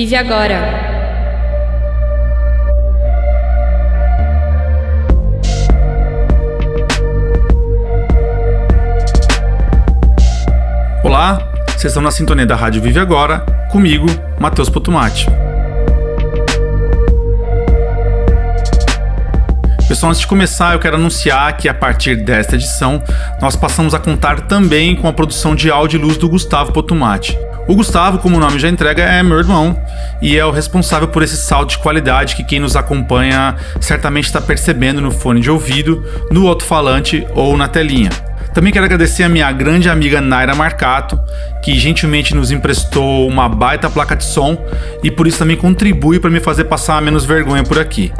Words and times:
Vive 0.00 0.16
agora. 0.16 0.56
Olá, 11.04 11.52
vocês 11.66 11.84
estão 11.84 12.02
na 12.02 12.10
sintonia 12.10 12.46
da 12.46 12.56
Rádio 12.56 12.80
Vive 12.80 12.98
Agora, 12.98 13.40
comigo, 13.70 14.06
Matheus 14.40 14.70
Potomati. 14.70 15.26
Pessoal, 19.86 20.12
antes 20.12 20.22
de 20.22 20.26
começar, 20.26 20.72
eu 20.72 20.78
quero 20.78 20.96
anunciar 20.96 21.54
que 21.58 21.68
a 21.68 21.74
partir 21.74 22.24
desta 22.24 22.54
edição 22.54 23.02
nós 23.38 23.54
passamos 23.54 23.92
a 23.92 23.98
contar 23.98 24.46
também 24.46 24.96
com 24.96 25.08
a 25.08 25.12
produção 25.12 25.54
de 25.54 25.70
áudio 25.70 25.98
e 25.98 26.02
luz 26.02 26.16
do 26.16 26.26
Gustavo 26.26 26.72
Potomati. 26.72 27.36
O 27.70 27.76
Gustavo, 27.76 28.18
como 28.18 28.36
o 28.36 28.40
nome 28.40 28.58
já 28.58 28.68
entrega, 28.68 29.04
é 29.04 29.22
meu 29.22 29.38
irmão 29.38 29.80
e 30.20 30.36
é 30.36 30.44
o 30.44 30.50
responsável 30.50 31.06
por 31.06 31.22
esse 31.22 31.36
salto 31.36 31.70
de 31.70 31.78
qualidade 31.78 32.34
que 32.34 32.42
quem 32.42 32.58
nos 32.58 32.74
acompanha 32.74 33.54
certamente 33.80 34.24
está 34.24 34.40
percebendo 34.40 35.00
no 35.00 35.12
fone 35.12 35.40
de 35.40 35.48
ouvido, 35.48 36.04
no 36.32 36.48
alto-falante 36.48 37.24
ou 37.32 37.56
na 37.56 37.68
telinha. 37.68 38.10
Também 38.52 38.72
quero 38.72 38.84
agradecer 38.84 39.22
a 39.22 39.28
minha 39.28 39.50
grande 39.52 39.88
amiga 39.88 40.20
Naira 40.20 40.54
Marcato, 40.54 41.18
que 41.62 41.78
gentilmente 41.78 42.34
nos 42.34 42.50
emprestou 42.50 43.28
uma 43.28 43.48
baita 43.48 43.88
placa 43.88 44.16
de 44.16 44.24
som 44.24 44.58
e 45.02 45.10
por 45.10 45.26
isso 45.26 45.38
também 45.38 45.56
contribui 45.56 46.18
para 46.18 46.30
me 46.30 46.40
fazer 46.40 46.64
passar 46.64 47.00
menos 47.00 47.24
vergonha 47.24 47.62
por 47.62 47.78
aqui. 47.78 48.12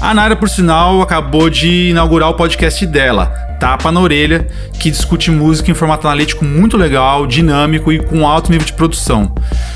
A 0.00 0.14
Naira, 0.14 0.34
por 0.34 0.48
sinal, 0.48 1.02
acabou 1.02 1.50
de 1.50 1.90
inaugurar 1.90 2.30
o 2.30 2.34
podcast 2.34 2.86
dela, 2.86 3.26
Tapa 3.60 3.92
na 3.92 4.00
Orelha, 4.00 4.46
que 4.78 4.90
discute 4.90 5.30
música 5.30 5.70
em 5.70 5.74
formato 5.74 6.06
analítico 6.06 6.44
muito 6.44 6.76
legal, 6.76 7.26
dinâmico 7.26 7.92
e 7.92 7.98
com 7.98 8.26
alto 8.26 8.50
nível 8.50 8.66
de 8.66 8.72
produção. 8.72 9.34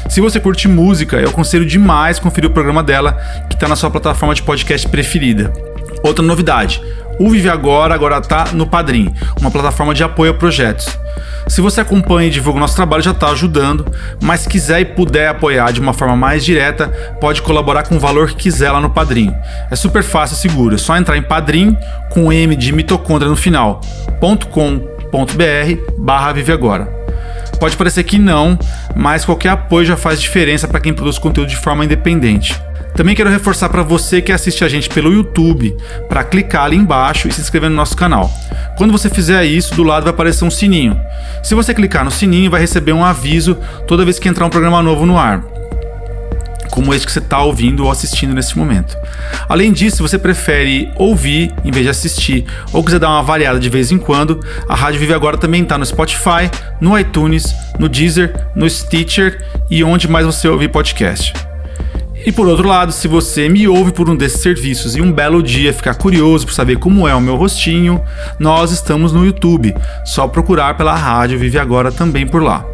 Se 0.08 0.20
você 0.20 0.40
curte 0.40 0.66
música, 0.66 1.16
eu 1.16 1.28
aconselho 1.28 1.66
demais 1.66 2.18
conferir 2.18 2.48
o 2.48 2.52
programa 2.52 2.82
dela, 2.82 3.12
que 3.48 3.54
está 3.54 3.68
na 3.68 3.76
sua 3.76 3.90
plataforma 3.90 4.34
de 4.34 4.42
podcast 4.42 4.88
preferida. 4.88 5.52
Outra 6.02 6.24
novidade, 6.24 6.80
o 7.20 7.28
Vive 7.28 7.50
Agora 7.50 7.94
agora 7.94 8.16
está 8.16 8.46
no 8.54 8.66
Padrim, 8.66 9.14
uma 9.38 9.50
plataforma 9.50 9.92
de 9.92 10.02
apoio 10.02 10.30
a 10.30 10.34
projetos. 10.34 10.98
Se 11.46 11.60
você 11.60 11.82
acompanha 11.82 12.28
e 12.28 12.30
divulga 12.30 12.56
o 12.56 12.60
nosso 12.60 12.74
trabalho, 12.74 13.02
já 13.02 13.10
está 13.10 13.28
ajudando, 13.28 13.84
mas 14.22 14.40
se 14.40 14.48
quiser 14.48 14.80
e 14.80 14.86
puder 14.86 15.28
apoiar 15.28 15.70
de 15.70 15.80
uma 15.80 15.92
forma 15.92 16.16
mais 16.16 16.42
direta, 16.42 16.88
pode 17.20 17.42
colaborar 17.42 17.82
com 17.82 17.96
o 17.96 18.00
valor 18.00 18.30
que 18.30 18.36
quiser 18.36 18.70
lá 18.70 18.80
no 18.80 18.88
Padrim. 18.88 19.30
É 19.70 19.76
super 19.76 20.02
fácil 20.02 20.34
e 20.34 20.38
seguro, 20.38 20.74
é 20.74 20.78
só 20.78 20.96
entrar 20.96 21.18
em 21.18 21.22
padrim 21.22 21.76
com 22.08 22.32
M 22.32 22.56
de 22.56 22.72
mitocôndria 22.72 23.28
no 23.28 23.36
final, 23.36 23.82
.com.br 24.50 25.92
barra 25.98 26.32
Vive 26.32 26.52
Agora. 26.52 26.86
Pode 27.58 27.76
parecer 27.76 28.02
que 28.04 28.18
não, 28.18 28.58
mas 28.96 29.26
qualquer 29.26 29.50
apoio 29.50 29.84
já 29.84 29.96
faz 29.96 30.22
diferença 30.22 30.66
para 30.66 30.80
quem 30.80 30.94
produz 30.94 31.18
conteúdo 31.18 31.50
de 31.50 31.56
forma 31.56 31.84
independente. 31.84 32.58
Também 32.94 33.14
quero 33.14 33.30
reforçar 33.30 33.68
para 33.68 33.82
você 33.82 34.20
que 34.20 34.32
assiste 34.32 34.64
a 34.64 34.68
gente 34.68 34.88
pelo 34.88 35.12
YouTube 35.12 35.76
para 36.08 36.24
clicar 36.24 36.64
ali 36.64 36.76
embaixo 36.76 37.28
e 37.28 37.32
se 37.32 37.40
inscrever 37.40 37.70
no 37.70 37.76
nosso 37.76 37.96
canal. 37.96 38.30
Quando 38.76 38.92
você 38.92 39.08
fizer 39.08 39.44
isso, 39.44 39.74
do 39.74 39.82
lado 39.82 40.04
vai 40.04 40.12
aparecer 40.12 40.44
um 40.44 40.50
sininho. 40.50 41.00
Se 41.42 41.54
você 41.54 41.72
clicar 41.72 42.04
no 42.04 42.10
sininho, 42.10 42.50
vai 42.50 42.60
receber 42.60 42.92
um 42.92 43.04
aviso 43.04 43.56
toda 43.86 44.04
vez 44.04 44.18
que 44.18 44.28
entrar 44.28 44.46
um 44.46 44.50
programa 44.50 44.82
novo 44.82 45.06
no 45.06 45.18
ar 45.18 45.42
como 46.70 46.94
este 46.94 47.06
que 47.06 47.12
você 47.12 47.18
está 47.18 47.42
ouvindo 47.42 47.84
ou 47.84 47.90
assistindo 47.90 48.32
nesse 48.32 48.56
momento. 48.56 48.96
Além 49.48 49.72
disso, 49.72 49.96
se 49.96 50.02
você 50.02 50.18
prefere 50.18 50.90
ouvir 50.96 51.52
em 51.64 51.70
vez 51.70 51.84
de 51.84 51.90
assistir 51.90 52.46
ou 52.72 52.82
quiser 52.82 52.98
dar 52.98 53.10
uma 53.10 53.22
variada 53.22 53.58
de 53.58 53.68
vez 53.68 53.90
em 53.90 53.98
quando, 53.98 54.40
a 54.68 54.74
Rádio 54.74 55.00
Vive 55.00 55.12
Agora 55.12 55.36
também 55.36 55.62
está 55.62 55.76
no 55.76 55.84
Spotify, 55.84 56.48
no 56.80 56.98
iTunes, 56.98 57.54
no 57.78 57.88
Deezer, 57.88 58.34
no 58.54 58.68
Stitcher 58.70 59.44
e 59.68 59.82
onde 59.84 60.08
mais 60.08 60.24
você 60.24 60.48
ouvir 60.48 60.68
podcast. 60.68 61.49
E 62.24 62.30
por 62.30 62.46
outro 62.46 62.68
lado, 62.68 62.92
se 62.92 63.08
você 63.08 63.48
me 63.48 63.66
ouve 63.66 63.92
por 63.92 64.08
um 64.10 64.14
desses 64.14 64.40
serviços 64.40 64.94
e 64.94 65.00
um 65.00 65.10
belo 65.10 65.42
dia 65.42 65.72
ficar 65.72 65.94
curioso 65.94 66.46
por 66.46 66.52
saber 66.52 66.76
como 66.76 67.08
é 67.08 67.14
o 67.14 67.20
meu 67.20 67.36
rostinho, 67.36 68.02
nós 68.38 68.70
estamos 68.70 69.12
no 69.12 69.24
YouTube. 69.24 69.74
Só 70.04 70.28
procurar 70.28 70.76
pela 70.76 70.94
rádio 70.94 71.38
Vive 71.38 71.58
Agora 71.58 71.90
também 71.90 72.26
por 72.26 72.42
lá. 72.42 72.64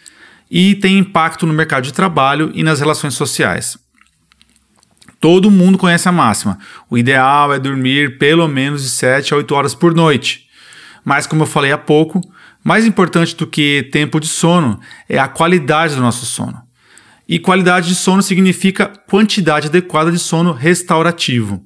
e 0.51 0.75
tem 0.75 0.99
impacto 0.99 1.47
no 1.47 1.55
mercado 1.55 1.85
de 1.85 1.95
trabalho 1.95 2.53
e 2.55 2.63
nas 2.63 2.79
relações 2.79 3.15
sociais. 3.15 3.79
Todo 5.19 5.51
mundo 5.51 5.79
conhece 5.79 6.09
a 6.09 6.13
máxima: 6.13 6.59
o 6.91 6.99
ideal 6.99 7.53
é 7.55 7.59
dormir 7.59 8.19
pelo 8.19 8.47
menos 8.47 8.83
de 8.83 8.91
7 8.91 9.33
a 9.33 9.39
8 9.39 9.55
horas 9.55 9.75
por 9.75 9.95
noite. 9.95 10.50
Mas, 11.05 11.27
como 11.27 11.43
eu 11.43 11.47
falei 11.47 11.73
há 11.73 11.79
pouco, 11.79 12.21
mais 12.63 12.85
importante 12.85 13.35
do 13.35 13.47
que 13.47 13.89
tempo 13.91 14.21
de 14.21 14.29
sono 14.29 14.79
é 15.09 15.19
a 15.19 15.29
qualidade 15.29 15.95
do 15.95 16.03
nosso 16.03 16.27
sono. 16.27 16.61
E 17.29 17.39
qualidade 17.39 17.89
de 17.89 17.95
sono 17.95 18.23
significa 18.23 18.87
quantidade 18.87 19.69
adequada 19.69 20.11
de 20.11 20.19
sono 20.19 20.53
restaurativo. 20.53 21.65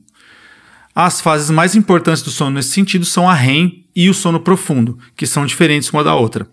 As 0.94 1.20
fases 1.20 1.50
mais 1.50 1.74
importantes 1.74 2.22
do 2.22 2.30
sono 2.30 2.52
nesse 2.52 2.70
sentido 2.70 3.04
são 3.04 3.28
a 3.28 3.34
REM 3.34 3.84
e 3.96 4.08
o 4.08 4.14
sono 4.14 4.38
profundo, 4.38 4.98
que 5.16 5.26
são 5.26 5.44
diferentes 5.46 5.90
uma 5.90 6.04
da 6.04 6.14
outra. 6.14 6.46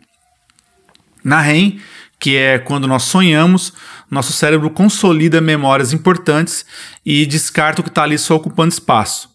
Na 1.24 1.40
REM, 1.40 1.80
que 2.20 2.36
é 2.36 2.60
quando 2.60 2.88
nós 2.88 3.04
sonhamos, 3.04 3.74
nosso 4.10 4.32
cérebro 4.34 4.70
consolida 4.70 5.42
memórias 5.42 5.94
importantes 5.94 6.66
e 7.06 7.26
descarta 7.26 7.82
o 7.82 7.84
que 7.84 7.90
está 7.90 8.04
ali 8.04 8.18
só 8.18 8.36
ocupando 8.36 8.74
espaço. 8.74 9.31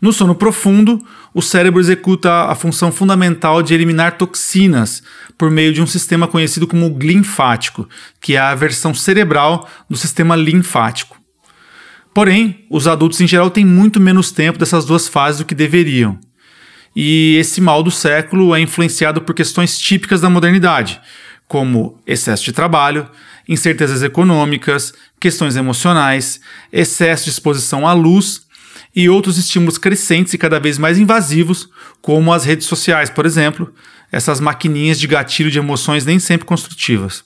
No 0.00 0.12
sono 0.12 0.34
profundo, 0.34 1.02
o 1.32 1.40
cérebro 1.40 1.80
executa 1.80 2.44
a 2.44 2.54
função 2.54 2.92
fundamental 2.92 3.62
de 3.62 3.72
eliminar 3.72 4.18
toxinas 4.18 5.02
por 5.38 5.50
meio 5.50 5.72
de 5.72 5.80
um 5.80 5.86
sistema 5.86 6.28
conhecido 6.28 6.66
como 6.66 6.90
glinfático, 6.90 7.88
que 8.20 8.34
é 8.34 8.38
a 8.38 8.54
versão 8.54 8.92
cerebral 8.92 9.68
do 9.88 9.96
sistema 9.96 10.36
linfático. 10.36 11.16
Porém, 12.12 12.64
os 12.70 12.86
adultos 12.86 13.20
em 13.20 13.26
geral 13.26 13.50
têm 13.50 13.64
muito 13.64 14.00
menos 14.00 14.30
tempo 14.30 14.58
dessas 14.58 14.84
duas 14.84 15.08
fases 15.08 15.38
do 15.38 15.44
que 15.44 15.54
deveriam. 15.54 16.18
E 16.94 17.36
esse 17.36 17.60
mal 17.60 17.82
do 17.82 17.90
século 17.90 18.54
é 18.54 18.60
influenciado 18.60 19.20
por 19.20 19.34
questões 19.34 19.78
típicas 19.78 20.22
da 20.22 20.30
modernidade, 20.30 20.98
como 21.46 22.00
excesso 22.06 22.42
de 22.44 22.52
trabalho, 22.52 23.08
incertezas 23.46 24.02
econômicas, 24.02 24.94
questões 25.20 25.56
emocionais, 25.56 26.40
excesso 26.72 27.24
de 27.24 27.30
exposição 27.30 27.86
à 27.86 27.92
luz 27.92 28.45
e 28.96 29.10
outros 29.10 29.36
estímulos 29.36 29.76
crescentes 29.76 30.32
e 30.32 30.38
cada 30.38 30.58
vez 30.58 30.78
mais 30.78 30.98
invasivos, 30.98 31.68
como 32.00 32.32
as 32.32 32.46
redes 32.46 32.66
sociais, 32.66 33.10
por 33.10 33.26
exemplo, 33.26 33.70
essas 34.10 34.40
maquininhas 34.40 34.98
de 34.98 35.06
gatilho 35.06 35.50
de 35.50 35.58
emoções 35.58 36.06
nem 36.06 36.18
sempre 36.18 36.46
construtivas. 36.46 37.22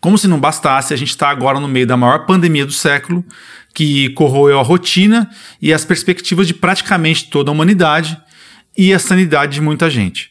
Como 0.00 0.16
se 0.16 0.28
não 0.28 0.38
bastasse, 0.38 0.94
a 0.94 0.96
gente 0.96 1.08
está 1.08 1.28
agora 1.28 1.58
no 1.58 1.66
meio 1.66 1.88
da 1.88 1.96
maior 1.96 2.24
pandemia 2.24 2.64
do 2.64 2.72
século, 2.72 3.24
que 3.74 4.10
corroeu 4.10 4.60
a 4.60 4.62
rotina 4.62 5.28
e 5.60 5.72
as 5.72 5.84
perspectivas 5.84 6.46
de 6.46 6.54
praticamente 6.54 7.28
toda 7.28 7.50
a 7.50 7.52
humanidade 7.52 8.16
e 8.78 8.94
a 8.94 9.00
sanidade 9.00 9.54
de 9.54 9.60
muita 9.60 9.90
gente. 9.90 10.30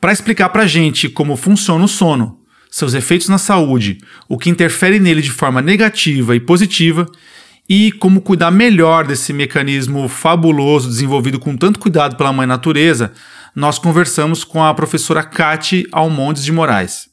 Para 0.00 0.12
explicar 0.12 0.48
para 0.50 0.62
a 0.62 0.68
gente 0.68 1.08
como 1.08 1.36
funciona 1.36 1.84
o 1.84 1.88
sono, 1.88 2.38
seus 2.70 2.94
efeitos 2.94 3.28
na 3.28 3.38
saúde, 3.38 3.98
o 4.28 4.38
que 4.38 4.48
interfere 4.48 5.00
nele 5.00 5.20
de 5.20 5.30
forma 5.32 5.60
negativa 5.60 6.36
e 6.36 6.40
positiva, 6.40 7.10
e 7.70 7.92
como 7.92 8.20
cuidar 8.20 8.50
melhor 8.50 9.06
desse 9.06 9.32
mecanismo 9.32 10.08
fabuloso 10.08 10.88
desenvolvido 10.88 11.38
com 11.38 11.56
tanto 11.56 11.78
cuidado 11.78 12.16
pela 12.16 12.32
mãe 12.32 12.44
natureza, 12.44 13.12
nós 13.54 13.78
conversamos 13.78 14.42
com 14.42 14.60
a 14.60 14.74
professora 14.74 15.22
Kate 15.22 15.86
Almondes 15.92 16.42
de 16.42 16.50
Moraes. 16.50 17.08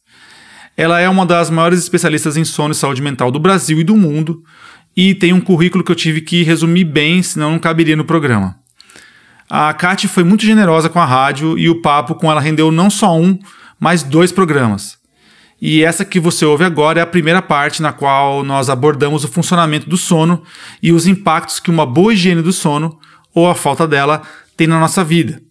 Ela 0.76 1.00
é 1.00 1.08
uma 1.08 1.28
das 1.28 1.52
maiores 1.52 1.78
especialistas 1.78 2.38
em 2.38 2.44
sono 2.44 2.72
e 2.72 2.76
saúde 2.76 3.04
mental 3.04 3.30
do 3.30 3.40
Brasil 3.40 3.80
e 3.80 3.84
do 3.84 3.96
mundo, 3.96 4.42
e 4.96 5.14
tem 5.14 5.32
um 5.32 5.40
currículo 5.40 5.84
que 5.84 5.92
eu 5.92 5.96
tive 5.96 6.22
que 6.22 6.42
resumir 6.42 6.86
bem, 6.86 7.22
senão 7.22 7.52
não 7.52 7.60
caberia 7.60 7.96
no 7.96 8.04
programa. 8.04 8.56
A 9.48 9.72
Kate 9.76 10.08
foi 10.08 10.24
muito 10.24 10.44
generosa 10.44 10.90
com 10.90 11.00
a 11.00 11.06
rádio 11.06 11.56
e 11.56 11.70
o 11.70 11.84
papo 11.84 12.16
com 12.16 12.32
ela 12.32 12.42
rendeu 12.42 12.72
não 12.72 12.90
só 12.90 13.16
um, 13.16 13.38
mas 13.80 14.02
dois 14.02 14.32
programas. 14.32 14.97
E 15.60 15.84
essa 15.84 16.06
que 16.06 16.20
você 16.20 16.46
ouve 16.46 16.64
agora 16.64 17.00
é 17.00 17.04
a 17.04 17.08
primeira 17.08 17.42
parte 17.42 17.82
na 17.82 17.92
qual 17.92 18.44
nós 18.44 18.70
abordamos 18.70 19.24
o 19.24 19.28
funcionamento 19.28 19.90
do 19.90 19.98
sono 19.98 20.44
e 20.82 20.92
os 20.92 21.08
impactos 21.08 21.60
que 21.60 21.72
uma 21.72 21.86
boa 21.86 22.14
higiene 22.14 22.42
do 22.42 22.54
sono, 22.54 23.00
ou 23.34 23.50
a 23.50 23.56
falta 23.56 23.88
dela, 23.88 24.22
tem 24.56 24.68
na 24.68 24.80
nossa 24.80 25.04
vida. 25.04 25.42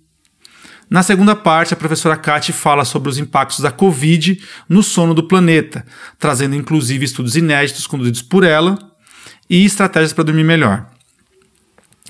Na 0.89 1.03
segunda 1.03 1.35
parte, 1.35 1.75
a 1.75 1.77
professora 1.77 2.17
Kate 2.17 2.53
fala 2.53 2.85
sobre 2.85 3.09
os 3.09 3.19
impactos 3.19 3.59
da 3.59 3.73
Covid 3.73 4.41
no 4.69 4.83
sono 4.85 5.13
do 5.13 5.27
planeta, 5.27 5.85
trazendo 6.19 6.55
inclusive 6.55 7.05
estudos 7.05 7.37
inéditos 7.37 7.89
conduzidos 7.89 8.23
por 8.23 8.45
ela 8.45 8.79
e 9.51 9.65
estratégias 9.65 10.13
para 10.13 10.25
dormir 10.25 10.45
melhor. 10.45 10.87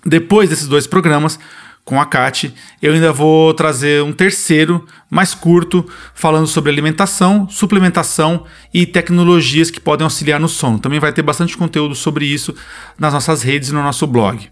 Depois 0.04 0.50
desses 0.50 0.69
dois 0.69 0.87
programas, 0.87 1.38
com 1.87 2.00
a 2.00 2.05
Kate, 2.05 2.53
eu 2.83 2.93
ainda 2.93 3.12
vou 3.12 3.55
trazer 3.55 4.03
um 4.03 4.12
terceiro, 4.12 4.85
mais 5.09 5.35
curto, 5.35 5.88
falando 6.15 6.49
sobre 6.49 6.73
alimentação, 6.73 7.49
suplementação 7.49 8.44
e 8.75 8.85
tecnologias 8.85 9.71
que 9.71 9.79
podem 9.79 10.03
auxiliar 10.03 10.41
no 10.41 10.49
sono. 10.49 10.81
Também 10.81 10.99
vai 10.99 11.12
ter 11.12 11.23
bastante 11.23 11.56
conteúdo 11.56 11.94
sobre 11.94 12.27
isso 12.27 12.53
nas 12.99 13.15
nossas 13.15 13.41
redes 13.44 13.69
e 13.69 13.73
no 13.73 13.85
nosso 13.85 14.05
blog. 14.05 14.49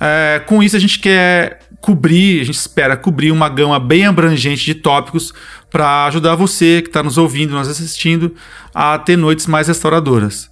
É, 0.00 0.42
com 0.44 0.60
isso, 0.60 0.74
a 0.74 0.80
gente 0.80 0.98
quer 0.98 1.60
cobrir, 1.80 2.40
a 2.40 2.44
gente 2.44 2.56
espera 2.56 2.96
cobrir 2.96 3.30
uma 3.30 3.48
gama 3.48 3.78
bem 3.78 4.04
abrangente 4.04 4.64
de 4.64 4.74
tópicos 4.74 5.32
para 5.70 6.06
ajudar 6.06 6.34
você 6.34 6.82
que 6.82 6.88
está 6.88 7.00
nos 7.00 7.16
ouvindo, 7.16 7.54
nos 7.54 7.68
assistindo, 7.68 8.34
a 8.74 8.98
ter 8.98 9.16
noites 9.16 9.46
mais 9.46 9.68
restauradoras. 9.68 10.50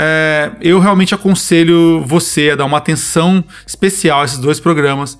É, 0.00 0.52
eu 0.60 0.78
realmente 0.78 1.12
aconselho 1.12 2.04
você 2.06 2.50
a 2.50 2.54
dar 2.54 2.66
uma 2.66 2.78
atenção 2.78 3.42
especial 3.66 4.20
a 4.20 4.24
esses 4.24 4.38
dois 4.38 4.60
programas, 4.60 5.18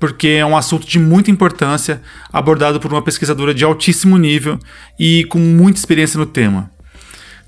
porque 0.00 0.26
é 0.26 0.44
um 0.44 0.56
assunto 0.56 0.84
de 0.84 0.98
muita 0.98 1.30
importância, 1.30 2.02
abordado 2.32 2.80
por 2.80 2.92
uma 2.92 3.02
pesquisadora 3.02 3.54
de 3.54 3.62
altíssimo 3.62 4.18
nível 4.18 4.58
e 4.98 5.22
com 5.26 5.38
muita 5.38 5.78
experiência 5.78 6.18
no 6.18 6.26
tema. 6.26 6.72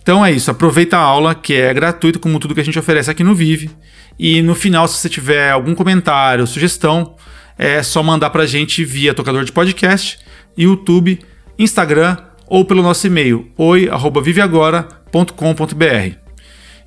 Então 0.00 0.24
é 0.24 0.30
isso, 0.30 0.52
aproveita 0.52 0.96
a 0.96 1.00
aula, 1.00 1.34
que 1.34 1.52
é 1.52 1.74
gratuito, 1.74 2.20
como 2.20 2.38
tudo 2.38 2.54
que 2.54 2.60
a 2.60 2.64
gente 2.64 2.78
oferece 2.78 3.10
aqui 3.10 3.24
no 3.24 3.34
Vive. 3.34 3.72
E 4.16 4.40
no 4.40 4.54
final, 4.54 4.86
se 4.86 4.98
você 4.98 5.08
tiver 5.08 5.50
algum 5.50 5.74
comentário, 5.74 6.46
sugestão, 6.46 7.16
é 7.58 7.82
só 7.82 8.04
mandar 8.04 8.30
para 8.30 8.44
a 8.44 8.46
gente 8.46 8.84
via 8.84 9.12
tocador 9.12 9.44
de 9.44 9.50
podcast, 9.50 10.20
YouTube, 10.56 11.18
Instagram 11.58 12.18
ou 12.46 12.64
pelo 12.64 12.82
nosso 12.82 13.04
e-mail 13.08 13.50
oi@viveagora.com.br. 13.56 16.27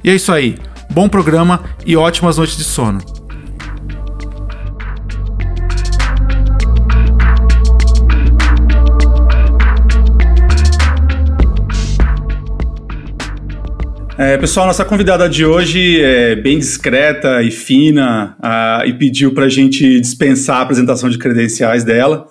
E 0.03 0.09
é 0.09 0.15
isso 0.15 0.31
aí. 0.31 0.57
Bom 0.91 1.07
programa 1.07 1.63
e 1.85 1.95
ótimas 1.95 2.37
noites 2.37 2.57
de 2.57 2.63
sono. 2.63 2.99
É, 14.17 14.37
pessoal, 14.37 14.67
nossa 14.67 14.85
convidada 14.85 15.27
de 15.29 15.45
hoje 15.45 16.01
é 16.01 16.35
bem 16.35 16.59
discreta 16.59 17.41
e 17.41 17.49
fina 17.49 18.35
uh, 18.39 18.87
e 18.87 18.93
pediu 18.93 19.33
para 19.33 19.45
a 19.45 19.49
gente 19.49 19.99
dispensar 19.99 20.57
a 20.57 20.61
apresentação 20.61 21.09
de 21.09 21.17
credenciais 21.17 21.83
dela, 21.83 22.27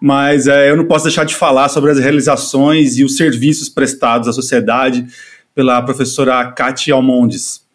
mas 0.00 0.46
é, 0.46 0.70
eu 0.70 0.76
não 0.76 0.86
posso 0.86 1.04
deixar 1.04 1.24
de 1.24 1.34
falar 1.34 1.68
sobre 1.68 1.90
as 1.90 1.98
realizações 1.98 2.96
e 2.96 3.04
os 3.04 3.16
serviços 3.16 3.68
prestados 3.68 4.28
à 4.28 4.32
sociedade 4.32 5.06
pela 5.60 5.82
professora 5.82 6.50
Kati 6.52 6.90
Almondes. 6.90 7.66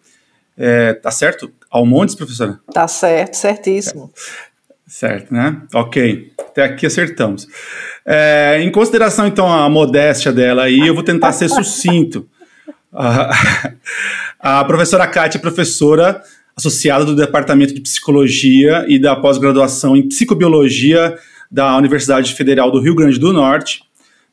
É, 0.58 0.96
tá 0.96 1.12
certo? 1.12 1.52
Almondes, 1.70 2.16
professora? 2.16 2.60
Tá 2.74 2.88
certo, 2.88 3.36
certíssimo. 3.36 4.12
Certo, 4.88 5.32
né? 5.32 5.62
Ok, 5.72 6.32
até 6.40 6.64
aqui 6.64 6.88
acertamos. 6.88 7.48
É, 8.04 8.60
em 8.60 8.72
consideração, 8.72 9.28
então, 9.28 9.48
a 9.54 9.70
modéstia 9.70 10.34
dela 10.34 10.64
aí, 10.64 10.80
eu 10.80 10.96
vou 10.96 11.04
tentar 11.04 11.32
ser 11.32 11.48
sucinto. 11.48 12.28
A, 12.98 14.62
a 14.62 14.64
professora 14.64 15.06
Kátia 15.06 15.38
é 15.38 15.42
professora 15.42 16.24
associada 16.56 17.04
do 17.04 17.14
Departamento 17.14 17.74
de 17.74 17.82
Psicologia 17.82 18.86
e 18.88 18.98
da 18.98 19.14
pós-graduação 19.18 19.98
em 19.98 20.08
Psicobiologia 20.08 21.14
da 21.52 21.76
Universidade 21.76 22.34
Federal 22.34 22.72
do 22.72 22.80
Rio 22.80 22.96
Grande 22.96 23.20
do 23.20 23.34
Norte. 23.34 23.85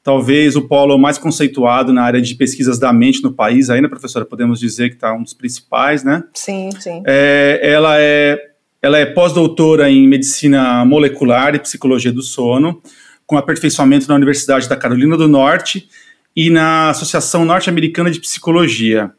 Talvez 0.02 0.56
o 0.56 0.62
polo 0.62 0.98
mais 0.98 1.16
conceituado 1.16 1.92
na 1.92 2.02
área 2.02 2.20
de 2.20 2.34
pesquisas 2.34 2.78
da 2.78 2.92
mente 2.92 3.22
no 3.22 3.32
país, 3.32 3.70
ainda, 3.70 3.88
professora, 3.88 4.24
podemos 4.24 4.58
dizer 4.58 4.88
que 4.88 4.96
está 4.96 5.14
um 5.14 5.22
dos 5.22 5.32
principais, 5.32 6.02
né? 6.02 6.24
Sim, 6.34 6.70
sim. 6.80 7.02
É, 7.06 7.60
ela 7.62 8.00
é, 8.00 8.36
ela 8.80 8.98
é 8.98 9.06
pós-doutora 9.06 9.88
em 9.88 10.08
medicina 10.08 10.84
molecular 10.84 11.54
e 11.54 11.60
psicologia 11.60 12.12
do 12.12 12.22
sono, 12.22 12.82
com 13.24 13.36
aperfeiçoamento 13.36 14.08
na 14.08 14.16
Universidade 14.16 14.68
da 14.68 14.76
Carolina 14.76 15.16
do 15.16 15.28
Norte 15.28 15.88
e 16.34 16.50
na 16.50 16.90
Associação 16.90 17.44
Norte-Americana 17.44 18.10
de 18.10 18.20
Psicologia. 18.20 19.12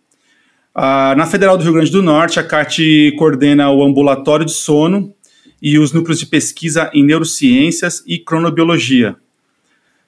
Ah, 0.75 1.13
na 1.15 1.25
Federal 1.25 1.57
do 1.57 1.63
Rio 1.63 1.73
Grande 1.73 1.91
do 1.91 2.01
Norte, 2.01 2.39
a 2.39 2.43
CAT 2.43 3.13
coordena 3.17 3.71
o 3.71 3.83
ambulatório 3.83 4.45
de 4.45 4.51
sono 4.51 5.13
e 5.61 5.79
os 5.79 5.93
núcleos 5.93 6.19
de 6.19 6.25
pesquisa 6.25 6.91
em 6.93 7.05
neurociências 7.05 8.03
e 8.05 8.17
cronobiologia. 8.17 9.15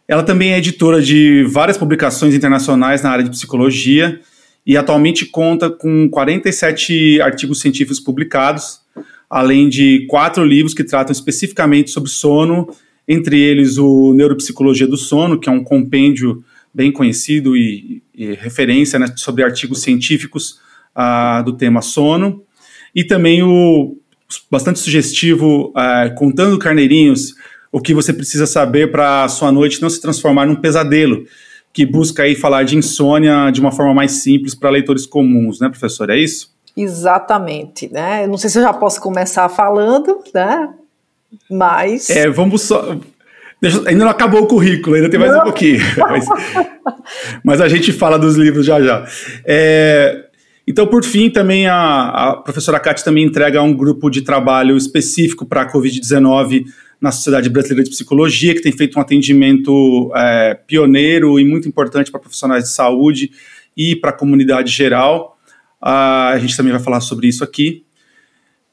Ela 0.07 0.23
também 0.23 0.53
é 0.53 0.57
editora 0.57 1.01
de 1.01 1.43
várias 1.49 1.77
publicações 1.77 2.35
internacionais 2.35 3.01
na 3.01 3.09
área 3.09 3.23
de 3.23 3.31
psicologia 3.31 4.19
e 4.65 4.77
atualmente 4.77 5.25
conta 5.25 5.69
com 5.69 6.09
47 6.09 7.21
artigos 7.21 7.59
científicos 7.59 7.99
publicados, 7.99 8.81
além 9.29 9.67
de 9.67 10.05
quatro 10.07 10.43
livros 10.43 10.73
que 10.73 10.83
tratam 10.83 11.11
especificamente 11.11 11.89
sobre 11.91 12.09
sono, 12.09 12.69
entre 13.07 13.39
eles 13.39 13.77
o 13.77 14.13
Neuropsicologia 14.13 14.87
do 14.87 14.97
Sono, 14.97 15.39
que 15.39 15.49
é 15.49 15.51
um 15.51 15.63
compêndio 15.63 16.43
bem 16.73 16.91
conhecido 16.91 17.55
e, 17.55 18.01
e 18.13 18.33
referência 18.33 18.99
né, 18.99 19.07
sobre 19.15 19.43
artigos 19.43 19.81
científicos 19.81 20.59
uh, 20.95 21.43
do 21.43 21.53
tema 21.53 21.81
sono, 21.81 22.43
e 22.93 23.03
também 23.03 23.43
o 23.43 23.97
bastante 24.49 24.79
sugestivo, 24.79 25.69
uh, 25.69 26.13
contando 26.15 26.57
carneirinhos, 26.57 27.35
o 27.75 27.81
que 27.81 27.93
você 27.93 28.13
precisa 28.13 28.47
saber 28.47 28.89
para 28.89 29.25
a 29.25 29.27
sua 29.27 29.51
noite 29.51 29.81
não 29.81 29.89
se 29.89 29.99
transformar 29.99 30.45
num 30.45 30.55
pesadelo, 30.55 31.25
que 31.73 31.85
busca 31.85 32.23
aí 32.23 32.33
falar 32.33 32.63
de 32.63 32.77
insônia 32.77 33.51
de 33.51 33.59
uma 33.59 33.69
forma 33.69 33.93
mais 33.93 34.23
simples 34.23 34.55
para 34.55 34.69
leitores 34.69 35.05
comuns, 35.05 35.59
né, 35.59 35.67
professor? 35.67 36.09
É 36.09 36.17
isso? 36.17 36.55
Exatamente, 36.77 37.91
né? 37.91 38.25
Não 38.27 38.37
sei 38.37 38.49
se 38.49 38.59
eu 38.59 38.63
já 38.63 38.71
posso 38.71 39.01
começar 39.01 39.49
falando, 39.49 40.23
né? 40.33 40.69
Mas. 41.51 42.09
É, 42.09 42.29
vamos 42.29 42.61
só. 42.61 42.95
Deixa, 43.61 43.79
ainda 43.89 44.05
não 44.05 44.11
acabou 44.11 44.43
o 44.43 44.47
currículo, 44.47 44.95
ainda 44.95 45.09
tem 45.09 45.19
mais 45.19 45.33
não. 45.33 45.41
um 45.41 45.43
pouquinho. 45.43 45.81
Mas, 45.99 46.25
mas, 47.43 47.59
a 47.59 47.67
gente 47.67 47.91
fala 47.91 48.17
dos 48.17 48.37
livros 48.37 48.65
já 48.65 48.81
já. 48.81 49.05
É, 49.45 50.27
então, 50.65 50.87
por 50.87 51.03
fim, 51.03 51.29
também 51.29 51.67
a, 51.67 52.09
a 52.09 52.35
professora 52.37 52.79
Cátia 52.79 53.03
também 53.03 53.25
entrega 53.25 53.61
um 53.61 53.73
grupo 53.73 54.09
de 54.09 54.21
trabalho 54.21 54.77
específico 54.77 55.45
para 55.45 55.63
a 55.63 55.71
Covid-19 55.71 56.63
na 57.05 57.11
Sociedade 57.11 57.51
Brasileira 57.51 57.83
de 57.83 57.91
Psicologia, 57.91 58.55
que 58.55 58.61
tem 58.61 58.71
feito 58.71 58.97
um 58.97 59.01
atendimento 59.01 60.11
é, 60.15 60.55
pioneiro 60.55 61.39
e 61.39 61.45
muito 61.45 61.67
importante 61.67 62.09
para 62.09 62.19
profissionais 62.19 62.63
de 62.63 62.71
saúde 62.71 63.29
e 63.77 63.95
para 63.95 64.09
a 64.09 64.13
comunidade 64.13 64.71
geral. 64.71 65.37
Ah, 65.79 66.29
a 66.29 66.39
gente 66.39 66.57
também 66.57 66.73
vai 66.73 66.81
falar 66.81 67.01
sobre 67.01 67.27
isso 67.27 67.43
aqui. 67.43 67.85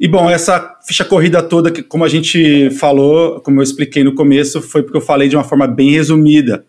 E 0.00 0.08
bom, 0.08 0.30
essa 0.30 0.78
ficha 0.86 1.04
corrida 1.04 1.42
toda, 1.42 1.70
que, 1.70 1.82
como 1.82 2.04
a 2.04 2.08
gente 2.08 2.70
falou, 2.70 3.38
como 3.42 3.60
eu 3.60 3.62
expliquei 3.62 4.02
no 4.02 4.14
começo, 4.14 4.62
foi 4.62 4.82
porque 4.82 4.96
eu 4.96 5.02
falei 5.02 5.28
de 5.28 5.36
uma 5.36 5.44
forma 5.44 5.66
bem 5.66 5.90
resumida. 5.90 6.64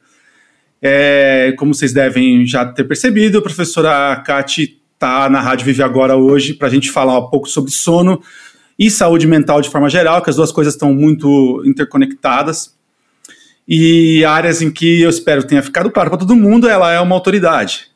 É, 0.81 1.53
como 1.57 1.73
vocês 1.73 1.93
devem 1.93 2.45
já 2.45 2.65
ter 2.65 2.83
percebido, 2.83 3.37
a 3.37 3.41
professora 3.41 4.17
Kati 4.17 4.81
está 4.95 5.29
na 5.29 5.39
Rádio 5.39 5.65
Vive 5.65 5.81
Agora 5.81 6.17
hoje 6.17 6.55
para 6.55 6.67
a 6.67 6.71
gente 6.71 6.91
falar 6.91 7.17
um 7.17 7.29
pouco 7.29 7.47
sobre 7.47 7.71
sono 7.71 8.21
e 8.77 8.89
saúde 8.89 9.27
mental 9.27 9.61
de 9.61 9.69
forma 9.69 9.89
geral, 9.89 10.21
que 10.21 10.29
as 10.29 10.35
duas 10.35 10.51
coisas 10.51 10.73
estão 10.73 10.93
muito 10.93 11.61
interconectadas. 11.65 12.73
E 13.67 14.25
áreas 14.25 14.61
em 14.61 14.69
que 14.69 15.01
eu 15.01 15.09
espero 15.09 15.43
tenha 15.43 15.63
ficado 15.63 15.89
claro 15.89 16.09
para 16.09 16.19
todo 16.19 16.35
mundo, 16.35 16.67
ela 16.67 16.91
é 16.91 16.99
uma 16.99 17.15
autoridade. 17.15 17.87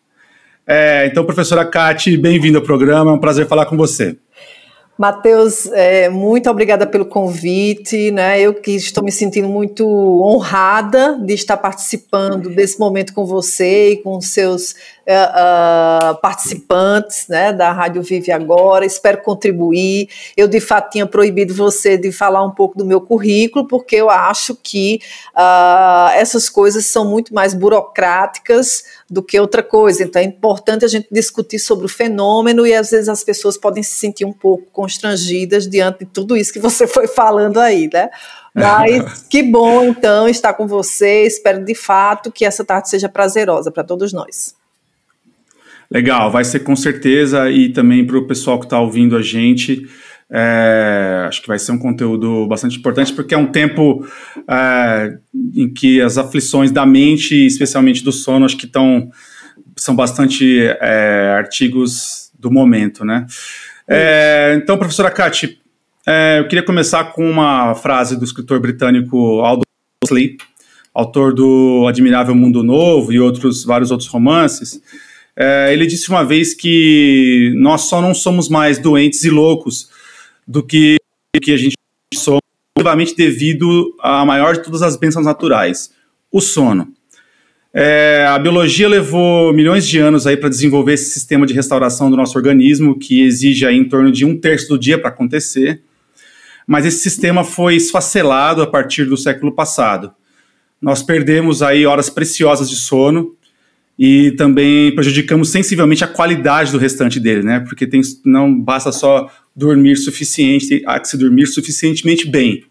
É, 0.66 1.08
então, 1.08 1.26
professora 1.26 1.66
Kati, 1.66 2.18
bem-vinda 2.18 2.58
ao 2.58 2.64
programa, 2.64 3.12
é 3.12 3.14
um 3.14 3.20
prazer 3.20 3.48
falar 3.48 3.66
com 3.66 3.76
você. 3.76 4.18
Matheus, 4.98 5.68
é, 5.74 6.10
muito 6.10 6.50
obrigada 6.50 6.88
pelo 6.88 7.06
convite, 7.06 8.10
né? 8.10 8.42
Eu 8.42 8.54
que 8.54 8.72
estou 8.72 9.04
me 9.04 9.12
sentindo 9.12 9.48
muito 9.48 9.86
honrada 9.86 11.20
de 11.24 11.36
estar 11.36 11.56
participando 11.56 12.50
desse 12.50 12.80
momento 12.80 13.14
com 13.14 13.24
você 13.24 13.92
e 13.92 13.98
com 13.98 14.20
seus 14.20 14.76
uh, 15.08 16.20
participantes, 16.22 17.28
né, 17.28 17.54
da 17.54 17.72
Rádio 17.72 18.02
Vive 18.02 18.32
Agora. 18.32 18.86
Espero 18.86 19.22
contribuir. 19.22 20.10
Eu 20.36 20.48
de 20.48 20.60
fato 20.60 20.92
tinha 20.92 21.06
proibido 21.06 21.54
você 21.54 21.98
de 21.98 22.12
falar 22.12 22.44
um 22.44 22.52
pouco 22.52 22.78
do 22.78 22.86
meu 22.86 23.00
currículo, 23.00 23.68
porque 23.68 23.96
eu 23.96 24.10
acho 24.10 24.56
que 24.56 25.00
uh, 25.36 26.12
essas 26.16 26.50
coisas 26.50 26.86
são 26.86 27.10
muito 27.10 27.34
mais 27.34 27.54
burocráticas 27.54 28.84
do 29.10 29.24
que 29.24 29.40
outra 29.40 29.64
coisa. 29.64 30.04
Então 30.04 30.22
é 30.22 30.26
importante 30.26 30.84
a 30.84 30.88
gente 30.90 31.08
discutir 31.10 31.60
sobre 31.60 31.86
o 31.86 31.90
fenômeno 31.90 32.68
e 32.68 32.74
às 32.74 32.92
vezes 32.92 33.08
as 33.08 33.24
pessoas 33.24 33.58
podem 33.58 33.82
se 33.82 33.96
sentir 33.96 34.26
um 34.26 34.34
pouco 34.34 34.66
constrangidas 34.72 35.68
diante 35.68 36.00
de 36.00 36.06
tudo 36.06 36.36
isso 36.36 36.52
que 36.52 36.60
você 36.60 36.86
foi 36.88 37.08
falando 37.08 37.60
aí, 37.60 37.90
né? 37.92 38.10
Mas 38.54 39.22
que 39.30 39.42
bom 39.42 39.84
então 39.84 40.28
estar 40.28 40.54
com 40.54 40.68
você. 40.68 41.24
Espero 41.26 41.64
de 41.64 41.76
fato 41.76 42.32
que 42.32 42.44
essa 42.44 42.66
tarde 42.66 42.90
seja 42.90 43.08
prazerosa 43.08 43.72
para 43.72 43.84
todos 43.84 44.12
nós. 44.12 44.57
Legal, 45.89 46.32
vai 46.32 46.44
ser 46.44 46.60
com 46.60 46.75
certeza 46.75 47.50
e 47.50 47.70
também 47.70 48.06
para 48.06 48.17
o 48.17 48.27
pessoal 48.27 48.60
que 48.60 48.65
está 48.65 48.79
ouvindo 48.79 49.15
a 49.15 49.22
gente. 49.22 49.88
É, 50.29 51.25
acho 51.27 51.41
que 51.41 51.48
vai 51.48 51.58
ser 51.58 51.72
um 51.72 51.77
conteúdo 51.77 52.46
bastante 52.48 52.77
importante, 52.77 53.13
porque 53.13 53.34
é 53.34 53.38
um 53.38 53.48
tempo 53.48 54.06
é, 54.50 55.17
em 55.56 55.74
que 55.74 56.01
as 56.01 56.17
aflições 56.17 56.70
da 56.72 56.86
mente, 56.86 57.34
especialmente 57.46 58.03
do 58.03 58.12
sono, 58.12 58.46
acho 58.46 58.58
que 58.58 58.65
estão 58.65 59.10
são 59.75 59.96
bastante 59.96 60.60
é, 60.82 61.36
artigos 61.38 62.32
do 62.38 62.51
momento, 62.51 63.06
né? 63.06 63.25
É, 63.88 64.60
então, 64.62 64.77
professora 64.77 65.12
Kati, 65.12 65.60
é, 66.06 66.39
eu 66.39 66.48
queria 66.48 66.63
começar 66.63 67.06
com 67.06 67.29
uma 67.29 67.74
frase 67.75 68.17
do 68.17 68.25
escritor 68.25 68.60
britânico 68.60 69.39
Aldous 69.41 69.65
Huxley, 70.03 70.38
autor 70.94 71.34
do 71.34 71.86
Admirável 71.88 72.36
Mundo 72.36 72.63
Novo 72.63 73.13
e 73.13 73.20
outros 73.20 73.63
vários 73.63 73.91
outros 73.91 74.10
romances. 74.10 74.82
É, 75.39 75.72
ele 75.72 75.86
disse 75.86 76.10
uma 76.10 76.25
vez 76.25 76.56
que 76.56 77.53
nós 77.56 77.82
só 77.82 78.01
não 78.01 78.15
somos 78.15 78.50
mais 78.50 78.79
doentes 78.79 79.24
e 79.24 79.29
loucos 79.29 79.88
do 80.48 80.63
que, 80.63 80.98
que 81.39 81.51
a 81.51 81.58
gente 81.58 81.75
somos, 82.15 82.41
devido 83.15 83.96
à 84.00 84.25
maior 84.25 84.56
de 84.56 84.63
todas 84.63 84.82
as 84.82 84.96
bênçãos 84.96 85.25
naturais, 85.25 85.91
o 86.32 86.41
sono. 86.41 86.91
É, 87.72 88.25
a 88.27 88.39
biologia 88.39 88.89
levou 88.89 89.53
milhões 89.53 89.88
de 89.88 90.00
anos 90.00 90.25
aí 90.25 90.36
para 90.36 90.50
desenvolver 90.50 90.94
esse 90.94 91.12
sistema 91.12 91.46
de 91.46 91.53
restauração 91.53 92.10
do 92.10 92.17
nosso 92.17 92.36
organismo, 92.36 92.98
que 92.98 93.22
exige 93.22 93.67
em 93.67 93.88
torno 93.88 94.12
de 94.12 94.25
um 94.25 94.36
terço 94.36 94.70
do 94.70 94.79
dia 94.79 94.98
para 94.98 95.10
acontecer. 95.10 95.84
Mas 96.65 96.86
esse 96.86 97.00
sistema 97.00 97.44
foi 97.44 97.75
esfacelado 97.75 98.63
a 98.63 98.67
partir 98.67 99.06
do 99.06 99.15
século 99.15 99.51
passado. 99.51 100.12
Nós 100.82 101.03
perdemos 101.03 101.62
aí 101.62 101.86
horas 101.86 102.10
preciosas 102.10 102.67
de 102.70 102.75
sono 102.75 103.37
e 103.98 104.32
também 104.32 104.94
prejudicamos 104.94 105.50
sensivelmente 105.50 106.04
a 106.04 106.08
qualidade 106.08 106.72
do 106.72 106.77
restante 106.77 107.20
dele, 107.20 107.44
né? 107.44 107.60
Porque 107.62 107.88
tem, 107.88 108.01
não 108.24 108.54
basta 108.54 108.92
só 108.92 109.30
dormir 109.56 109.98
suficiente, 109.98 110.84
há 110.86 111.00
que 111.00 111.08
se 111.08 111.18
dormir 111.18 111.48
suficientemente 111.48 112.27
bem. 112.27 112.63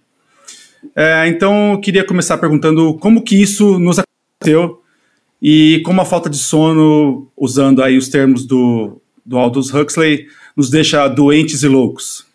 É, 0.94 1.26
então, 1.28 1.72
eu 1.72 1.80
queria 1.80 2.04
começar 2.04 2.38
perguntando 2.38 2.94
como 2.94 3.22
que 3.22 3.40
isso 3.40 3.78
nos 3.78 3.98
aconteceu 3.98 4.82
e 5.40 5.80
como 5.84 6.00
a 6.00 6.04
falta 6.04 6.30
de 6.30 6.38
sono, 6.38 7.28
usando 7.36 7.82
aí 7.82 7.96
os 7.96 8.08
termos 8.08 8.46
do, 8.46 9.00
do 9.24 9.36
Aldous 9.36 9.72
Huxley, 9.72 10.26
nos 10.56 10.70
deixa 10.70 11.08
doentes 11.08 11.62
e 11.62 11.68
loucos. 11.68 12.25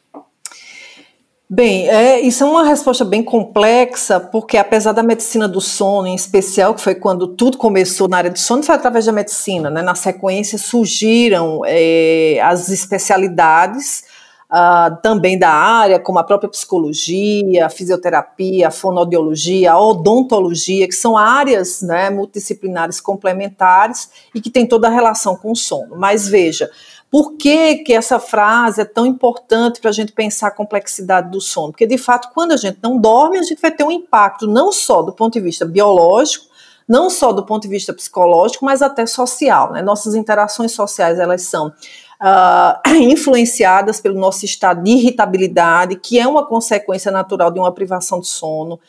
Bem, 1.54 1.90
é, 1.90 2.22
isso 2.22 2.46
é 2.46 2.48
uma 2.48 2.64
resposta 2.64 3.04
bem 3.04 3.22
complexa, 3.22 4.22
porque 4.22 4.56
apesar 4.58 4.94
da 4.94 5.04
medicina 5.04 5.50
do 5.50 5.60
sono, 5.60 6.08
em 6.08 6.16
especial, 6.16 6.74
que 6.74 6.80
foi 6.80 6.96
quando 6.96 7.28
tudo 7.28 7.58
começou 7.58 8.08
na 8.08 8.20
área 8.20 8.32
do 8.32 8.40
sono, 8.40 8.64
foi 8.64 8.74
através 8.74 9.06
da 9.06 9.12
medicina, 9.12 9.70
né? 9.70 9.82
Na 9.82 9.94
sequência 9.94 10.58
surgiram 10.58 11.60
é, 11.66 12.40
as 12.42 12.70
especialidades 12.70 14.06
uh, 14.50 14.96
também 15.02 15.38
da 15.38 15.50
área, 15.50 16.00
como 16.00 16.20
a 16.20 16.24
própria 16.24 16.50
psicologia, 16.50 17.66
a 17.66 17.70
fisioterapia, 17.70 18.70
a 18.70 18.72
fonoaudiologia, 18.72 19.74
a 19.74 19.82
odontologia, 19.82 20.88
que 20.88 20.96
são 20.96 21.18
áreas 21.18 21.82
né, 21.82 22.10
multidisciplinares 22.10 23.02
complementares 23.02 24.10
e 24.34 24.40
que 24.40 24.50
têm 24.50 24.66
toda 24.66 24.88
a 24.88 24.92
relação 24.92 25.36
com 25.36 25.52
o 25.52 25.56
sono. 25.56 25.98
Mas 25.98 26.30
veja, 26.30 26.70
por 27.12 27.34
que, 27.34 27.80
que 27.80 27.94
essa 27.94 28.20
frase 28.20 28.80
é 28.80 28.86
tão 28.86 29.06
importante 29.06 29.82
para 29.82 29.90
a 29.90 29.94
gente 29.94 30.14
pensar 30.14 30.48
a 30.48 30.52
complexidade 30.52 31.30
do 31.30 31.42
sono? 31.42 31.74
Porque, 31.74 31.86
de 31.86 31.98
fato, 31.98 32.30
quando 32.34 32.54
a 32.54 32.58
gente 32.58 32.80
não 32.82 32.98
dorme, 32.98 33.38
a 33.38 33.44
gente 33.44 33.62
vai 33.62 33.70
ter 33.70 33.84
um 33.84 33.92
impacto 33.92 34.48
não 34.48 34.72
só 34.72 35.02
do 35.02 35.12
ponto 35.12 35.34
de 35.34 35.42
vista 35.42 35.66
biológico, 35.66 36.46
não 36.88 37.10
só 37.10 37.34
do 37.34 37.46
ponto 37.46 37.64
de 37.64 37.68
vista 37.68 37.94
psicológico, 37.94 38.64
mas 38.64 38.82
até 38.82 39.06
social. 39.06 39.74
Né? 39.74 39.82
Nossas 39.82 40.16
interações 40.16 40.72
sociais, 40.72 41.20
elas 41.20 41.42
são 41.42 41.68
uh, 41.68 42.90
influenciadas 42.96 44.00
pelo 44.00 44.18
nosso 44.18 44.46
estado 44.46 44.82
de 44.82 44.92
irritabilidade, 44.92 45.98
que 45.98 46.18
é 46.18 46.26
uma 46.26 46.46
consequência 46.46 47.12
natural 47.12 47.52
de 47.52 47.60
uma 47.60 47.74
privação 47.74 48.22
de 48.22 48.28
sono. 48.28 48.80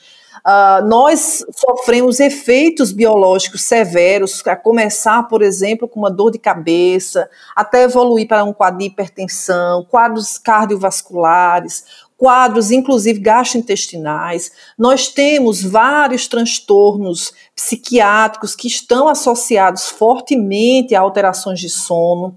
Uh, 0.44 0.84
nós 0.88 1.44
sofremos 1.54 2.18
efeitos 2.18 2.90
biológicos 2.90 3.62
severos, 3.62 4.44
a 4.44 4.56
começar, 4.56 5.22
por 5.28 5.40
exemplo, 5.40 5.86
com 5.86 6.00
uma 6.00 6.10
dor 6.10 6.32
de 6.32 6.38
cabeça, 6.38 7.30
até 7.54 7.84
evoluir 7.84 8.26
para 8.26 8.42
um 8.42 8.52
quadro 8.52 8.80
de 8.80 8.86
hipertensão, 8.86 9.84
quadros 9.84 10.38
cardiovasculares, 10.38 11.84
quadros, 12.22 12.70
inclusive 12.70 13.20
gastrointestinais. 13.20 14.52
Nós 14.76 15.08
temos 15.08 15.62
vários 15.62 16.26
transtornos 16.26 17.32
psiquiátricos 17.54 18.56
que 18.56 18.66
estão 18.66 19.08
associados 19.08 19.88
fortemente 19.88 20.94
a 20.94 21.00
alterações 21.00 21.60
de 21.60 21.68
sono. 21.68 22.36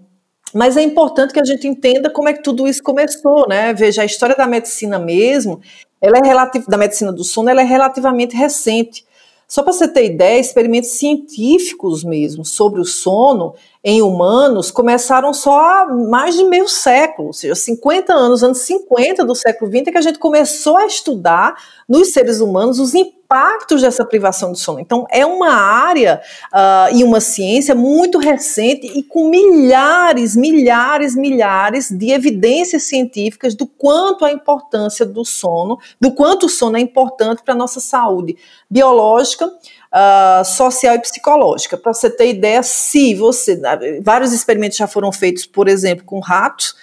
Mas 0.56 0.78
é 0.78 0.82
importante 0.82 1.34
que 1.34 1.40
a 1.40 1.46
gente 1.46 1.68
entenda 1.68 2.10
como 2.10 2.30
é 2.30 2.34
que 2.34 2.42
tudo 2.42 2.68
isso 2.68 2.82
começou, 2.82 3.46
né? 3.48 3.74
Veja, 3.74 4.04
a 4.04 4.06
história 4.06 4.36
da 4.36 4.48
medicina 4.48 4.98
mesmo, 4.98 5.60
ela 6.02 6.18
é 6.18 6.26
relativa, 6.26 6.66
da 6.68 6.78
medicina 6.78 7.12
do 7.12 7.24
sono, 7.24 7.50
ela 7.50 7.62
é 7.62 7.66
relativamente 7.66 8.36
recente. 8.36 9.06
Só 9.48 9.62
para 9.62 9.74
você 9.74 9.88
ter 9.88 10.06
ideia, 10.06 10.40
experimentos 10.40 10.92
científicos 10.92 12.04
mesmo 12.04 12.44
sobre 12.44 12.82
o 12.82 12.86
sono 12.86 13.54
em 13.88 14.02
humanos 14.02 14.72
começaram 14.72 15.32
só 15.32 15.60
há 15.60 15.86
mais 15.86 16.36
de 16.36 16.44
meio 16.44 16.68
século, 16.68 17.28
ou 17.28 17.34
seja, 17.34 17.54
50 17.54 18.12
anos, 18.12 18.42
anos 18.42 18.58
50 18.62 19.24
do 19.24 19.36
século 19.36 19.70
XX, 19.70 19.84
é 19.86 19.92
que 19.92 19.98
a 20.00 20.02
gente 20.02 20.18
começou 20.18 20.76
a 20.76 20.88
estudar 20.88 21.54
nos 21.88 22.12
seres 22.12 22.40
humanos 22.40 22.80
os 22.80 22.96
impactos 22.96 23.84
dessa 23.84 24.04
privação 24.04 24.52
de 24.52 24.60
sono. 24.60 24.80
Então, 24.80 25.06
é 25.12 25.24
uma 25.24 25.52
área 25.52 26.20
uh, 26.52 26.96
e 26.96 27.04
uma 27.04 27.20
ciência 27.20 27.76
muito 27.76 28.18
recente 28.18 28.88
e 28.88 29.04
com 29.04 29.30
milhares, 29.30 30.36
milhares, 30.36 31.16
milhares 31.16 31.92
de 31.92 32.12
evidências 32.12 32.84
científicas 32.84 33.54
do 33.54 33.68
quanto 33.68 34.26
a 34.26 34.32
importância 34.32 35.06
do 35.06 35.24
sono, 35.24 35.78
do 36.02 36.12
quanto 36.12 36.48
o 36.48 36.50
sono 36.50 36.78
é 36.78 36.80
importante 36.80 37.44
para 37.44 37.54
a 37.54 37.58
nossa 37.58 37.80
saúde 37.80 38.36
biológica, 38.68 39.48
uh, 39.96 40.44
social 40.44 40.96
e 40.96 41.00
psicológica. 41.00 41.78
Para 41.78 41.94
você 41.94 42.10
ter 42.10 42.30
ideia, 42.30 42.62
se 42.62 43.16
você. 43.16 43.60
Vários 44.02 44.34
experimentos 44.34 44.78
já 44.78 44.88
foram 44.88 45.12
feitos, 45.12 45.46
por 45.46 45.68
exemplo, 45.70 46.04
com 46.06 46.20
ratos, 46.20 46.76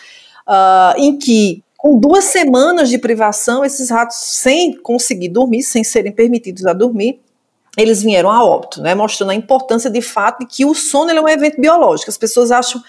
uh, 0.49 0.99
em 0.99 1.19
que 1.19 1.63
com 1.77 1.99
duas 1.99 2.25
semanas 2.27 2.89
de 2.89 2.97
privação, 2.97 3.65
esses 3.65 3.91
ratos, 3.91 4.17
sem 4.17 4.73
conseguir 4.77 5.29
dormir, 5.29 5.65
sem 5.65 5.83
serem 5.83 6.13
permitidos 6.13 6.65
a 6.65 6.73
dormir, 6.73 7.21
eles 7.77 8.03
vieram 8.03 8.31
a 8.31 8.45
óbito, 8.45 8.81
né, 8.81 8.95
mostrando 8.95 9.31
a 9.31 9.35
importância 9.35 9.91
de 9.91 10.01
fato 10.01 10.41
de 10.41 10.47
que 10.47 10.65
o 10.65 10.75
sono 10.75 11.11
é 11.11 11.21
um 11.21 11.29
evento 11.29 11.61
biológico. 11.61 12.09
As 12.09 12.19
pessoas 12.19 12.53
acham 12.53 12.81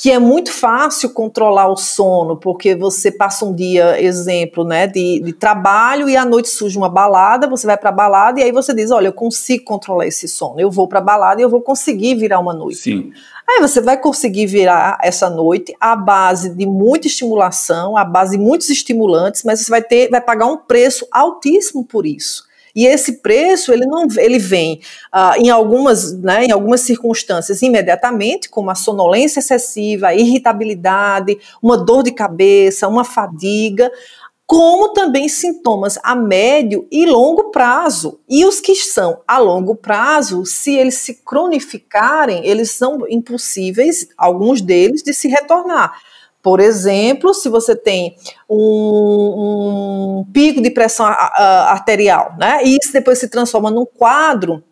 que 0.00 0.10
é 0.10 0.18
muito 0.18 0.50
fácil 0.50 1.10
controlar 1.10 1.68
o 1.68 1.76
sono, 1.76 2.34
porque 2.34 2.74
você 2.74 3.12
passa 3.12 3.44
um 3.44 3.54
dia, 3.54 4.02
exemplo, 4.02 4.64
né, 4.64 4.86
de, 4.86 5.20
de 5.20 5.34
trabalho 5.34 6.08
e 6.08 6.16
à 6.16 6.24
noite 6.24 6.48
surge 6.48 6.78
uma 6.78 6.88
balada, 6.88 7.46
você 7.46 7.66
vai 7.66 7.76
para 7.76 7.90
a 7.90 7.92
balada 7.92 8.40
e 8.40 8.42
aí 8.42 8.50
você 8.50 8.72
diz, 8.72 8.90
olha, 8.90 9.08
eu 9.08 9.12
consigo 9.12 9.62
controlar 9.62 10.06
esse 10.06 10.26
sono, 10.26 10.58
eu 10.58 10.70
vou 10.70 10.88
para 10.88 11.00
a 11.00 11.02
balada 11.02 11.42
e 11.42 11.44
eu 11.44 11.50
vou 11.50 11.60
conseguir 11.60 12.14
virar 12.14 12.38
uma 12.38 12.54
noite. 12.54 12.78
Sim. 12.78 13.12
Aí 13.46 13.60
você 13.60 13.78
vai 13.82 13.98
conseguir 13.98 14.46
virar 14.46 14.96
essa 15.02 15.28
noite 15.28 15.76
à 15.78 15.94
base 15.94 16.48
de 16.48 16.64
muita 16.64 17.06
estimulação, 17.06 17.94
à 17.94 18.02
base 18.02 18.38
de 18.38 18.42
muitos 18.42 18.70
estimulantes, 18.70 19.42
mas 19.44 19.60
você 19.60 19.70
vai 19.70 19.82
ter, 19.82 20.08
vai 20.08 20.22
pagar 20.22 20.46
um 20.46 20.56
preço 20.56 21.06
altíssimo 21.12 21.84
por 21.84 22.06
isso. 22.06 22.48
E 22.74 22.86
esse 22.86 23.20
preço 23.20 23.72
ele 23.72 23.86
não 23.86 24.06
ele 24.16 24.38
vem 24.38 24.80
uh, 25.14 25.40
em 25.40 25.50
algumas 25.50 26.12
né, 26.18 26.44
em 26.44 26.52
algumas 26.52 26.80
circunstâncias 26.82 27.62
imediatamente, 27.62 28.48
como 28.48 28.70
a 28.70 28.74
sonolência 28.74 29.40
excessiva, 29.40 30.08
a 30.08 30.14
irritabilidade, 30.14 31.38
uma 31.62 31.76
dor 31.76 32.02
de 32.02 32.12
cabeça, 32.12 32.88
uma 32.88 33.04
fadiga, 33.04 33.90
como 34.50 34.88
também 34.88 35.28
sintomas 35.28 35.96
a 36.02 36.16
médio 36.16 36.84
e 36.90 37.06
longo 37.06 37.52
prazo. 37.52 38.18
E 38.28 38.44
os 38.44 38.58
que 38.58 38.74
são 38.74 39.20
a 39.24 39.38
longo 39.38 39.76
prazo, 39.76 40.44
se 40.44 40.74
eles 40.74 40.96
se 40.96 41.22
cronificarem, 41.24 42.44
eles 42.44 42.72
são 42.72 42.98
impossíveis, 43.08 44.08
alguns 44.18 44.60
deles, 44.60 45.04
de 45.04 45.14
se 45.14 45.28
retornar. 45.28 45.92
Por 46.42 46.60
exemplo, 46.60 47.34
se 47.34 47.48
você 47.48 47.76
tem 47.76 48.16
um, 48.48 50.20
um 50.20 50.32
pico 50.32 50.62
de 50.62 50.70
pressão 50.70 51.06
arterial, 51.06 52.34
né, 52.38 52.60
e 52.64 52.78
isso 52.82 52.92
depois 52.92 53.18
se 53.18 53.28
transforma 53.28 53.70
num 53.70 53.84
quadro 53.84 54.62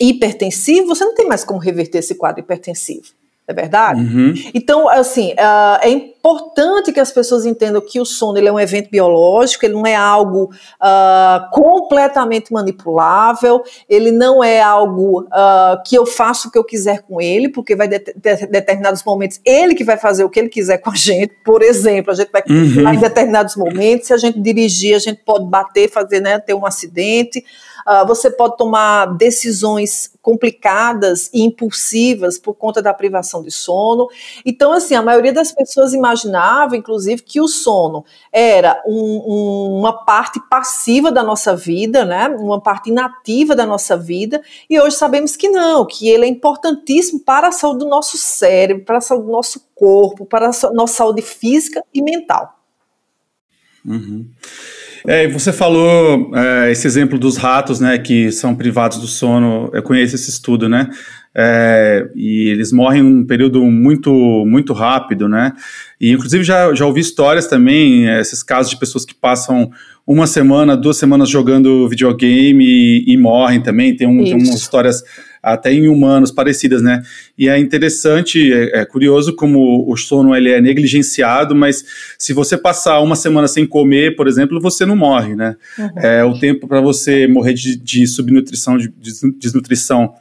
hipertensivo, 0.00 0.88
você 0.88 1.04
não 1.04 1.14
tem 1.14 1.28
mais 1.28 1.44
como 1.44 1.60
reverter 1.60 1.98
esse 1.98 2.14
quadro 2.14 2.40
hipertensivo 2.40 3.19
é 3.50 3.54
verdade? 3.54 4.00
Uhum. 4.00 4.34
Então, 4.54 4.88
assim, 4.88 5.32
uh, 5.32 5.78
é 5.82 5.88
importante 5.88 6.92
que 6.92 7.00
as 7.00 7.10
pessoas 7.10 7.46
entendam 7.46 7.80
que 7.80 8.00
o 8.00 8.04
sono 8.04 8.38
ele 8.38 8.48
é 8.48 8.52
um 8.52 8.60
evento 8.60 8.90
biológico, 8.90 9.64
ele 9.64 9.74
não 9.74 9.86
é 9.86 9.94
algo 9.94 10.44
uh, 10.44 11.50
completamente 11.50 12.52
manipulável, 12.52 13.62
ele 13.88 14.12
não 14.12 14.44
é 14.44 14.60
algo 14.60 15.22
uh, 15.22 15.82
que 15.86 15.96
eu 15.96 16.04
faço 16.04 16.48
o 16.48 16.50
que 16.50 16.58
eu 16.58 16.64
quiser 16.64 17.02
com 17.02 17.20
ele, 17.20 17.48
porque 17.48 17.74
vai 17.74 17.88
de, 17.88 17.98
de, 17.98 18.46
determinados 18.46 19.02
momentos 19.02 19.40
ele 19.44 19.74
que 19.74 19.84
vai 19.84 19.96
fazer 19.96 20.24
o 20.24 20.30
que 20.30 20.38
ele 20.38 20.48
quiser 20.48 20.78
com 20.78 20.90
a 20.90 20.94
gente. 20.96 21.32
Por 21.44 21.62
exemplo, 21.62 22.12
a 22.12 22.14
gente 22.14 22.30
vai 22.30 22.42
uhum. 22.48 22.94
em 22.94 22.98
determinados 22.98 23.56
momentos, 23.56 24.06
se 24.06 24.12
a 24.12 24.18
gente 24.18 24.40
dirigir, 24.40 24.94
a 24.94 24.98
gente 24.98 25.22
pode 25.24 25.46
bater, 25.46 25.90
fazer, 25.90 26.20
né, 26.20 26.38
ter 26.38 26.54
um 26.54 26.66
acidente. 26.66 27.42
Uh, 27.90 28.06
você 28.06 28.30
pode 28.30 28.56
tomar 28.56 29.16
decisões 29.16 30.12
complicadas 30.22 31.28
e 31.34 31.42
impulsivas 31.42 32.38
por 32.38 32.54
conta 32.54 32.80
da 32.80 32.94
privação 32.94 33.42
de 33.42 33.50
sono. 33.50 34.06
Então, 34.46 34.72
assim, 34.72 34.94
a 34.94 35.02
maioria 35.02 35.32
das 35.32 35.50
pessoas 35.50 35.92
imaginava, 35.92 36.76
inclusive, 36.76 37.20
que 37.22 37.40
o 37.40 37.48
sono 37.48 38.04
era 38.30 38.80
um, 38.86 38.94
um, 38.94 39.78
uma 39.80 40.04
parte 40.04 40.40
passiva 40.48 41.10
da 41.10 41.24
nossa 41.24 41.56
vida, 41.56 42.04
né? 42.04 42.28
Uma 42.28 42.60
parte 42.60 42.90
inativa 42.90 43.56
da 43.56 43.66
nossa 43.66 43.96
vida. 43.96 44.40
E 44.68 44.78
hoje 44.78 44.94
sabemos 44.94 45.34
que 45.34 45.48
não, 45.48 45.84
que 45.84 46.08
ele 46.08 46.26
é 46.26 46.28
importantíssimo 46.28 47.18
para 47.18 47.48
a 47.48 47.52
saúde 47.52 47.80
do 47.80 47.88
nosso 47.88 48.16
cérebro, 48.16 48.84
para 48.84 48.98
a 48.98 49.00
saúde 49.00 49.26
do 49.26 49.32
nosso 49.32 49.68
corpo, 49.74 50.24
para 50.24 50.46
a 50.46 50.72
nossa 50.72 50.94
saúde 50.94 51.22
física 51.22 51.82
e 51.92 52.00
mental. 52.00 52.56
Uhum. 53.84 54.30
É, 55.06 55.28
você 55.28 55.52
falou 55.52 56.30
é, 56.34 56.70
esse 56.70 56.86
exemplo 56.86 57.18
dos 57.18 57.36
ratos, 57.36 57.80
né, 57.80 57.98
que 57.98 58.30
são 58.30 58.54
privados 58.54 58.98
do 58.98 59.06
sono. 59.06 59.70
Eu 59.72 59.82
conheço 59.82 60.14
esse 60.14 60.30
estudo, 60.30 60.68
né? 60.68 60.88
É, 61.34 62.08
e 62.16 62.48
eles 62.48 62.72
morrem 62.72 63.02
num 63.02 63.24
período 63.24 63.64
muito 63.64 64.10
muito 64.46 64.72
rápido, 64.72 65.28
né? 65.28 65.52
E 66.00 66.10
inclusive 66.10 66.42
já, 66.42 66.74
já 66.74 66.84
ouvi 66.84 67.00
histórias 67.00 67.46
também, 67.46 68.08
esses 68.18 68.42
casos 68.42 68.70
de 68.70 68.78
pessoas 68.78 69.04
que 69.04 69.14
passam 69.14 69.70
uma 70.04 70.26
semana, 70.26 70.76
duas 70.76 70.96
semanas 70.96 71.28
jogando 71.28 71.88
videogame 71.88 72.64
e, 72.64 73.12
e 73.12 73.16
morrem 73.16 73.62
também. 73.62 73.94
Tem, 73.94 74.08
um, 74.08 74.24
tem 74.24 74.34
umas 74.34 74.56
histórias 74.56 75.04
até 75.42 75.72
em 75.72 75.88
humanos 75.88 76.30
parecidas, 76.30 76.82
né? 76.82 77.02
E 77.36 77.48
é 77.48 77.58
interessante, 77.58 78.52
é, 78.52 78.80
é, 78.80 78.84
curioso 78.84 79.34
como 79.34 79.90
o 79.90 79.96
sono 79.96 80.34
ele 80.34 80.50
é 80.50 80.60
negligenciado, 80.60 81.54
mas 81.54 81.84
se 82.18 82.32
você 82.32 82.56
passar 82.56 83.00
uma 83.00 83.16
semana 83.16 83.48
sem 83.48 83.66
comer, 83.66 84.16
por 84.16 84.28
exemplo, 84.28 84.60
você 84.60 84.84
não 84.84 84.96
morre, 84.96 85.34
né? 85.34 85.56
Uhum. 85.78 85.90
É, 85.96 86.24
o 86.24 86.38
tempo 86.38 86.68
para 86.68 86.80
você 86.80 87.26
morrer 87.26 87.54
de, 87.54 87.76
de 87.76 88.06
subnutrição, 88.06 88.76
de, 88.76 88.88
de 88.88 89.12
desnutrição 89.38 90.14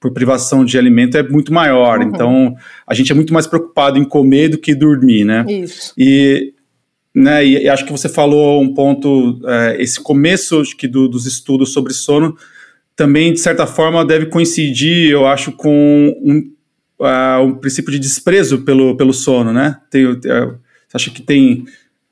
por 0.00 0.12
privação 0.12 0.64
de 0.64 0.76
alimento 0.76 1.16
é 1.16 1.22
muito 1.22 1.52
maior. 1.52 2.00
Uhum. 2.00 2.08
Então, 2.08 2.56
a 2.86 2.94
gente 2.94 3.12
é 3.12 3.14
muito 3.14 3.32
mais 3.32 3.46
preocupado 3.46 3.96
em 3.96 4.04
comer 4.04 4.48
do 4.48 4.58
que 4.58 4.74
dormir, 4.74 5.24
né? 5.24 5.44
Isso. 5.48 5.94
E, 5.96 6.52
né, 7.14 7.46
e, 7.46 7.62
e 7.62 7.68
acho 7.68 7.86
que 7.86 7.92
você 7.92 8.08
falou 8.08 8.60
um 8.60 8.74
ponto, 8.74 9.40
é, 9.46 9.76
esse 9.80 10.00
começo 10.00 10.62
que 10.76 10.88
do, 10.88 11.08
dos 11.08 11.26
estudos 11.26 11.72
sobre 11.72 11.94
sono 11.94 12.36
também, 12.96 13.32
de 13.32 13.40
certa 13.40 13.66
forma, 13.66 14.04
deve 14.04 14.26
coincidir, 14.26 15.10
eu 15.10 15.26
acho, 15.26 15.52
com 15.52 16.14
um, 16.22 16.52
uh, 17.00 17.42
um 17.42 17.54
princípio 17.54 17.92
de 17.92 17.98
desprezo 17.98 18.62
pelo, 18.62 18.96
pelo 18.96 19.12
sono, 19.12 19.52
né? 19.52 19.78
Tem, 19.90 20.06
uh, 20.06 20.20
você 20.20 20.96
acha 20.96 21.10
que 21.10 21.22
tem 21.22 21.64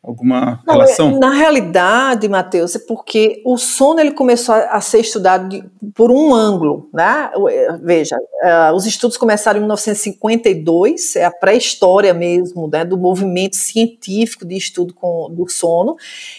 alguma 0.03 0.61
Não, 0.67 0.75
relação? 0.75 1.11
É, 1.11 1.19
na 1.19 1.31
realidade, 1.31 2.29
Matheus, 2.29 2.75
é 2.75 2.79
porque 2.81 3.41
o 3.45 3.57
sono 3.57 4.01
ele 4.01 4.11
começou 4.11 4.55
a, 4.55 4.59
a 4.73 4.81
ser 4.81 4.99
estudado 5.01 5.49
de, 5.49 5.65
por 5.95 6.11
um 6.11 6.35
ângulo, 6.35 6.88
né? 6.93 7.31
É, 7.51 7.77
veja, 7.81 8.17
uh, 8.17 8.75
os 8.75 8.85
estudos 8.85 9.17
começaram 9.17 9.59
em 9.59 9.62
1952, 9.62 11.15
é 11.17 11.25
a 11.25 11.31
pré-história 11.31 12.12
mesmo, 12.12 12.69
né, 12.69 12.85
do 12.85 12.99
movimento 12.99 13.55
científico 13.55 14.45
de 14.45 14.57
estudo 14.57 14.93
com, 14.93 15.29
do 15.31 15.49
sono, 15.49 15.97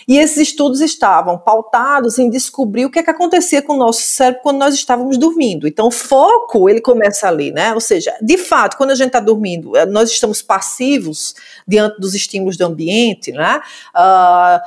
e 0.08 0.18
esses 0.18 0.38
estudos 0.38 0.82
estavam 0.82 1.38
pautados 1.38 2.20
em 2.20 2.30
descobrir 2.30 2.86
o 2.86 2.92
que, 2.92 3.00
é 3.00 3.04
que 3.04 3.12
acontecia 3.12 3.62
com 3.62 3.74
o 3.74 3.78
nosso 3.78 4.02
cérebro 4.02 4.42
quando 4.44 4.58
nós 4.58 4.74
estávamos 4.74 5.18
dormindo. 5.18 5.68
Então, 5.68 5.88
o 5.88 5.92
foco 5.92 6.70
ele 6.70 6.82
começa 6.82 7.28
ali, 7.30 7.52
né? 7.52 7.74
Ou 7.74 7.80
seja, 7.80 8.14
de 8.22 8.38
fato, 8.38 8.76
quando 8.76 8.92
a 8.92 8.96
gente 8.96 9.08
está 9.08 9.22
dormindo, 9.22 9.78
eh, 9.78 9.86
nós 9.86 10.10
estamos 10.10 10.42
passivos 10.42 11.34
diante 11.66 12.00
dos 12.00 12.14
estímulos 12.14 12.58
do 12.58 12.66
ambiente, 12.66 13.32
né? 13.32 13.53
Uh, 13.96 14.58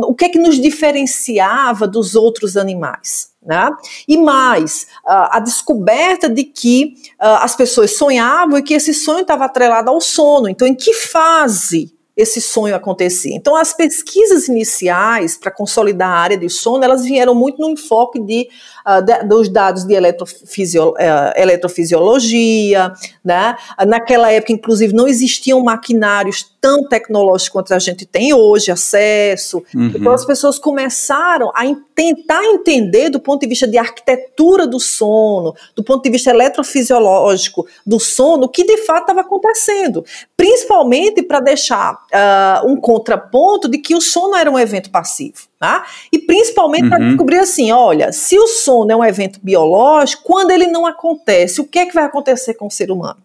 uh, 0.00 0.10
o 0.10 0.14
que 0.14 0.26
é 0.26 0.28
que 0.28 0.38
nos 0.38 0.60
diferenciava 0.60 1.86
dos 1.86 2.14
outros 2.14 2.56
animais? 2.56 3.30
Né? 3.44 3.68
E 4.08 4.16
mais, 4.16 4.88
uh, 5.04 5.30
a 5.30 5.40
descoberta 5.40 6.28
de 6.28 6.44
que 6.44 6.94
as 7.18 7.54
pessoas 7.54 7.96
sonhavam 7.96 8.58
e 8.58 8.62
que 8.62 8.74
esse 8.74 8.92
sonho 8.92 9.20
estava 9.20 9.44
atrelado 9.44 9.90
ao 9.90 10.00
sono. 10.00 10.48
Então, 10.48 10.66
em 10.66 10.74
que 10.74 10.92
fase 10.92 11.96
esse 12.16 12.40
sonho 12.40 12.74
acontecer. 12.74 13.34
Então, 13.34 13.54
as 13.54 13.74
pesquisas 13.74 14.48
iniciais 14.48 15.36
para 15.36 15.50
consolidar 15.50 16.10
a 16.10 16.18
área 16.18 16.38
de 16.38 16.48
sono, 16.48 16.82
elas 16.82 17.04
vieram 17.04 17.34
muito 17.34 17.60
no 17.60 17.68
enfoque 17.68 18.18
de, 18.18 18.48
uh, 18.86 19.02
de 19.02 19.24
dos 19.24 19.48
dados 19.48 19.84
de 19.84 19.94
eletrofisio, 19.94 20.90
uh, 20.90 20.94
eletrofisiologia, 21.34 22.92
né? 23.24 23.56
Naquela 23.86 24.30
época, 24.30 24.52
inclusive, 24.52 24.94
não 24.94 25.08
existiam 25.08 25.60
maquinários 25.62 26.46
tão 26.60 26.86
tecnológicos 26.88 27.48
quanto 27.48 27.74
a 27.74 27.78
gente 27.78 28.06
tem 28.06 28.34
hoje, 28.34 28.70
acesso. 28.70 29.62
Uhum. 29.74 29.92
Então, 29.94 30.12
as 30.12 30.24
pessoas 30.24 30.58
começaram 30.58 31.50
a 31.54 31.62
tentar 31.94 32.44
entender 32.44 33.08
do 33.08 33.20
ponto 33.20 33.40
de 33.40 33.46
vista 33.48 33.66
de 33.66 33.78
arquitetura 33.78 34.66
do 34.66 34.78
sono, 34.78 35.54
do 35.74 35.82
ponto 35.82 36.02
de 36.02 36.10
vista 36.10 36.30
eletrofisiológico 36.30 37.66
do 37.86 37.98
sono, 37.98 38.44
o 38.44 38.48
que 38.48 38.64
de 38.64 38.78
fato 38.78 39.02
estava 39.02 39.20
acontecendo. 39.20 40.04
Principalmente 40.36 41.22
para 41.22 41.40
deixar 41.40 41.94
uh, 41.94 42.68
um 42.68 42.76
contraponto 42.80 43.68
de 43.68 43.78
que 43.78 43.94
o 43.94 44.00
sono 44.00 44.36
era 44.36 44.50
um 44.50 44.58
evento 44.58 44.90
passivo. 44.90 45.48
Tá? 45.58 45.86
E 46.12 46.18
principalmente 46.18 46.84
uhum. 46.84 46.90
para 46.90 46.98
descobrir 46.98 47.38
assim: 47.38 47.72
olha, 47.72 48.12
se 48.12 48.38
o 48.38 48.46
sono 48.46 48.92
é 48.92 48.96
um 48.96 49.04
evento 49.04 49.40
biológico, 49.42 50.22
quando 50.22 50.50
ele 50.50 50.66
não 50.66 50.84
acontece, 50.84 51.62
o 51.62 51.66
que 51.66 51.78
é 51.78 51.86
que 51.86 51.94
vai 51.94 52.04
acontecer 52.04 52.54
com 52.54 52.66
o 52.66 52.70
ser 52.70 52.90
humano? 52.90 53.18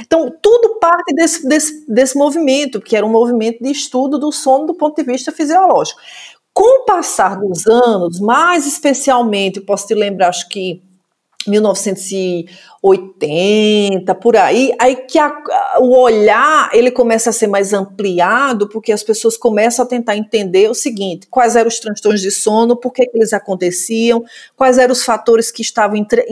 Então, 0.00 0.32
tudo 0.40 0.78
parte 0.78 1.14
desse, 1.14 1.48
desse, 1.48 1.84
desse 1.88 2.16
movimento, 2.16 2.80
que 2.80 2.94
era 2.94 3.06
um 3.06 3.10
movimento 3.10 3.62
de 3.62 3.70
estudo 3.70 4.18
do 4.18 4.30
sono 4.30 4.66
do 4.66 4.74
ponto 4.74 4.94
de 4.96 5.10
vista 5.10 5.32
fisiológico. 5.32 5.98
Com 6.52 6.82
o 6.82 6.84
passar 6.84 7.40
dos 7.40 7.66
anos, 7.66 8.20
mais 8.20 8.66
especialmente, 8.66 9.60
posso 9.60 9.86
te 9.86 9.94
lembrar, 9.94 10.28
acho 10.28 10.48
que 10.48 10.82
1980, 12.82 14.14
por 14.16 14.36
aí, 14.36 14.74
aí 14.78 14.96
que 14.96 15.18
a, 15.18 15.32
o 15.78 15.96
olhar 15.96 16.68
ele 16.72 16.90
começa 16.90 17.30
a 17.30 17.32
ser 17.32 17.46
mais 17.46 17.72
ampliado, 17.72 18.68
porque 18.68 18.90
as 18.90 19.04
pessoas 19.04 19.36
começam 19.36 19.84
a 19.84 19.88
tentar 19.88 20.16
entender 20.16 20.68
o 20.68 20.74
seguinte, 20.74 21.28
quais 21.30 21.54
eram 21.54 21.68
os 21.68 21.78
transtornos 21.78 22.20
de 22.20 22.32
sono, 22.32 22.76
por 22.76 22.92
que, 22.92 23.06
que 23.06 23.16
eles 23.16 23.32
aconteciam, 23.32 24.24
quais 24.56 24.78
eram 24.78 24.92
os 24.92 25.04
fatores 25.04 25.52
que 25.52 25.62
estavam 25.62 25.96
entre, 25.96 26.26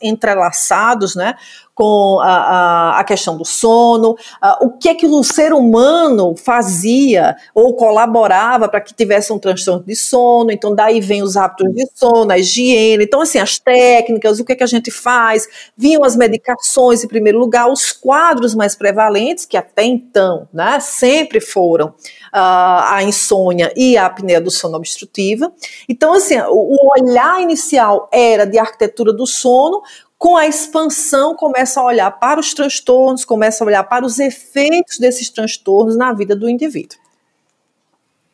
entrelaçados, 0.00 1.14
né, 1.14 1.34
com 1.76 2.18
a, 2.22 2.26
a, 2.26 3.00
a 3.00 3.04
questão 3.04 3.36
do 3.36 3.44
sono, 3.44 4.16
a, 4.40 4.64
o 4.64 4.78
que 4.78 4.88
é 4.88 4.94
que 4.94 5.06
o 5.06 5.22
ser 5.22 5.52
humano 5.52 6.34
fazia 6.34 7.36
ou 7.54 7.76
colaborava 7.76 8.66
para 8.66 8.80
que 8.80 8.94
tivesse 8.94 9.30
um 9.30 9.38
transtorno 9.38 9.84
de 9.84 9.94
sono, 9.94 10.50
então 10.50 10.74
daí 10.74 11.02
vem 11.02 11.22
os 11.22 11.36
hábitos 11.36 11.74
de 11.74 11.86
sono, 11.94 12.32
a 12.32 12.38
higiene, 12.38 13.04
então 13.04 13.20
assim, 13.20 13.38
as 13.38 13.58
técnicas, 13.58 14.40
o 14.40 14.44
que 14.44 14.52
é 14.52 14.56
que 14.56 14.64
a 14.64 14.66
gente 14.66 14.90
faz, 14.90 15.46
vinham 15.76 16.04
as 16.04 16.16
medicações 16.16 17.02
em 17.02 17.08
primeiro 17.08 17.38
lugar, 17.38 17.70
os 17.70 17.92
quadros 17.92 18.54
mais 18.54 18.74
prevalentes, 18.74 19.44
que 19.44 19.56
até 19.56 19.84
então, 19.84 20.48
né, 20.52 20.78
sempre 20.80 21.40
foram 21.40 21.94
a 22.32 23.02
insônia 23.02 23.72
e 23.74 23.96
a 23.96 24.06
apneia 24.06 24.40
do 24.40 24.50
sono 24.50 24.76
obstrutiva. 24.76 25.52
Então, 25.88 26.12
assim, 26.14 26.38
o 26.48 26.90
olhar 26.98 27.40
inicial 27.40 28.08
era 28.12 28.44
de 28.44 28.58
arquitetura 28.58 29.12
do 29.12 29.26
sono, 29.26 29.82
com 30.18 30.36
a 30.36 30.46
expansão, 30.46 31.34
começa 31.34 31.80
a 31.80 31.84
olhar 31.84 32.10
para 32.10 32.40
os 32.40 32.54
transtornos, 32.54 33.24
começa 33.24 33.62
a 33.62 33.66
olhar 33.66 33.84
para 33.84 34.04
os 34.04 34.18
efeitos 34.18 34.98
desses 34.98 35.28
transtornos 35.28 35.96
na 35.96 36.12
vida 36.12 36.34
do 36.34 36.48
indivíduo. 36.48 36.98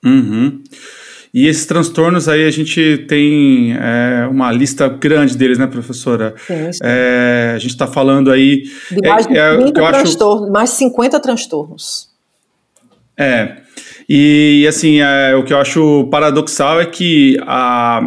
Uhum. 0.04 0.62
E 1.34 1.46
esses 1.46 1.64
transtornos 1.64 2.28
aí 2.28 2.46
a 2.46 2.50
gente 2.50 3.06
tem 3.08 3.74
é, 3.74 4.26
uma 4.30 4.52
lista 4.52 4.86
grande 4.86 5.34
deles, 5.36 5.58
né, 5.58 5.66
professora? 5.66 6.34
Sim, 6.46 6.72
sim. 6.72 6.80
É, 6.82 7.52
a 7.54 7.58
gente 7.58 7.70
está 7.70 7.86
falando 7.86 8.30
aí. 8.30 8.64
De 8.90 9.08
mais 9.08 9.26
de 9.26 9.38
é, 9.38 9.56
30 9.56 9.80
é, 9.80 9.92
transtornos, 9.92 10.42
acho... 10.42 10.52
mais 10.52 10.70
50 10.70 11.20
transtornos. 11.20 12.08
É. 13.16 13.56
E 14.06 14.66
assim, 14.68 15.00
é, 15.00 15.34
o 15.34 15.42
que 15.42 15.54
eu 15.54 15.58
acho 15.58 16.06
paradoxal 16.10 16.80
é 16.80 16.84
que 16.84 17.38
a, 17.46 18.04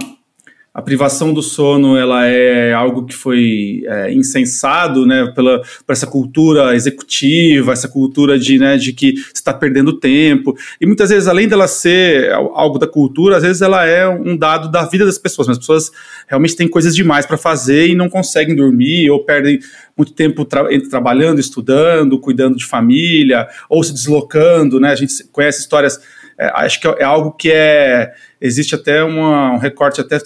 a 0.75 0.81
privação 0.81 1.33
do 1.33 1.41
sono 1.41 1.95
ela 1.95 2.25
é 2.25 2.73
algo 2.73 3.05
que 3.05 3.15
foi 3.15 3.81
é, 3.87 4.11
insensado 4.11 5.05
né, 5.05 5.31
pela, 5.33 5.61
por 5.87 5.93
essa 5.93 6.05
cultura 6.05 6.75
executiva, 6.75 7.71
essa 7.71 7.87
cultura 7.87 8.37
de, 8.37 8.59
né, 8.59 8.75
de 8.75 8.91
que 8.91 9.13
está 9.33 9.53
perdendo 9.53 9.97
tempo. 9.97 10.53
E 10.81 10.85
muitas 10.85 11.11
vezes, 11.11 11.29
além 11.29 11.47
dela 11.47 11.65
ser 11.65 12.29
algo 12.33 12.77
da 12.77 12.85
cultura, 12.85 13.37
às 13.37 13.43
vezes 13.43 13.61
ela 13.61 13.85
é 13.85 14.05
um 14.05 14.35
dado 14.35 14.69
da 14.69 14.83
vida 14.85 15.05
das 15.05 15.17
pessoas. 15.17 15.47
Mas 15.47 15.55
as 15.55 15.63
pessoas 15.63 15.91
realmente 16.27 16.57
têm 16.57 16.67
coisas 16.67 16.93
demais 16.93 17.25
para 17.25 17.37
fazer 17.37 17.87
e 17.87 17.95
não 17.95 18.09
conseguem 18.09 18.53
dormir 18.53 19.09
ou 19.09 19.23
perdem 19.23 19.59
muito 19.95 20.11
tempo 20.11 20.43
tra 20.43 20.65
trabalhando, 20.89 21.39
estudando, 21.39 22.19
cuidando 22.19 22.57
de 22.57 22.65
família 22.65 23.47
ou 23.69 23.81
se 23.81 23.93
deslocando. 23.93 24.77
Né? 24.77 24.89
A 24.89 24.95
gente 24.95 25.23
conhece 25.31 25.61
histórias. 25.61 26.01
É, 26.37 26.51
acho 26.53 26.81
que 26.81 26.87
é 26.89 27.03
algo 27.05 27.31
que 27.31 27.49
é 27.49 28.11
existe 28.41 28.75
até 28.75 29.01
uma, 29.01 29.53
um 29.53 29.57
recorte 29.57 30.01
até 30.01 30.19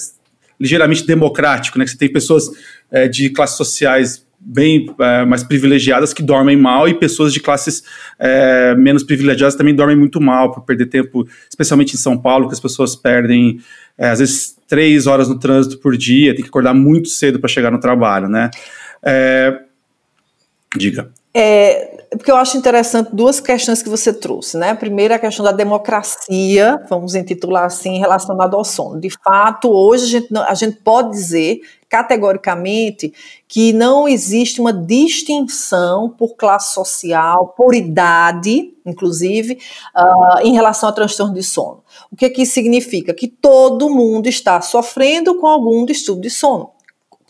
ligeiramente 0.60 1.06
democrático, 1.06 1.78
né? 1.80 1.86
Que 1.86 1.92
você 1.92 1.98
tem 1.98 2.12
pessoas 2.12 2.50
é, 2.92 3.08
de 3.08 3.30
classes 3.30 3.58
sociais 3.58 4.26
bem 4.40 4.86
é, 5.00 5.26
mais 5.26 5.44
privilegiadas 5.44 6.14
que 6.14 6.24
dormem 6.24 6.56
mal 6.56 6.88
e 6.88 6.94
pessoas 6.94 7.34
de 7.34 7.42
classes 7.42 7.84
é, 8.18 8.74
menos 8.76 9.04
privilegiadas 9.04 9.56
também 9.56 9.76
dormem 9.76 9.98
muito 9.98 10.22
mal 10.22 10.52
por 10.52 10.64
perder 10.64 10.86
tempo, 10.86 11.28
especialmente 11.50 11.96
em 11.96 11.98
São 11.98 12.18
Paulo, 12.18 12.48
que 12.48 12.54
as 12.54 12.60
pessoas 12.60 12.96
perdem 12.96 13.60
é, 13.98 14.10
às 14.10 14.20
vezes 14.20 14.58
três 14.68 15.08
horas 15.08 15.28
no 15.28 15.38
trânsito 15.38 15.78
por 15.80 15.98
dia, 15.98 16.34
tem 16.34 16.44
que 16.44 16.50
acordar 16.50 16.74
muito 16.74 17.10
cedo 17.10 17.40
para 17.40 17.50
chegar 17.50 17.72
no 17.72 17.80
trabalho, 17.80 18.30
né? 18.30 18.50
É, 19.04 19.60
diga. 20.76 21.12
É, 21.32 22.08
porque 22.10 22.32
eu 22.32 22.36
acho 22.36 22.58
interessante 22.58 23.12
duas 23.14 23.40
questões 23.40 23.84
que 23.84 23.90
você 23.90 24.12
trouxe, 24.12 24.58
né? 24.58 24.72
A 24.72 24.76
primeira 24.76 25.14
é 25.14 25.18
a 25.18 25.20
questão 25.20 25.46
da 25.46 25.52
democracia, 25.52 26.84
vamos 26.90 27.14
intitular 27.14 27.66
assim, 27.66 28.00
relacionada 28.00 28.58
ao 28.58 28.66
sono. 28.66 29.00
De 29.00 29.12
fato, 29.12 29.70
hoje 29.70 30.04
a 30.04 30.20
gente, 30.20 30.38
a 30.38 30.54
gente 30.56 30.78
pode 30.78 31.12
dizer 31.12 31.62
categoricamente 31.88 33.14
que 33.48 33.74
não 33.74 34.08
existe 34.08 34.60
uma 34.60 34.74
distinção 34.74 36.10
por 36.10 36.36
classe 36.36 36.74
social, 36.74 37.54
por 37.56 37.76
idade, 37.76 38.74
inclusive, 38.84 39.60
uh, 39.96 40.40
em 40.42 40.54
relação 40.54 40.90
ao 40.90 40.96
transtorno 40.96 41.34
de 41.34 41.44
sono. 41.44 41.84
O 42.12 42.16
que, 42.16 42.30
que 42.30 42.42
isso 42.42 42.54
significa? 42.54 43.14
Que 43.14 43.28
todo 43.28 43.90
mundo 43.90 44.28
está 44.28 44.62
sofrendo 44.62 45.36
com 45.36 45.46
algum 45.46 45.86
distúrbio 45.86 46.24
de 46.24 46.30
sono 46.32 46.72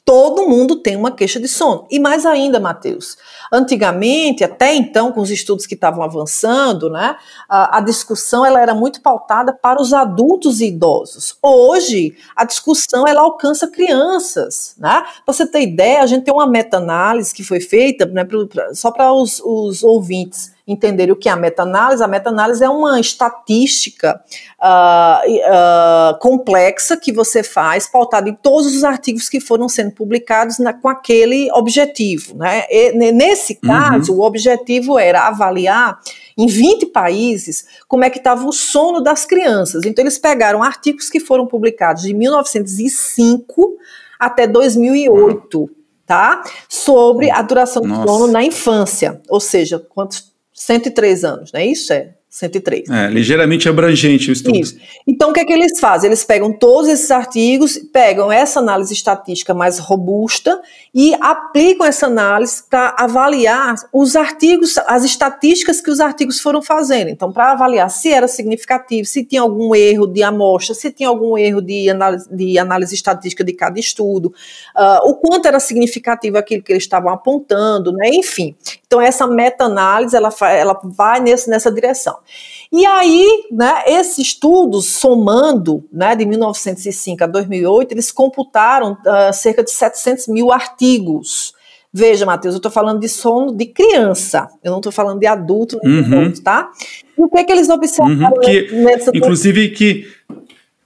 todo 0.05 0.47
mundo 0.47 0.75
tem 0.77 0.95
uma 0.95 1.11
queixa 1.11 1.39
de 1.39 1.47
sono. 1.47 1.85
E 1.89 1.99
mais 1.99 2.25
ainda, 2.25 2.59
Matheus, 2.59 3.17
antigamente, 3.51 4.43
até 4.43 4.73
então, 4.73 5.11
com 5.11 5.21
os 5.21 5.29
estudos 5.29 5.65
que 5.65 5.75
estavam 5.75 6.03
avançando, 6.03 6.89
né, 6.89 7.15
a, 7.47 7.77
a, 7.77 7.81
discussão 7.81 8.45
ela 8.45 8.61
era 8.61 8.73
muito 8.73 9.01
pautada 9.01 9.53
para 9.53 9.81
os 9.81 9.93
adultos 9.93 10.61
e 10.61 10.67
idosos. 10.67 11.37
Hoje, 11.41 12.15
a 12.35 12.43
discussão 12.43 13.07
ela 13.07 13.21
alcança 13.21 13.67
crianças. 13.67 14.75
Né? 14.77 15.03
Para 15.25 15.33
você 15.33 15.45
ter 15.45 15.61
ideia, 15.61 16.01
a 16.01 16.05
gente 16.05 16.23
tem 16.23 16.33
uma 16.33 16.47
meta-análise 16.47 17.33
que 17.33 17.43
foi 17.43 17.59
feita, 17.59 18.05
né, 18.05 18.23
pra, 18.23 18.73
só 18.73 18.91
para 18.91 19.11
os, 19.13 19.41
os 19.43 19.83
ouvintes 19.83 20.58
entenderem 20.69 21.11
o 21.11 21.15
que 21.15 21.27
é 21.27 21.31
a 21.31 21.35
meta-análise. 21.35 22.03
A 22.03 22.07
meta-análise 22.07 22.63
é 22.63 22.69
uma 22.69 22.99
estatística 22.99 24.21
uh, 24.61 26.13
uh, 26.13 26.19
complexa 26.19 26.95
que 26.95 27.11
você 27.11 27.41
faz, 27.41 27.87
pautada 27.87 28.29
em 28.29 28.35
todos 28.35 28.75
os 28.75 28.83
artigos 28.83 29.27
que 29.27 29.39
foram 29.39 29.67
sendo 29.67 29.91
publicados 29.91 30.59
na, 30.59 30.71
com 30.71 30.87
aquele 30.87 31.51
objetivo. 31.53 32.35
Né? 32.37 32.65
E, 32.69 33.11
nesse 33.11 33.59
uhum. 33.63 33.69
caso, 33.69 34.13
uhum. 34.13 34.19
o 34.19 34.21
objetivo 34.21 34.99
era 34.99 35.27
avaliar 35.27 35.99
em 36.37 36.45
20 36.45 36.85
países 36.87 37.65
como 37.87 38.05
é 38.05 38.09
que 38.09 38.19
estava 38.19 38.45
o 38.45 38.53
sono 38.53 39.01
das 39.01 39.25
crianças. 39.25 39.83
Então, 39.85 40.03
eles 40.03 40.19
pegaram 40.19 40.61
artigos 40.61 41.09
que 41.09 41.19
foram 41.19 41.47
publicados 41.47 42.03
de 42.03 42.13
1905 42.13 43.75
até 44.19 44.45
2008. 44.45 45.69
Tá? 46.05 46.41
Sobre 46.67 47.29
a 47.29 47.39
duração 47.43 47.83
do 47.83 47.93
sono 48.07 48.25
na 48.25 48.43
infância, 48.43 49.21
ou 49.29 49.39
seja, 49.39 49.77
quantos 49.77 50.28
103 50.59 51.23
anos, 51.23 51.51
não 51.53 51.59
é 51.61 51.65
isso? 51.65 51.93
É 51.93 52.13
103. 52.29 52.87
É, 52.89 53.07
ligeiramente 53.07 53.67
abrangente 53.67 54.29
o 54.29 54.33
estudo. 54.33 54.55
Isso. 54.55 54.77
Então, 55.07 55.31
o 55.31 55.33
que 55.33 55.39
é 55.39 55.45
que 55.45 55.51
eles 55.51 55.79
fazem? 55.79 56.09
Eles 56.09 56.23
pegam 56.23 56.53
todos 56.53 56.87
esses 56.87 57.09
artigos, 57.09 57.79
pegam 57.91 58.31
essa 58.31 58.59
análise 58.59 58.93
estatística 58.93 59.51
mais 59.51 59.79
robusta 59.79 60.61
e 60.93 61.15
aplicam 61.19 61.87
essa 61.87 62.05
análise 62.05 62.61
para 62.69 62.95
avaliar 62.99 63.73
os 63.91 64.15
artigos, 64.15 64.77
as 64.85 65.03
estatísticas 65.03 65.81
que 65.81 65.89
os 65.89 65.99
artigos 65.99 66.39
foram 66.39 66.61
fazendo. 66.61 67.09
Então, 67.09 67.33
para 67.33 67.51
avaliar 67.51 67.89
se 67.89 68.11
era 68.11 68.27
significativo, 68.27 69.07
se 69.07 69.25
tinha 69.25 69.41
algum 69.41 69.73
erro 69.73 70.05
de 70.05 70.21
amostra, 70.21 70.75
se 70.75 70.91
tinha 70.91 71.09
algum 71.09 71.35
erro 71.35 71.63
de 71.63 71.89
análise, 71.89 72.29
de 72.31 72.59
análise 72.59 72.93
estatística 72.93 73.43
de 73.43 73.53
cada 73.53 73.79
estudo, 73.79 74.27
uh, 74.77 75.09
o 75.09 75.15
quanto 75.15 75.47
era 75.47 75.59
significativo 75.59 76.37
aquilo 76.37 76.61
que 76.61 76.73
eles 76.73 76.83
estavam 76.83 77.11
apontando, 77.11 77.91
né? 77.91 78.07
enfim. 78.09 78.55
Então, 78.85 79.01
essa 79.01 79.25
meta-análise, 79.25 80.15
ela, 80.15 80.29
ela 80.41 80.79
vai 80.83 81.19
nesse, 81.19 81.49
nessa 81.49 81.71
direção. 81.71 82.19
E 82.71 82.85
aí, 82.85 83.45
né, 83.51 83.83
esses 83.87 84.19
estudos, 84.19 84.85
somando, 84.85 85.83
né, 85.91 86.15
de 86.15 86.25
1905 86.25 87.23
a 87.23 87.27
2008, 87.27 87.93
eles 87.93 88.11
computaram 88.11 88.93
uh, 88.93 89.33
cerca 89.33 89.63
de 89.63 89.71
700 89.71 90.27
mil 90.27 90.51
artigos. 90.51 91.53
Veja, 91.91 92.25
Matheus, 92.25 92.53
eu 92.53 92.57
estou 92.57 92.71
falando 92.71 92.99
de 92.99 93.09
sono 93.09 93.55
de 93.55 93.65
criança, 93.65 94.47
eu 94.63 94.71
não 94.71 94.77
estou 94.77 94.91
falando 94.91 95.19
de 95.19 95.25
adulto, 95.25 95.79
uhum. 95.83 96.31
tá? 96.43 96.69
E 97.17 97.23
o 97.23 97.27
que 97.27 97.39
é 97.39 97.43
que 97.43 97.51
eles 97.51 97.67
observaram 97.67 98.35
uhum, 98.35 98.41
que, 98.41 98.71
nessa... 98.73 99.11
Inclusive 99.15 99.69
que 99.69 100.05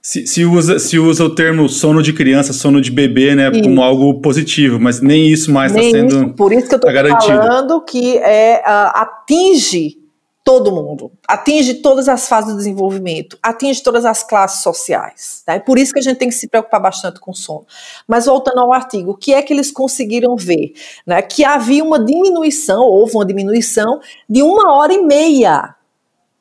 se, 0.00 0.26
se, 0.26 0.44
usa, 0.46 0.78
se 0.78 0.98
usa 0.98 1.24
o 1.24 1.34
termo 1.34 1.68
sono 1.68 2.02
de 2.02 2.14
criança, 2.14 2.54
sono 2.54 2.80
de 2.80 2.90
bebê, 2.90 3.34
né, 3.34 3.50
como 3.50 3.82
algo 3.82 4.20
positivo, 4.20 4.80
mas 4.80 5.02
nem 5.02 5.28
isso 5.28 5.52
mais 5.52 5.74
está 5.74 5.82
sendo 5.82 6.24
isso, 6.24 6.34
Por 6.34 6.52
isso 6.52 6.68
que 6.68 6.74
eu 6.74 6.76
estou 6.76 6.92
tá 6.92 7.20
falando 7.20 7.80
que 7.82 8.16
é, 8.18 8.62
uh, 8.66 8.98
atinge 8.98 10.03
todo 10.44 10.70
mundo, 10.70 11.10
atinge 11.26 11.74
todas 11.74 12.06
as 12.06 12.28
fases 12.28 12.52
do 12.52 12.58
desenvolvimento, 12.58 13.38
atinge 13.42 13.82
todas 13.82 14.04
as 14.04 14.22
classes 14.22 14.62
sociais. 14.62 15.42
Tá? 15.46 15.54
É 15.54 15.58
por 15.58 15.78
isso 15.78 15.94
que 15.94 15.98
a 15.98 16.02
gente 16.02 16.18
tem 16.18 16.28
que 16.28 16.34
se 16.34 16.46
preocupar 16.46 16.82
bastante 16.82 17.18
com 17.18 17.30
o 17.30 17.34
sono. 17.34 17.66
Mas 18.06 18.26
voltando 18.26 18.60
ao 18.60 18.70
artigo, 18.70 19.12
o 19.12 19.16
que 19.16 19.32
é 19.32 19.40
que 19.40 19.54
eles 19.54 19.70
conseguiram 19.70 20.36
ver? 20.36 20.74
Né? 21.06 21.22
Que 21.22 21.44
havia 21.44 21.82
uma 21.82 21.98
diminuição, 21.98 22.84
houve 22.84 23.14
uma 23.14 23.24
diminuição 23.24 24.00
de 24.28 24.42
uma 24.42 24.70
hora 24.74 24.92
e 24.92 25.02
meia 25.02 25.74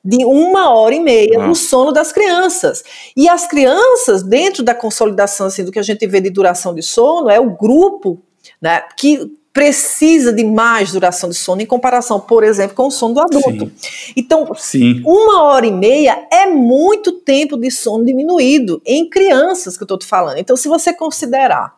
de 0.05 0.25
uma 0.25 0.69
hora 0.69 0.93
e 0.93 0.99
meia 0.99 1.39
no 1.47 1.55
sono 1.55 1.93
das 1.93 2.11
crianças. 2.11 2.83
E 3.15 3.29
as 3.29 3.47
crianças, 3.47 4.21
dentro 4.21 4.61
da 4.61 4.75
consolidação 4.75 5.47
assim, 5.47 5.63
do 5.63 5.71
que 5.71 5.79
a 5.79 5.83
gente 5.83 6.05
vê 6.05 6.19
de 6.19 6.29
duração 6.29 6.75
de 6.75 6.81
sono, 6.81 7.29
é 7.29 7.39
o 7.39 7.51
grupo 7.51 8.21
né, 8.61 8.81
que 8.97 9.31
precisa 9.53 10.33
de 10.33 10.43
mais 10.43 10.91
duração 10.91 11.29
de 11.29 11.35
sono 11.35 11.61
em 11.61 11.65
comparação, 11.65 12.19
por 12.19 12.43
exemplo, 12.43 12.75
com 12.75 12.87
o 12.87 12.91
sono 12.91 13.13
do 13.13 13.21
adulto. 13.21 13.71
Sim. 13.77 14.13
Então, 14.17 14.51
Sim. 14.55 15.03
uma 15.05 15.43
hora 15.43 15.67
e 15.67 15.71
meia 15.71 16.27
é 16.31 16.47
muito 16.47 17.11
tempo 17.11 17.55
de 17.55 17.69
sono 17.69 18.03
diminuído 18.03 18.81
em 18.83 19.07
crianças 19.07 19.77
que 19.77 19.83
eu 19.83 19.85
estou 19.85 19.99
te 19.99 20.07
falando. 20.07 20.39
Então, 20.39 20.57
se 20.57 20.67
você 20.67 20.91
considerar 20.91 21.77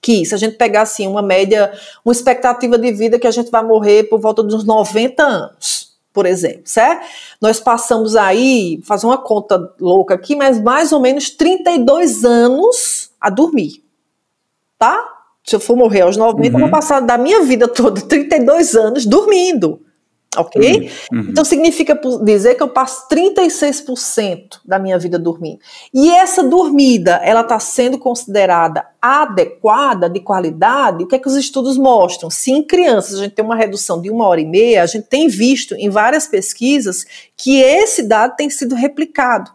que 0.00 0.24
se 0.24 0.34
a 0.34 0.38
gente 0.38 0.56
pegar 0.56 0.82
assim 0.82 1.06
uma 1.06 1.20
média, 1.20 1.72
uma 2.04 2.12
expectativa 2.12 2.78
de 2.78 2.92
vida 2.92 3.18
que 3.18 3.26
a 3.26 3.30
gente 3.32 3.50
vai 3.50 3.62
morrer 3.62 4.04
por 4.04 4.20
volta 4.20 4.42
dos 4.42 4.64
90 4.64 5.22
anos, 5.22 5.90
por 6.12 6.26
exemplo, 6.26 6.62
certo? 6.64 7.04
Nós 7.40 7.58
passamos 7.58 8.14
aí, 8.14 8.80
fazer 8.84 9.06
uma 9.06 9.18
conta 9.18 9.74
louca 9.80 10.14
aqui, 10.14 10.36
mas 10.36 10.60
mais 10.62 10.92
ou 10.92 11.00
menos 11.00 11.28
32 11.30 12.24
anos 12.24 13.10
a 13.20 13.28
dormir. 13.28 13.84
Tá? 14.78 15.19
Se 15.44 15.56
eu 15.56 15.60
for 15.60 15.76
morrer 15.76 16.02
aos 16.02 16.16
90, 16.16 16.48
uhum. 16.48 16.54
eu 16.54 16.60
vou 16.60 16.70
passar 16.70 17.00
da 17.00 17.16
minha 17.16 17.42
vida 17.42 17.66
toda, 17.66 18.00
32 18.00 18.74
anos, 18.74 19.06
dormindo. 19.06 19.80
Ok? 20.36 20.62
Uhum. 21.10 21.18
uhum. 21.18 21.26
Então 21.30 21.44
significa 21.44 21.98
dizer 22.22 22.54
que 22.54 22.62
eu 22.62 22.68
passo 22.68 23.08
36% 23.08 24.60
da 24.64 24.78
minha 24.78 24.96
vida 24.96 25.18
dormindo. 25.18 25.58
E 25.92 26.08
essa 26.12 26.44
dormida, 26.44 27.20
ela 27.24 27.40
está 27.40 27.58
sendo 27.58 27.98
considerada 27.98 28.86
adequada, 29.02 30.08
de 30.08 30.20
qualidade? 30.20 31.02
O 31.02 31.08
que 31.08 31.16
é 31.16 31.18
que 31.18 31.26
os 31.26 31.34
estudos 31.34 31.76
mostram? 31.76 32.30
Se 32.30 32.52
em 32.52 32.62
crianças 32.62 33.14
a 33.18 33.24
gente 33.24 33.34
tem 33.34 33.44
uma 33.44 33.56
redução 33.56 34.00
de 34.00 34.08
uma 34.08 34.24
hora 34.26 34.40
e 34.40 34.46
meia, 34.46 34.84
a 34.84 34.86
gente 34.86 35.08
tem 35.08 35.26
visto 35.26 35.74
em 35.74 35.90
várias 35.90 36.28
pesquisas 36.28 37.04
que 37.36 37.60
esse 37.60 38.04
dado 38.04 38.36
tem 38.36 38.48
sido 38.48 38.76
replicado 38.76 39.50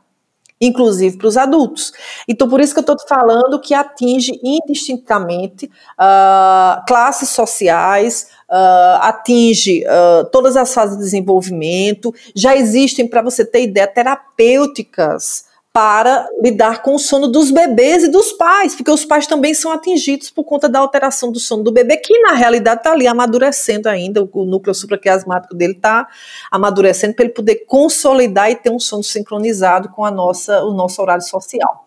inclusive 0.59 1.17
para 1.17 1.27
os 1.27 1.37
adultos. 1.37 1.91
Então, 2.27 2.49
por 2.49 2.61
isso 2.61 2.73
que 2.73 2.79
eu 2.79 2.93
estou 2.93 2.97
falando 3.07 3.59
que 3.59 3.73
atinge 3.73 4.39
indistintamente 4.43 5.65
uh, 5.65 6.85
classes 6.87 7.29
sociais, 7.29 8.27
uh, 8.49 9.01
atinge 9.01 9.83
uh, 9.83 10.25
todas 10.31 10.55
as 10.55 10.73
fases 10.73 10.97
de 10.97 11.03
desenvolvimento. 11.03 12.13
Já 12.35 12.55
existem, 12.55 13.07
para 13.07 13.21
você 13.21 13.45
ter 13.45 13.63
ideia, 13.63 13.87
terapêuticas 13.87 15.44
para 15.75 16.29
lidar 16.41 16.81
com 16.81 16.95
o 16.95 16.99
sono 16.99 17.27
dos 17.27 17.51
bebês 17.51 18.05
e 18.05 18.07
dos 18.07 18.31
pais, 18.31 18.73
porque 18.73 18.89
os 18.89 19.03
pais 19.03 19.27
também 19.27 19.53
são 19.53 19.69
atingidos 19.73 20.29
por 20.29 20.45
conta 20.45 20.69
da 20.69 20.79
alteração 20.79 21.33
do 21.33 21.37
sono 21.37 21.63
do 21.63 21.71
bebê, 21.73 21.97
que 21.97 22.17
na 22.21 22.31
realidade 22.31 22.79
está 22.79 22.93
ali 22.93 23.05
amadurecendo 23.05 23.89
ainda, 23.89 24.23
o 24.23 24.45
núcleo 24.45 24.73
supraquiasmático 24.73 25.53
dele 25.53 25.73
está 25.73 26.07
amadurecendo 26.49 27.13
para 27.13 27.25
ele 27.25 27.33
poder 27.33 27.65
consolidar 27.65 28.49
e 28.49 28.55
ter 28.55 28.69
um 28.69 28.79
sono 28.79 29.03
sincronizado 29.03 29.89
com 29.89 30.05
a 30.05 30.11
nossa, 30.11 30.63
o 30.63 30.73
nosso 30.73 31.01
horário 31.01 31.23
social. 31.23 31.85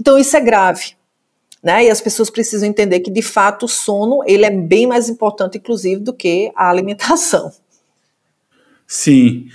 Então 0.00 0.18
isso 0.18 0.36
é 0.36 0.40
grave. 0.40 0.96
Né? 1.62 1.84
E 1.84 1.90
as 1.90 2.00
pessoas 2.00 2.30
precisam 2.30 2.68
entender 2.68 2.98
que 2.98 3.10
de 3.10 3.22
fato 3.22 3.66
o 3.66 3.68
sono 3.68 4.18
ele 4.26 4.46
é 4.46 4.50
bem 4.50 4.84
mais 4.84 5.08
importante, 5.08 5.58
inclusive, 5.58 6.02
do 6.02 6.12
que 6.12 6.50
a 6.56 6.68
alimentação. 6.68 7.52
Sim. 8.84 9.46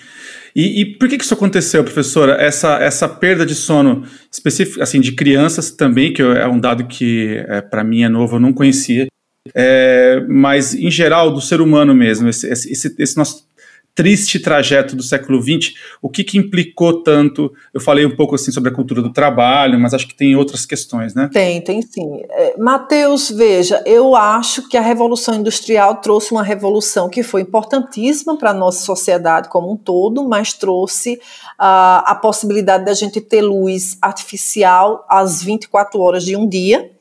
E, 0.56 0.82
e, 0.82 0.86
por 0.86 1.10
que, 1.10 1.18
que 1.18 1.24
isso 1.24 1.34
aconteceu, 1.34 1.84
professora? 1.84 2.34
Essa, 2.34 2.78
essa 2.78 3.10
perda 3.10 3.46
de 3.46 3.56
sono 3.56 4.04
específica, 4.32 4.84
assim, 4.84 5.02
de 5.02 5.14
crianças 5.14 5.72
também, 5.72 6.14
que 6.14 6.22
é 6.22 6.48
um 6.48 6.60
dado 6.60 6.86
que 6.86 7.44
é, 7.48 7.62
para 7.62 7.84
mim 7.84 8.04
é 8.04 8.10
novo, 8.10 8.36
eu 8.36 8.40
não 8.40 8.54
conhecia. 8.54 9.08
É, 9.54 10.24
mas 10.30 10.74
em 10.74 10.90
geral 10.90 11.32
do 11.32 11.42
ser 11.42 11.60
humano 11.60 11.94
mesmo, 11.94 12.30
esse, 12.30 12.48
esse, 12.48 12.96
esse 12.98 13.18
nosso 13.18 13.46
triste 13.96 14.40
trajeto 14.40 14.96
do 14.96 15.04
século 15.04 15.40
XX, 15.42 15.74
o 16.02 16.10
que, 16.10 16.24
que 16.24 16.38
implicou 16.38 17.04
tanto? 17.04 17.54
Eu 17.74 17.80
falei 17.80 18.06
um 18.06 18.16
pouco 18.16 18.34
assim 18.36 18.52
sobre 18.52 18.72
a 18.72 18.74
cultura 18.74 19.02
do 19.02 19.14
trabalho, 19.14 19.80
mas 19.80 19.94
acho 19.94 20.08
que 20.08 20.16
tem 20.16 20.36
outras 20.36 20.66
questões, 20.66 21.14
né? 21.14 21.30
Tem, 21.32 21.62
tem 21.62 21.82
sim. 21.82 22.22
É, 22.30 22.58
Mateus, 22.58 23.30
veja, 23.30 23.84
eu 23.86 24.16
acho 24.16 24.68
que 24.68 24.78
a 24.78 24.82
Revolução 24.82 25.36
Industrial 25.36 25.96
trouxe 25.98 26.32
uma 26.32 26.44
revolução 26.44 27.08
que 27.08 27.22
foi 27.22 27.42
importantíssima 27.42 28.36
para 28.36 28.50
a 28.50 28.54
nossa 28.54 28.84
sociedade 28.84 29.50
como 29.50 29.72
um 29.72 29.78
todo, 29.78 30.28
mas 30.28 30.54
trouxe 30.54 31.14
uh, 31.14 32.02
a 32.06 32.18
possibilidade 32.20 32.86
da 32.86 32.94
gente 32.94 33.22
ter 33.22 33.42
luz 33.42 33.98
artificial 34.02 35.06
às 35.08 35.44
24 35.44 36.00
horas 36.00 36.26
de 36.26 36.36
um 36.36 36.48
dia, 36.48 36.92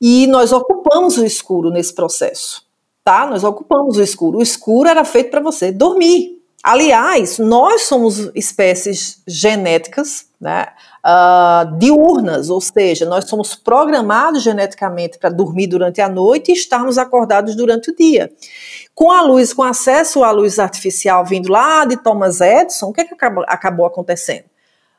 e 0.00 0.26
nós 0.26 0.52
ocupamos 0.52 1.16
o 1.16 1.24
escuro 1.24 1.70
nesse 1.70 1.94
processo 1.94 2.63
tá? 3.04 3.26
Nós 3.26 3.44
ocupamos 3.44 3.98
o 3.98 4.02
escuro. 4.02 4.38
O 4.38 4.42
escuro 4.42 4.88
era 4.88 5.04
feito 5.04 5.30
para 5.30 5.40
você 5.40 5.70
dormir. 5.70 6.42
Aliás, 6.62 7.38
nós 7.38 7.82
somos 7.82 8.30
espécies 8.34 9.22
genéticas, 9.28 10.24
né, 10.40 10.68
uh, 11.04 11.76
diurnas, 11.76 12.48
ou 12.48 12.58
seja, 12.58 13.04
nós 13.04 13.28
somos 13.28 13.54
programados 13.54 14.42
geneticamente 14.42 15.18
para 15.18 15.28
dormir 15.28 15.66
durante 15.66 16.00
a 16.00 16.08
noite 16.08 16.50
e 16.50 16.54
estarmos 16.54 16.96
acordados 16.96 17.54
durante 17.54 17.90
o 17.90 17.94
dia. 17.94 18.32
Com 18.94 19.10
a 19.10 19.20
luz, 19.20 19.52
com 19.52 19.62
acesso 19.62 20.24
à 20.24 20.30
luz 20.30 20.58
artificial 20.58 21.22
vindo 21.26 21.52
lá 21.52 21.84
de 21.84 21.98
Thomas 21.98 22.40
Edison, 22.40 22.86
o 22.86 22.92
que, 22.94 23.02
é 23.02 23.04
que 23.04 23.12
acabou, 23.12 23.44
acabou 23.46 23.84
acontecendo? 23.84 24.44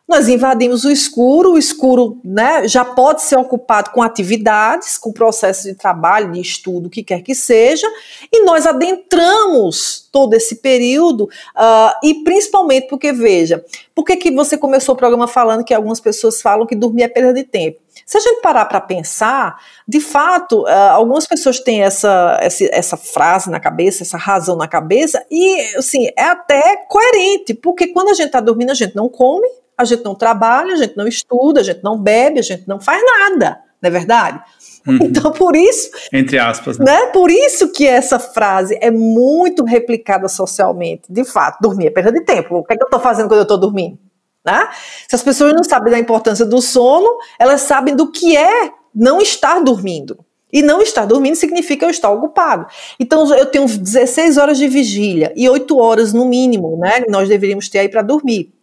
Nós 0.08 0.28
invadimos 0.30 0.86
o 0.86 0.92
escuro, 0.92 1.54
o 1.54 1.58
escuro 1.58 2.22
né, 2.24 2.68
já 2.68 2.86
pode 2.86 3.24
ser 3.24 3.38
ocupado 3.38 3.90
com 3.90 4.04
atividades, 4.04 5.00
com 5.00 5.12
processos 5.12 5.64
de 5.64 5.74
trabalho, 5.74 6.32
de 6.32 6.40
estudo, 6.40 6.86
o 6.86 6.90
que 6.92 7.04
quer 7.04 7.24
que 7.24 7.34
seja, 7.34 7.88
e 8.32 8.44
nós 8.44 8.68
adentramos 8.68 10.08
todo 10.12 10.36
esse 10.36 10.58
período, 10.58 11.24
uh, 11.24 11.92
e 12.04 12.24
principalmente 12.24 12.88
porque, 12.88 13.12
veja, 13.12 13.66
por 13.96 14.04
que, 14.04 14.30
você 14.30 14.56
começou 14.56 14.94
o 14.94 14.98
programa 14.98 15.28
falando 15.28 15.64
que 15.64 15.74
algumas 15.74 16.00
pessoas 16.00 16.40
falam 16.40 16.68
que 16.68 16.76
dormir 16.76 17.04
é 17.04 17.08
perda 17.08 17.34
de 17.34 17.44
tempo? 17.44 17.80
Se 18.06 18.20
a 18.20 18.22
gente 18.22 18.42
parar 18.42 18.66
para 18.66 18.80
pensar, 18.80 19.60
de 19.88 20.00
fato, 20.00 20.62
uh, 20.62 20.92
algumas 20.92 21.26
pessoas 21.26 21.60
têm 21.60 21.82
essa, 21.82 22.38
essa, 22.40 22.64
essa, 22.66 22.98
frase 22.98 23.50
na 23.50 23.60
cabeça, 23.60 24.04
essa 24.04 24.18
razão 24.18 24.56
na 24.56 24.68
cabeça, 24.68 25.26
e 25.32 25.62
assim, 25.76 26.08
é 26.16 26.26
até 26.26 26.78
coerente, 26.88 27.56
porque 27.56 27.88
quando 27.88 28.10
a 28.10 28.14
gente 28.14 28.28
está 28.28 28.40
dormindo, 28.40 28.70
a 28.70 28.76
gente 28.76 28.96
não 28.96 29.10
come, 29.10 29.48
a 29.78 29.86
gente 29.86 30.04
não 30.04 30.16
trabalha, 30.16 30.74
a 30.74 30.78
gente 30.78 30.96
não 30.96 31.08
estuda, 31.08 31.60
a 31.60 31.64
gente 31.64 31.84
não 31.84 31.98
bebe, 31.98 32.40
a 32.40 32.44
gente 32.44 32.68
não 32.68 32.80
faz 32.80 33.02
nada, 33.04 33.60
não 33.82 33.88
é 33.88 33.92
verdade? 33.92 34.42
Uhum. 34.88 35.00
Então, 35.02 35.32
por 35.32 35.56
isso. 35.56 35.90
Entre 36.14 36.38
aspas. 36.38 36.78
Né? 36.78 36.86
né? 36.86 37.06
Por 37.08 37.32
isso 37.32 37.72
que 37.72 37.88
essa 37.88 38.20
frase 38.20 38.78
é 38.82 38.92
muito 38.92 39.64
replicada 39.64 40.28
socialmente. 40.28 41.04
De 41.10 41.24
fato, 41.24 41.60
dormir 41.62 41.88
é 41.88 41.90
perda 41.90 42.12
de 42.12 42.22
tempo. 42.22 42.58
O 42.58 42.64
que 42.64 42.74
é 42.74 42.78
que 42.78 42.84
eu 42.84 42.88
estou 42.88 43.00
fazendo 43.00 43.28
quando 43.28 43.40
eu 43.40 43.44
estou 43.44 43.58
dormindo? 43.58 43.98
Né? 44.46 44.70
Se 45.08 45.16
as 45.16 45.24
pessoas 45.24 45.54
não 45.54 45.64
sabem 45.64 45.92
da 45.92 45.98
importância 45.98 46.46
do 46.46 46.62
sono, 46.62 47.18
elas 47.40 47.62
sabem 47.62 47.96
do 47.96 48.12
que 48.12 48.38
é 48.38 48.72
não 48.94 49.20
estar 49.20 49.60
dormindo. 49.60 50.24
E 50.54 50.62
não 50.62 50.82
estar 50.82 51.06
dormindo 51.06 51.36
significa 51.36 51.86
eu 51.86 51.90
estar 51.90 52.10
ocupado. 52.12 52.66
Então, 52.98 53.36
eu 53.36 53.48
tenho 53.48 53.66
16 53.66 54.38
horas 54.38 54.58
de 54.58 54.68
vigília 54.68 55.34
e 55.36 55.50
8 55.50 55.78
horas 55.78 56.14
no 56.14 56.26
mínimo, 56.26 56.78
né? 56.78 57.04
Nós 57.10 57.28
deveríamos 57.28 57.68
ter 57.68 57.80
aí 57.80 57.90
para 57.90 58.02
dormir. 58.02 58.54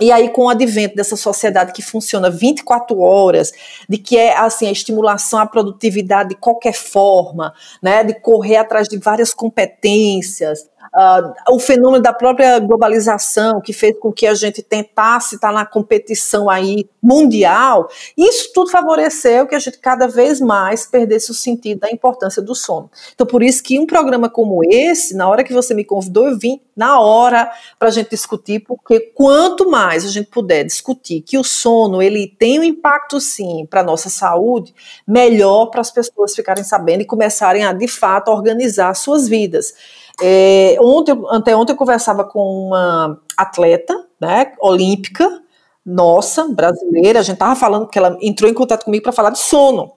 E 0.00 0.10
aí, 0.10 0.30
com 0.30 0.44
o 0.44 0.48
advento 0.48 0.96
dessa 0.96 1.16
sociedade 1.16 1.72
que 1.72 1.82
funciona 1.82 2.30
24 2.30 2.98
horas, 2.98 3.52
de 3.86 3.98
que 3.98 4.16
é 4.16 4.36
assim 4.36 4.66
a 4.66 4.72
estimulação 4.72 5.38
à 5.38 5.46
produtividade 5.46 6.30
de 6.30 6.36
qualquer 6.36 6.72
forma, 6.72 7.52
né, 7.82 8.02
de 8.02 8.14
correr 8.14 8.56
atrás 8.56 8.88
de 8.88 8.96
várias 8.98 9.34
competências, 9.34 10.66
Uh, 10.94 11.54
o 11.54 11.58
fenômeno 11.58 12.02
da 12.02 12.12
própria 12.12 12.58
globalização, 12.58 13.62
que 13.62 13.72
fez 13.72 13.98
com 13.98 14.12
que 14.12 14.26
a 14.26 14.34
gente 14.34 14.62
tentasse 14.62 15.36
estar 15.36 15.50
na 15.50 15.64
competição 15.64 16.50
aí 16.50 16.86
mundial, 17.02 17.88
isso 18.16 18.52
tudo 18.52 18.70
favoreceu 18.70 19.46
que 19.46 19.54
a 19.54 19.58
gente 19.58 19.78
cada 19.78 20.06
vez 20.06 20.38
mais 20.38 20.86
perdesse 20.86 21.30
o 21.30 21.34
sentido 21.34 21.80
da 21.80 21.90
importância 21.90 22.42
do 22.42 22.54
sono. 22.54 22.90
Então, 23.14 23.26
por 23.26 23.42
isso 23.42 23.62
que 23.62 23.78
um 23.78 23.86
programa 23.86 24.28
como 24.28 24.60
esse, 24.70 25.16
na 25.16 25.26
hora 25.28 25.42
que 25.42 25.52
você 25.52 25.72
me 25.72 25.82
convidou, 25.82 26.28
eu 26.28 26.38
vim 26.38 26.60
na 26.76 27.00
hora 27.00 27.50
para 27.78 27.88
a 27.88 27.90
gente 27.90 28.10
discutir, 28.10 28.60
porque 28.60 29.00
quanto 29.00 29.70
mais 29.70 30.04
a 30.04 30.08
gente 30.08 30.28
puder 30.28 30.64
discutir 30.64 31.22
que 31.22 31.38
o 31.38 31.44
sono 31.44 32.02
ele 32.02 32.26
tem 32.38 32.60
um 32.60 32.64
impacto 32.64 33.20
sim 33.20 33.66
para 33.68 33.80
a 33.80 33.84
nossa 33.84 34.10
saúde, 34.10 34.74
melhor 35.06 35.66
para 35.66 35.80
as 35.80 35.90
pessoas 35.90 36.34
ficarem 36.34 36.64
sabendo 36.64 37.02
e 37.02 37.06
começarem 37.06 37.64
a 37.64 37.72
de 37.72 37.88
fato 37.88 38.30
organizar 38.30 38.94
suas 38.94 39.28
vidas. 39.28 39.74
É, 40.20 40.76
ontem, 40.80 41.12
anteontem 41.30 41.72
eu 41.72 41.78
conversava 41.78 42.24
com 42.24 42.68
uma 42.68 43.20
atleta, 43.36 43.94
né, 44.20 44.52
olímpica, 44.60 45.42
nossa, 45.84 46.46
brasileira, 46.46 47.18
a 47.18 47.22
gente 47.22 47.38
tava 47.38 47.56
falando 47.56 47.88
que 47.88 47.98
ela 47.98 48.16
entrou 48.20 48.48
em 48.48 48.54
contato 48.54 48.84
comigo 48.84 49.02
para 49.02 49.10
falar 49.12 49.30
de 49.30 49.40
sono. 49.40 49.92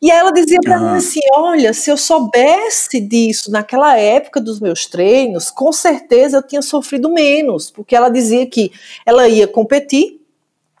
E 0.00 0.10
ela 0.10 0.32
dizia 0.32 0.58
para 0.62 0.78
mim 0.78 0.96
assim: 0.96 1.20
olha, 1.34 1.74
se 1.74 1.90
eu 1.90 1.96
soubesse 1.96 3.00
disso 3.00 3.50
naquela 3.50 3.98
época 3.98 4.40
dos 4.40 4.60
meus 4.60 4.86
treinos, 4.86 5.50
com 5.50 5.70
certeza 5.72 6.38
eu 6.38 6.42
tinha 6.42 6.62
sofrido 6.62 7.12
menos, 7.12 7.70
porque 7.70 7.94
ela 7.94 8.08
dizia 8.08 8.46
que 8.46 8.72
ela 9.04 9.28
ia 9.28 9.46
competir, 9.46 10.20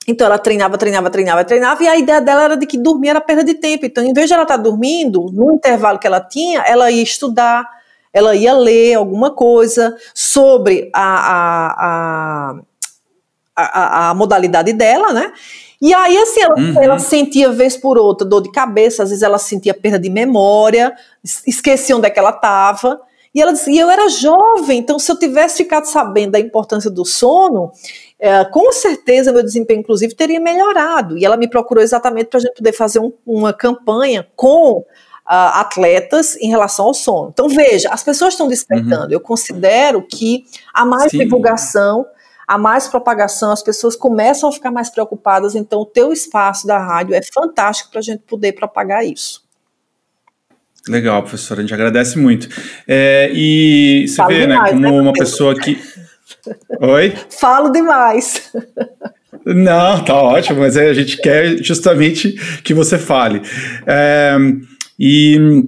então 0.08 0.26
ela 0.26 0.38
treinava, 0.38 0.78
treinava, 0.78 1.10
treinava, 1.10 1.44
treinava, 1.44 1.82
e 1.82 1.88
a 1.88 1.98
ideia 1.98 2.20
dela 2.20 2.44
era 2.44 2.56
de 2.56 2.66
que 2.66 2.78
dormir 2.78 3.08
era 3.08 3.20
perda 3.20 3.44
de 3.44 3.54
tempo. 3.54 3.84
Então, 3.84 4.04
em 4.04 4.12
vez 4.14 4.28
de 4.28 4.34
ela 4.34 4.44
estar 4.44 4.56
tá 4.56 4.62
dormindo, 4.62 5.26
no 5.32 5.52
intervalo 5.52 5.98
que 5.98 6.06
ela 6.06 6.20
tinha, 6.20 6.60
ela 6.60 6.90
ia 6.90 7.02
estudar, 7.02 7.68
ela 8.16 8.34
ia 8.34 8.54
ler 8.54 8.94
alguma 8.94 9.30
coisa 9.30 9.94
sobre 10.14 10.90
a, 10.90 11.02
a, 11.34 12.60
a, 13.54 13.62
a, 13.62 14.10
a 14.10 14.14
modalidade 14.14 14.72
dela, 14.72 15.12
né? 15.12 15.34
E 15.78 15.92
aí, 15.92 16.16
assim, 16.16 16.40
ela, 16.40 16.54
uhum. 16.58 16.82
ela, 16.82 16.98
sentia 16.98 17.52
vez 17.52 17.76
por 17.76 17.98
outra 17.98 18.26
dor 18.26 18.42
de 18.42 18.50
cabeça, 18.50 19.02
às 19.02 19.10
vezes 19.10 19.22
ela 19.22 19.36
sentia 19.36 19.74
perda 19.74 19.98
de 19.98 20.08
memória, 20.08 20.96
esquecia 21.46 21.94
onde 21.94 22.06
é 22.06 22.10
que 22.10 22.18
ela 22.18 22.30
estava. 22.30 22.98
E 23.34 23.42
ela 23.42 23.52
dizia, 23.52 23.82
eu 23.82 23.90
era 23.90 24.08
jovem, 24.08 24.78
então 24.78 24.98
se 24.98 25.12
eu 25.12 25.18
tivesse 25.18 25.58
ficado 25.58 25.84
sabendo 25.84 26.30
da 26.30 26.40
importância 26.40 26.90
do 26.90 27.04
sono, 27.04 27.70
é, 28.18 28.46
com 28.46 28.72
certeza 28.72 29.30
meu 29.30 29.42
desempenho, 29.42 29.80
inclusive, 29.80 30.14
teria 30.14 30.40
melhorado. 30.40 31.18
E 31.18 31.24
ela 31.26 31.36
me 31.36 31.50
procurou 31.50 31.84
exatamente 31.84 32.28
para 32.28 32.38
a 32.38 32.40
gente 32.40 32.54
poder 32.54 32.72
fazer 32.72 32.98
um, 32.98 33.12
uma 33.26 33.52
campanha 33.52 34.26
com 34.34 34.82
uh, 35.26 35.58
atletas 35.58 36.36
em 36.36 36.48
relação 36.48 36.86
ao 36.86 36.94
sono. 36.94 37.30
Então, 37.32 37.48
veja, 37.48 37.88
as 37.90 38.02
pessoas 38.02 38.34
estão 38.34 38.48
despertando. 38.48 39.06
Uhum. 39.06 39.12
Eu 39.12 39.20
considero 39.20 40.02
que 40.02 40.44
há 40.72 40.84
mais 40.84 41.10
Sim. 41.10 41.18
divulgação, 41.18 42.06
há 42.46 42.56
mais 42.56 42.86
propagação, 42.86 43.50
as 43.50 43.62
pessoas 43.62 43.96
começam 43.96 44.48
a 44.48 44.52
ficar 44.52 44.70
mais 44.70 44.88
preocupadas. 44.88 45.54
Então, 45.54 45.80
o 45.80 45.86
teu 45.86 46.12
espaço 46.12 46.66
da 46.66 46.78
rádio 46.78 47.14
é 47.14 47.20
fantástico 47.22 47.90
para 47.90 47.98
a 47.98 48.02
gente 48.02 48.22
poder 48.22 48.52
propagar 48.52 49.04
isso. 49.04 49.44
Legal, 50.88 51.20
professora, 51.22 51.60
a 51.60 51.62
gente 51.62 51.74
agradece 51.74 52.16
muito. 52.16 52.48
É, 52.86 53.28
e 53.34 54.06
você 54.06 54.16
Falo 54.16 54.28
vê, 54.28 54.46
né, 54.46 54.54
demais, 54.54 54.74
né, 54.74 54.88
como 54.88 54.96
né, 54.96 55.00
uma 55.02 55.12
pessoa 55.12 55.58
que. 55.58 55.82
Oi? 56.80 57.12
Falo 57.28 57.70
demais. 57.70 58.52
Não, 59.44 60.04
tá 60.04 60.14
ótimo, 60.14 60.60
mas 60.60 60.76
a 60.76 60.92
gente 60.92 61.16
quer 61.16 61.62
justamente 61.62 62.32
que 62.62 62.72
você 62.72 62.98
fale. 62.98 63.42
É, 63.84 64.36
e 64.98 65.64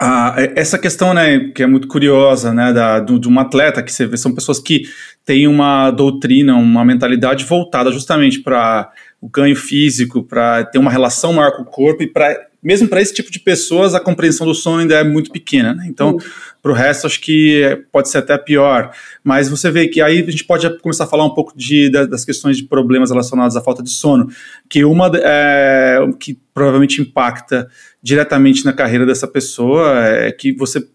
ah, 0.00 0.34
essa 0.56 0.78
questão, 0.78 1.14
né, 1.14 1.50
que 1.54 1.62
é 1.62 1.66
muito 1.66 1.86
curiosa, 1.86 2.52
né, 2.52 2.72
da, 2.72 3.00
do, 3.00 3.18
de 3.18 3.28
um 3.28 3.38
atleta, 3.38 3.82
que 3.82 3.92
você 3.92 4.06
vê, 4.06 4.16
são 4.16 4.34
pessoas 4.34 4.58
que 4.58 4.82
têm 5.24 5.46
uma 5.46 5.90
doutrina, 5.90 6.54
uma 6.56 6.84
mentalidade 6.84 7.44
voltada 7.44 7.92
justamente 7.92 8.40
para 8.40 8.90
o 9.24 9.28
ganho 9.30 9.56
físico, 9.56 10.22
para 10.22 10.66
ter 10.66 10.78
uma 10.78 10.90
relação 10.90 11.32
maior 11.32 11.52
com 11.52 11.62
o 11.62 11.64
corpo 11.64 12.02
e 12.02 12.06
para 12.06 12.46
mesmo 12.62 12.88
para 12.88 13.02
esse 13.02 13.12
tipo 13.12 13.30
de 13.30 13.38
pessoas, 13.38 13.94
a 13.94 14.00
compreensão 14.00 14.46
do 14.46 14.54
sono 14.54 14.80
ainda 14.80 14.94
é 14.94 15.04
muito 15.04 15.30
pequena. 15.30 15.74
Né? 15.74 15.84
Então, 15.86 16.16
para 16.62 16.72
o 16.72 16.74
resto, 16.74 17.06
acho 17.06 17.20
que 17.20 17.84
pode 17.92 18.08
ser 18.08 18.18
até 18.18 18.38
pior. 18.38 18.90
Mas 19.22 19.50
você 19.50 19.70
vê 19.70 19.86
que 19.86 20.00
aí 20.00 20.20
a 20.26 20.30
gente 20.30 20.44
pode 20.44 20.78
começar 20.78 21.04
a 21.04 21.06
falar 21.06 21.26
um 21.26 21.34
pouco 21.34 21.52
de, 21.54 21.90
das 21.90 22.24
questões 22.24 22.56
de 22.56 22.62
problemas 22.64 23.10
relacionados 23.10 23.54
à 23.54 23.60
falta 23.60 23.82
de 23.82 23.90
sono, 23.90 24.28
que 24.66 24.82
uma 24.82 25.10
é, 25.14 25.98
que 26.18 26.38
provavelmente 26.54 27.02
impacta 27.02 27.68
diretamente 28.02 28.64
na 28.64 28.72
carreira 28.72 29.04
dessa 29.04 29.28
pessoa 29.28 30.02
é 30.02 30.32
que 30.32 30.54
você 30.54 30.86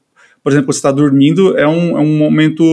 por 0.43 0.51
exemplo, 0.51 0.71
você 0.71 0.79
está 0.79 0.91
dormindo, 0.91 1.57
é 1.57 1.67
um, 1.67 1.97
é 1.97 2.01
um 2.01 2.17
momento, 2.17 2.63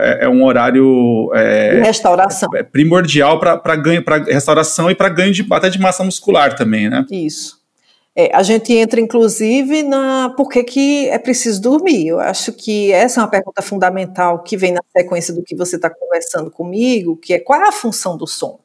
é, 0.00 0.24
é 0.24 0.28
um 0.28 0.44
horário 0.44 1.30
é, 1.34 1.80
restauração. 1.82 2.48
É, 2.54 2.62
primordial 2.62 3.38
para 3.38 3.76
ganho, 3.76 4.02
para 4.02 4.24
restauração 4.24 4.90
e 4.90 4.94
para 4.94 5.08
ganho 5.08 5.32
de, 5.32 5.46
até 5.50 5.68
de 5.68 5.80
massa 5.80 6.02
muscular 6.02 6.56
também, 6.56 6.88
né? 6.88 7.04
Isso. 7.10 7.58
É, 8.20 8.34
a 8.34 8.42
gente 8.42 8.72
entra, 8.72 9.00
inclusive, 9.00 9.84
na 9.84 10.34
por 10.36 10.48
que, 10.48 10.64
que 10.64 11.08
é 11.08 11.18
preciso 11.18 11.62
dormir. 11.62 12.08
Eu 12.08 12.18
acho 12.18 12.52
que 12.52 12.90
essa 12.90 13.20
é 13.20 13.22
uma 13.22 13.30
pergunta 13.30 13.62
fundamental 13.62 14.42
que 14.42 14.56
vem 14.56 14.72
na 14.72 14.80
sequência 14.96 15.32
do 15.32 15.40
que 15.44 15.54
você 15.54 15.76
está 15.76 15.88
conversando 15.88 16.50
comigo, 16.50 17.16
que 17.16 17.34
é 17.34 17.38
qual 17.38 17.62
é 17.62 17.68
a 17.68 17.72
função 17.72 18.16
do 18.16 18.26
sono? 18.26 18.58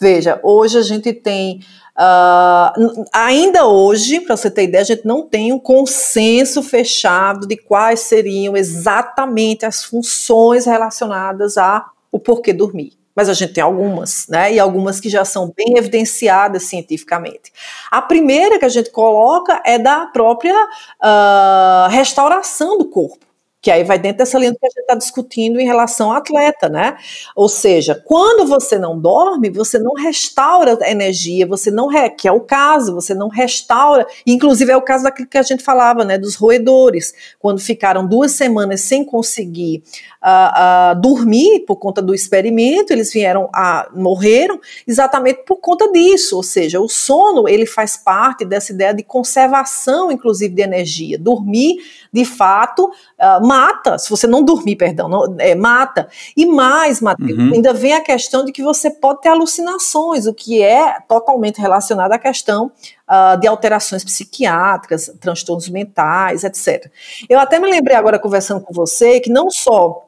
Veja, 0.00 0.40
hoje 0.42 0.76
a 0.76 0.82
gente 0.82 1.12
tem. 1.12 1.60
Uh, 1.98 3.06
ainda 3.12 3.66
hoje, 3.66 4.20
para 4.20 4.36
você 4.36 4.50
ter 4.50 4.64
ideia, 4.64 4.82
a 4.82 4.86
gente 4.86 5.06
não 5.06 5.22
tem 5.22 5.52
um 5.52 5.58
consenso 5.58 6.62
fechado 6.62 7.46
de 7.46 7.56
quais 7.56 8.00
seriam 8.00 8.56
exatamente 8.56 9.64
as 9.64 9.82
funções 9.82 10.66
relacionadas 10.66 11.56
a 11.56 11.86
o 12.12 12.18
porquê 12.18 12.52
dormir 12.52 12.92
mas 13.16 13.30
a 13.30 13.32
gente 13.32 13.54
tem 13.54 13.64
algumas, 13.64 14.26
né? 14.28 14.52
E 14.52 14.60
algumas 14.60 15.00
que 15.00 15.08
já 15.08 15.24
são 15.24 15.50
bem 15.56 15.78
evidenciadas 15.78 16.64
cientificamente. 16.64 17.50
A 17.90 18.02
primeira 18.02 18.58
que 18.58 18.66
a 18.66 18.68
gente 18.68 18.90
coloca 18.90 19.58
é 19.64 19.78
da 19.78 20.04
própria 20.04 20.54
uh, 20.54 21.88
restauração 21.88 22.76
do 22.76 22.84
corpo 22.84 23.25
que 23.66 23.70
aí 23.72 23.82
vai 23.82 23.98
dentro 23.98 24.18
dessa 24.18 24.38
linha 24.38 24.52
que 24.52 24.64
a 24.64 24.68
gente 24.68 24.78
está 24.78 24.94
discutindo 24.94 25.58
em 25.58 25.64
relação 25.64 26.12
ao 26.12 26.18
atleta, 26.18 26.68
né? 26.68 26.96
Ou 27.34 27.48
seja, 27.48 28.00
quando 28.06 28.46
você 28.46 28.78
não 28.78 28.96
dorme, 28.96 29.50
você 29.50 29.76
não 29.76 29.92
restaura 29.94 30.78
a 30.80 30.88
energia, 30.88 31.44
você 31.48 31.68
não, 31.68 31.88
re, 31.88 32.10
que 32.10 32.28
é 32.28 32.32
o 32.32 32.42
caso, 32.42 32.94
você 32.94 33.12
não 33.12 33.26
restaura, 33.26 34.06
inclusive 34.24 34.70
é 34.70 34.76
o 34.76 34.82
caso 34.82 35.02
daquilo 35.02 35.26
que 35.26 35.36
a 35.36 35.42
gente 35.42 35.64
falava, 35.64 36.04
né, 36.04 36.16
dos 36.16 36.36
roedores, 36.36 37.12
quando 37.40 37.58
ficaram 37.58 38.06
duas 38.06 38.30
semanas 38.30 38.82
sem 38.82 39.04
conseguir 39.04 39.82
uh, 40.22 40.92
uh, 40.92 41.00
dormir 41.00 41.64
por 41.66 41.74
conta 41.74 42.00
do 42.00 42.14
experimento, 42.14 42.92
eles 42.92 43.12
vieram 43.12 43.48
a, 43.52 43.88
morreram 43.92 44.60
exatamente 44.86 45.42
por 45.44 45.56
conta 45.56 45.90
disso, 45.90 46.36
ou 46.36 46.42
seja, 46.44 46.80
o 46.80 46.88
sono, 46.88 47.48
ele 47.48 47.66
faz 47.66 47.96
parte 47.96 48.44
dessa 48.44 48.72
ideia 48.72 48.94
de 48.94 49.02
conservação, 49.02 50.12
inclusive, 50.12 50.54
de 50.54 50.62
energia, 50.62 51.18
dormir, 51.18 51.78
de 52.12 52.24
fato, 52.24 52.84
uh, 52.84 53.46
mata, 53.56 53.96
se 53.98 54.10
você 54.10 54.26
não 54.26 54.44
dormir, 54.44 54.76
perdão, 54.76 55.08
não, 55.08 55.34
é, 55.38 55.54
mata. 55.54 56.08
E 56.36 56.44
mais, 56.44 57.00
Matheus, 57.00 57.38
uhum. 57.38 57.54
ainda 57.54 57.72
vem 57.72 57.94
a 57.94 58.02
questão 58.02 58.44
de 58.44 58.52
que 58.52 58.62
você 58.62 58.90
pode 58.90 59.22
ter 59.22 59.30
alucinações, 59.30 60.26
o 60.26 60.34
que 60.34 60.62
é 60.62 60.98
totalmente 61.08 61.58
relacionado 61.58 62.12
à 62.12 62.18
questão 62.18 62.70
uh, 63.08 63.40
de 63.40 63.46
alterações 63.46 64.04
psiquiátricas, 64.04 65.10
transtornos 65.18 65.70
mentais, 65.70 66.44
etc. 66.44 66.90
Eu 67.30 67.38
até 67.38 67.58
me 67.58 67.70
lembrei 67.70 67.96
agora, 67.96 68.18
conversando 68.18 68.60
com 68.60 68.74
você, 68.74 69.20
que 69.20 69.30
não 69.30 69.50
só 69.50 70.06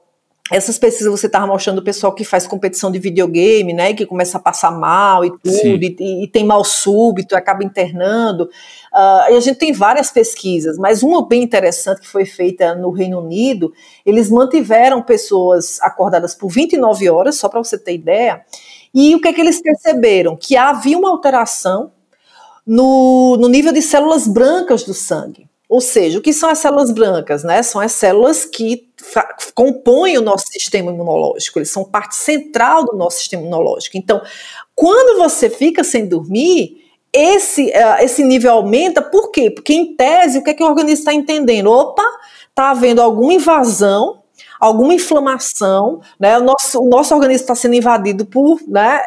essas 0.51 0.79
pesquisas 0.79 1.11
você 1.11 1.27
estava 1.27 1.47
mostrando 1.47 1.79
o 1.79 1.83
pessoal 1.83 2.15
que 2.15 2.25
faz 2.25 2.47
competição 2.47 2.91
de 2.91 2.99
videogame, 2.99 3.73
né, 3.73 3.93
que 3.93 4.07
começa 4.07 4.39
a 4.39 4.41
passar 4.41 4.71
mal 4.71 5.25
e 5.25 5.31
tudo, 5.31 5.83
e, 5.83 6.25
e, 6.25 6.29
tem 6.29 6.45
mal 6.45 6.65
súbito, 6.65 7.37
acaba 7.37 7.63
internando. 7.63 8.49
Uh, 8.99 9.31
e 9.31 9.37
a 9.37 9.41
gente 9.41 9.61
tem 9.61 9.73
várias 9.73 10.11
pesquisas, 10.11 10.77
mas 10.77 11.05
uma 11.05 11.25
bem 11.25 11.41
interessante 11.41 12.01
que 12.01 12.09
foi 12.09 12.25
feita 12.25 12.75
no 12.75 12.91
Reino 12.91 13.21
Unido, 13.21 13.73
eles 14.05 14.29
mantiveram 14.29 15.01
pessoas 15.01 15.81
acordadas 15.83 16.35
por 16.35 16.49
29 16.49 17.09
horas, 17.09 17.37
só 17.37 17.49
para 17.49 17.63
você 17.63 17.79
ter 17.79 17.95
ideia, 17.95 18.45
e 18.93 19.15
o 19.15 19.21
que 19.21 19.29
é 19.29 19.33
que 19.33 19.41
eles 19.41 19.63
perceberam? 19.63 20.37
Que 20.37 20.57
havia 20.57 20.99
uma 20.99 21.11
alteração 21.11 21.93
no, 22.67 23.37
no 23.37 23.47
nível 23.47 23.73
de 23.73 23.81
células 23.81 24.27
brancas 24.27 24.83
do 24.83 24.93
sangue. 24.93 25.49
Ou 25.69 25.81
seja, 25.81 26.19
o 26.19 26.23
que 26.23 26.33
são 26.33 26.51
as 26.51 26.59
células 26.59 26.91
brancas? 26.91 27.45
Né? 27.45 27.63
São 27.63 27.81
as 27.81 27.93
células 27.93 28.45
que 28.45 28.89
compõem 29.55 30.19
o 30.19 30.23
nosso 30.23 30.47
sistema 30.49 30.91
imunológico, 30.91 31.61
eles 31.61 31.71
são 31.71 31.85
parte 31.85 32.17
central 32.17 32.85
do 32.85 32.97
nosso 32.97 33.19
sistema 33.19 33.45
imunológico. 33.45 33.97
Então, 33.97 34.21
quando 34.75 35.19
você 35.19 35.49
fica 35.49 35.85
sem 35.85 36.09
dormir, 36.09 36.88
esse, 37.19 37.67
uh, 37.67 38.03
esse 38.03 38.23
nível 38.23 38.53
aumenta, 38.53 39.03
por 39.03 39.31
quê? 39.31 39.51
Porque, 39.51 39.75
em 39.75 39.97
tese, 39.97 40.39
o 40.39 40.45
que, 40.45 40.51
é 40.51 40.55
que 40.55 40.63
o 40.63 40.67
organismo 40.67 41.01
está 41.01 41.13
entendendo? 41.13 41.71
Opa, 41.71 42.05
está 42.49 42.71
havendo 42.71 43.03
alguma 43.03 43.33
invasão, 43.33 44.23
alguma 44.61 44.95
inflamação, 44.95 46.01
né? 46.19 46.39
O 46.39 46.43
nosso, 46.43 46.81
o 46.81 46.89
nosso 46.89 47.15
organismo 47.15 47.43
está 47.43 47.55
sendo 47.55 47.75
invadido 47.75 48.25
por 48.25 48.61
né, 48.67 49.03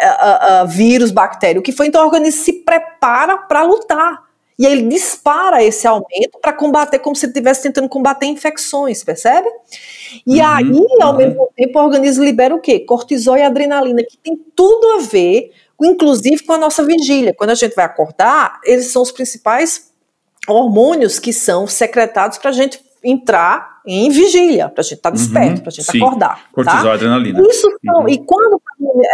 vírus, 0.67 1.12
bactéria, 1.12 1.60
o 1.60 1.63
que 1.63 1.71
foi, 1.71 1.88
então 1.88 2.02
o 2.02 2.06
organismo 2.06 2.43
se 2.43 2.54
prepara 2.54 3.38
para 3.38 3.63
lutar. 3.63 4.32
E 4.60 4.65
ele 4.65 4.84
dispara 4.84 5.63
esse 5.63 5.88
aumento 5.88 6.38
para 6.39 6.54
combater, 6.54 7.00
como 7.00 7.15
se 7.15 7.26
ele 7.26 7.32
estivesse 7.32 7.63
tentando 7.63 7.89
combater 7.89 8.28
infecções, 8.28 9.04
percebe? 9.04 9.50
E 10.26 10.39
uhum, 10.39 10.45
aí, 10.45 10.86
ao 11.02 11.12
uhum. 11.12 11.17
mesmo 11.17 11.50
tempo, 11.56 11.80
o 11.80 11.84
organismo 11.84 12.24
libera 12.24 12.54
o 12.54 12.60
quê? 12.60 12.80
Cortisol 12.80 13.38
e 13.38 13.41
adrenalina, 13.41 14.04
que 14.04 14.17
tem 14.17 14.38
tudo 14.56 14.88
a 14.91 14.97
ver, 15.00 15.52
inclusive 15.86 16.44
com 16.44 16.54
a 16.54 16.58
nossa 16.58 16.84
vigília. 16.84 17.34
Quando 17.34 17.52
a 17.52 17.56
gente 17.56 17.76
vai 17.76 17.86
acordar, 17.86 18.60
eles 18.63 18.88
são 18.88 19.02
os 19.02 19.12
principais 19.12 19.91
hormônios 20.48 21.20
que 21.20 21.32
são 21.32 21.67
secretados 21.67 22.38
para 22.38 22.50
a 22.50 22.54
gente 22.54 22.80
entrar 23.04 23.82
em 23.86 24.10
vigília, 24.10 24.70
para 24.70 24.82
a 24.82 24.84
gente 24.84 24.98
estar 24.98 25.10
tá 25.10 25.15
desperto, 25.15 25.56
uhum, 25.56 25.62
para 25.62 25.70
a 25.70 25.72
gente 25.72 25.91
sim. 25.91 25.98
acordar. 25.98 26.52
Cortisol, 26.52 26.84
tá? 26.84 26.94
adrenalina. 26.94 27.41
Isso 27.50 27.67
uhum. 27.84 28.08
e 28.08 28.17
quando 28.20 28.62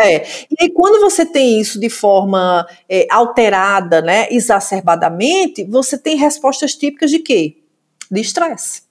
é, 0.01 0.25
e 0.60 0.69
quando 0.69 0.99
você 0.99 1.25
tem 1.25 1.60
isso 1.60 1.80
de 1.80 1.89
forma 1.89 2.67
é, 2.89 3.08
alterada, 3.10 4.01
né, 4.01 4.27
exacerbadamente, 4.30 5.63
você 5.63 5.97
tem 5.97 6.17
respostas 6.17 6.75
típicas 6.75 7.12
de 7.12 7.19
quê? 7.19 7.58
De 8.12 8.21
estresse. 8.21 8.87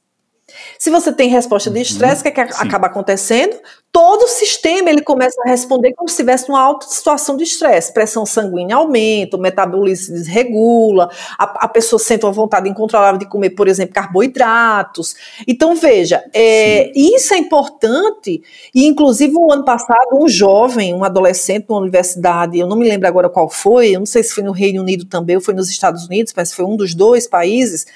Se 0.78 0.90
você 0.90 1.12
tem 1.12 1.28
resposta 1.28 1.70
de 1.70 1.80
estresse, 1.80 2.20
o 2.20 2.22
que, 2.22 2.28
é 2.28 2.32
que 2.32 2.40
acaba 2.40 2.86
acontecendo? 2.86 3.56
Todo 3.92 4.24
o 4.24 4.28
sistema 4.28 4.90
ele 4.90 5.00
começa 5.00 5.40
a 5.42 5.48
responder 5.48 5.94
como 5.94 6.08
se 6.08 6.16
tivesse 6.16 6.50
uma 6.50 6.60
alta 6.60 6.86
situação 6.86 7.34
de 7.36 7.44
estresse. 7.44 7.92
Pressão 7.94 8.26
sanguínea 8.26 8.76
aumenta, 8.76 9.38
o 9.38 9.40
metabolismo 9.40 10.06
se 10.06 10.12
desregula, 10.12 11.08
a, 11.38 11.64
a, 11.64 11.68
pessoa 11.68 11.98
sente 11.98 12.26
uma 12.26 12.32
vontade 12.32 12.68
incontrolável 12.68 13.18
de 13.18 13.26
comer, 13.26 13.50
por 13.50 13.68
exemplo, 13.68 13.94
carboidratos. 13.94 15.14
Então, 15.48 15.74
veja, 15.74 16.22
é, 16.34 16.92
isso 16.94 17.32
é 17.32 17.38
importante. 17.38 18.42
E, 18.74 18.86
inclusive, 18.86 19.32
o 19.34 19.50
ano 19.50 19.64
passado, 19.64 20.08
um 20.12 20.28
jovem, 20.28 20.94
um 20.94 21.02
adolescente 21.02 21.66
numa 21.68 21.80
universidade, 21.80 22.58
eu 22.58 22.66
não 22.66 22.76
me 22.76 22.86
lembro 22.86 23.08
agora 23.08 23.30
qual 23.30 23.48
foi, 23.48 23.94
eu 23.94 24.00
não 24.00 24.06
sei 24.06 24.22
se 24.22 24.34
foi 24.34 24.44
no 24.44 24.52
Reino 24.52 24.82
Unido 24.82 25.06
também 25.06 25.36
ou 25.36 25.42
foi 25.42 25.54
nos 25.54 25.70
Estados 25.70 26.04
Unidos, 26.04 26.34
mas 26.36 26.52
foi 26.52 26.66
um 26.66 26.76
dos 26.76 26.94
dois 26.94 27.26
países 27.26 27.86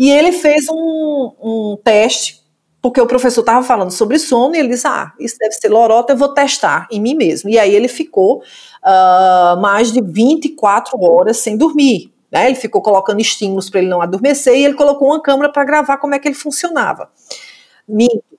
e 0.00 0.10
ele 0.10 0.32
fez 0.32 0.66
um, 0.70 1.32
um 1.42 1.78
teste, 1.84 2.40
porque 2.80 2.98
o 2.98 3.06
professor 3.06 3.40
estava 3.40 3.62
falando 3.62 3.90
sobre 3.90 4.18
sono, 4.18 4.56
e 4.56 4.58
ele 4.58 4.68
disse: 4.68 4.86
Ah, 4.86 5.12
isso 5.20 5.36
deve 5.38 5.52
ser 5.52 5.68
lorota, 5.68 6.14
eu 6.14 6.16
vou 6.16 6.32
testar 6.32 6.88
em 6.90 6.98
mim 6.98 7.14
mesmo. 7.14 7.50
E 7.50 7.58
aí 7.58 7.74
ele 7.74 7.86
ficou 7.86 8.38
uh, 8.38 9.60
mais 9.60 9.92
de 9.92 10.00
24 10.00 10.98
horas 10.98 11.36
sem 11.36 11.54
dormir. 11.54 12.10
Né? 12.32 12.46
Ele 12.46 12.54
ficou 12.54 12.80
colocando 12.80 13.20
estímulos 13.20 13.68
para 13.68 13.80
ele 13.80 13.90
não 13.90 14.00
adormecer 14.00 14.56
e 14.56 14.64
ele 14.64 14.72
colocou 14.72 15.08
uma 15.08 15.20
câmera 15.20 15.52
para 15.52 15.64
gravar 15.64 15.98
como 15.98 16.14
é 16.14 16.18
que 16.18 16.28
ele 16.28 16.34
funcionava. 16.34 17.10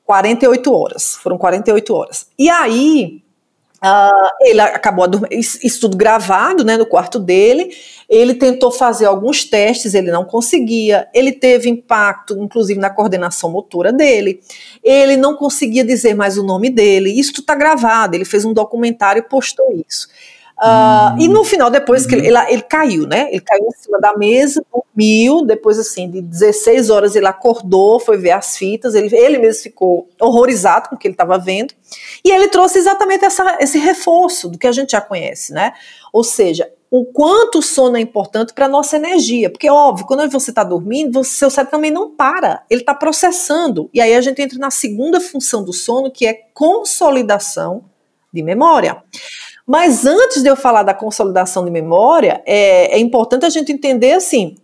48 0.03 0.73
horas, 0.73 1.15
foram 1.17 1.37
48 1.37 1.93
horas. 1.93 2.27
E 2.39 2.49
aí, 2.49 3.21
Uh, 3.83 4.29
ele 4.41 4.61
acabou 4.61 5.07
isso 5.31 5.81
tudo 5.81 5.97
gravado 5.97 6.63
né, 6.63 6.77
no 6.77 6.85
quarto 6.85 7.17
dele. 7.17 7.75
Ele 8.11 8.33
tentou 8.33 8.69
fazer 8.69 9.05
alguns 9.05 9.45
testes, 9.45 9.93
ele 9.93 10.11
não 10.11 10.25
conseguia. 10.25 11.07
Ele 11.13 11.31
teve 11.31 11.69
impacto, 11.69 12.37
inclusive, 12.37 12.77
na 12.77 12.89
coordenação 12.89 13.49
motora 13.49 13.93
dele. 13.93 14.41
Ele 14.83 15.15
não 15.15 15.37
conseguia 15.37 15.85
dizer 15.85 16.13
mais 16.13 16.37
o 16.37 16.43
nome 16.43 16.69
dele. 16.69 17.09
Isso 17.09 17.31
está 17.39 17.55
gravado. 17.55 18.13
Ele 18.13 18.25
fez 18.25 18.43
um 18.43 18.51
documentário 18.51 19.21
e 19.21 19.23
postou 19.23 19.65
isso. 19.87 20.09
Uh, 20.61 21.17
E 21.19 21.27
no 21.29 21.45
final, 21.45 21.71
depois 21.71 22.05
que 22.05 22.13
ele, 22.13 22.29
uhum. 22.29 22.37
ele, 22.37 22.53
ele, 22.53 22.61
caiu, 22.63 23.07
né? 23.07 23.29
Ele 23.31 23.39
caiu 23.39 23.65
em 23.65 23.81
cima 23.81 23.97
da 23.97 24.15
mesa, 24.17 24.61
dormiu. 24.71 25.45
Depois, 25.45 25.79
assim, 25.79 26.09
de 26.09 26.21
16 26.21 26.89
horas, 26.89 27.15
ele 27.15 27.27
acordou, 27.27 27.97
foi 27.97 28.17
ver 28.17 28.31
as 28.31 28.57
fitas. 28.57 28.93
Ele, 28.93 29.15
ele 29.15 29.37
mesmo 29.37 29.63
ficou 29.63 30.09
horrorizado 30.19 30.89
com 30.89 30.95
o 30.95 30.97
que 30.99 31.07
ele 31.07 31.13
estava 31.13 31.37
vendo. 31.39 31.73
E 32.25 32.29
ele 32.29 32.49
trouxe 32.49 32.77
exatamente 32.77 33.23
essa, 33.23 33.57
esse 33.61 33.79
reforço 33.79 34.49
do 34.49 34.57
que 34.57 34.67
a 34.67 34.71
gente 34.73 34.91
já 34.91 34.99
conhece, 34.99 35.53
né? 35.53 35.71
Ou 36.11 36.25
seja, 36.25 36.69
o 36.91 37.05
quanto 37.05 37.59
o 37.59 37.61
sono 37.61 37.95
é 37.95 38.01
importante 38.01 38.53
para 38.53 38.65
a 38.65 38.69
nossa 38.69 38.97
energia. 38.97 39.49
Porque, 39.49 39.69
óbvio, 39.69 40.05
quando 40.05 40.29
você 40.29 40.51
está 40.51 40.61
dormindo, 40.61 41.13
você, 41.13 41.31
seu 41.31 41.49
cérebro 41.49 41.71
também 41.71 41.89
não 41.89 42.13
para, 42.13 42.63
ele 42.69 42.81
está 42.81 42.93
processando. 42.93 43.89
E 43.93 44.01
aí 44.01 44.13
a 44.13 44.19
gente 44.19 44.41
entra 44.41 44.59
na 44.59 44.69
segunda 44.69 45.21
função 45.21 45.63
do 45.63 45.71
sono, 45.71 46.11
que 46.11 46.27
é 46.27 46.33
consolidação 46.53 47.85
de 48.33 48.43
memória. 48.43 49.01
Mas 49.65 50.05
antes 50.05 50.43
de 50.43 50.49
eu 50.49 50.55
falar 50.57 50.83
da 50.83 50.93
consolidação 50.93 51.63
de 51.63 51.71
memória, 51.71 52.43
é, 52.45 52.97
é 52.97 52.99
importante 52.99 53.45
a 53.45 53.49
gente 53.49 53.71
entender 53.71 54.11
assim 54.11 54.57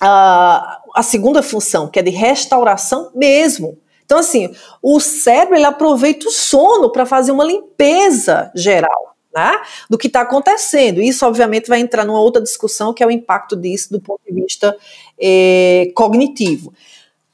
a, 0.00 0.80
a 0.96 1.04
segunda 1.04 1.40
função, 1.40 1.88
que 1.88 2.00
é 2.00 2.02
de 2.02 2.10
restauração 2.10 3.12
mesmo. 3.14 3.78
Então, 4.04 4.18
assim, 4.18 4.52
o 4.82 4.98
cérebro 4.98 5.54
ele 5.54 5.64
aproveita 5.64 6.26
o 6.26 6.32
sono 6.32 6.90
para 6.90 7.06
fazer 7.06 7.30
uma 7.30 7.44
limpeza 7.44 8.50
geral. 8.56 9.14
Né, 9.32 9.60
do 9.88 9.96
que 9.96 10.08
está 10.08 10.22
acontecendo. 10.22 11.00
Isso, 11.00 11.24
obviamente, 11.24 11.68
vai 11.68 11.78
entrar 11.78 12.04
numa 12.04 12.20
outra 12.20 12.42
discussão, 12.42 12.92
que 12.92 13.00
é 13.00 13.06
o 13.06 13.12
impacto 13.12 13.54
disso 13.54 13.92
do 13.92 14.00
ponto 14.00 14.20
de 14.26 14.34
vista 14.34 14.76
eh, 15.20 15.92
cognitivo. 15.94 16.72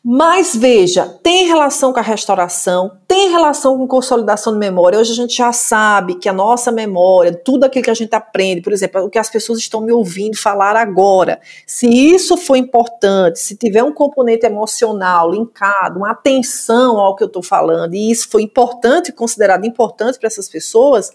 Mas 0.09 0.55
veja, 0.55 1.19
tem 1.21 1.49
relação 1.49 1.93
com 1.93 1.99
a 1.99 2.03
restauração, 2.03 2.93
tem 3.09 3.29
relação 3.29 3.77
com 3.77 3.89
consolidação 3.89 4.53
de 4.53 4.59
memória. 4.61 5.01
Hoje 5.01 5.11
a 5.11 5.17
gente 5.17 5.37
já 5.37 5.53
sabe 5.53 6.15
que 6.15 6.29
a 6.29 6.33
nossa 6.33 6.71
memória, 6.71 7.35
tudo 7.35 7.65
aquilo 7.65 7.83
que 7.87 7.91
a 7.91 7.95
gente 7.95 8.15
aprende, 8.15 8.61
por 8.61 8.73
exemplo, 8.73 9.03
o 9.03 9.11
que 9.11 9.19
as 9.19 9.29
pessoas 9.29 9.59
estão 9.59 9.81
me 9.81 9.91
ouvindo 9.91 10.37
falar 10.37 10.77
agora, 10.77 11.41
se 11.67 11.89
isso 11.89 12.37
for 12.37 12.55
importante, 12.55 13.41
se 13.41 13.57
tiver 13.57 13.83
um 13.83 13.93
componente 13.93 14.47
emocional 14.47 15.29
linkado, 15.29 15.99
uma 15.99 16.13
atenção 16.13 16.99
ao 17.01 17.17
que 17.17 17.25
eu 17.25 17.27
estou 17.27 17.43
falando, 17.43 17.95
e 17.95 18.09
isso 18.09 18.29
foi 18.31 18.43
importante, 18.43 19.11
considerado 19.11 19.67
importante 19.67 20.21
para 20.21 20.29
essas 20.29 20.49
pessoas, 20.49 21.11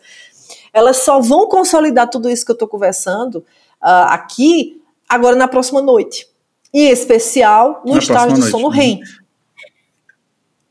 elas 0.74 0.98
só 0.98 1.20
vão 1.20 1.48
consolidar 1.48 2.10
tudo 2.10 2.30
isso 2.30 2.46
que 2.46 2.52
eu 2.52 2.56
estou 2.56 2.68
conversando 2.68 3.38
uh, 3.82 4.08
aqui 4.10 4.82
agora 5.08 5.36
na 5.36 5.48
próxima 5.48 5.82
noite. 5.82 6.28
Em 6.74 6.90
especial 6.90 7.82
no 7.86 7.94
Na 7.94 8.00
estágio 8.00 8.36
de 8.36 8.50
sono 8.50 8.70
REM. 8.70 9.02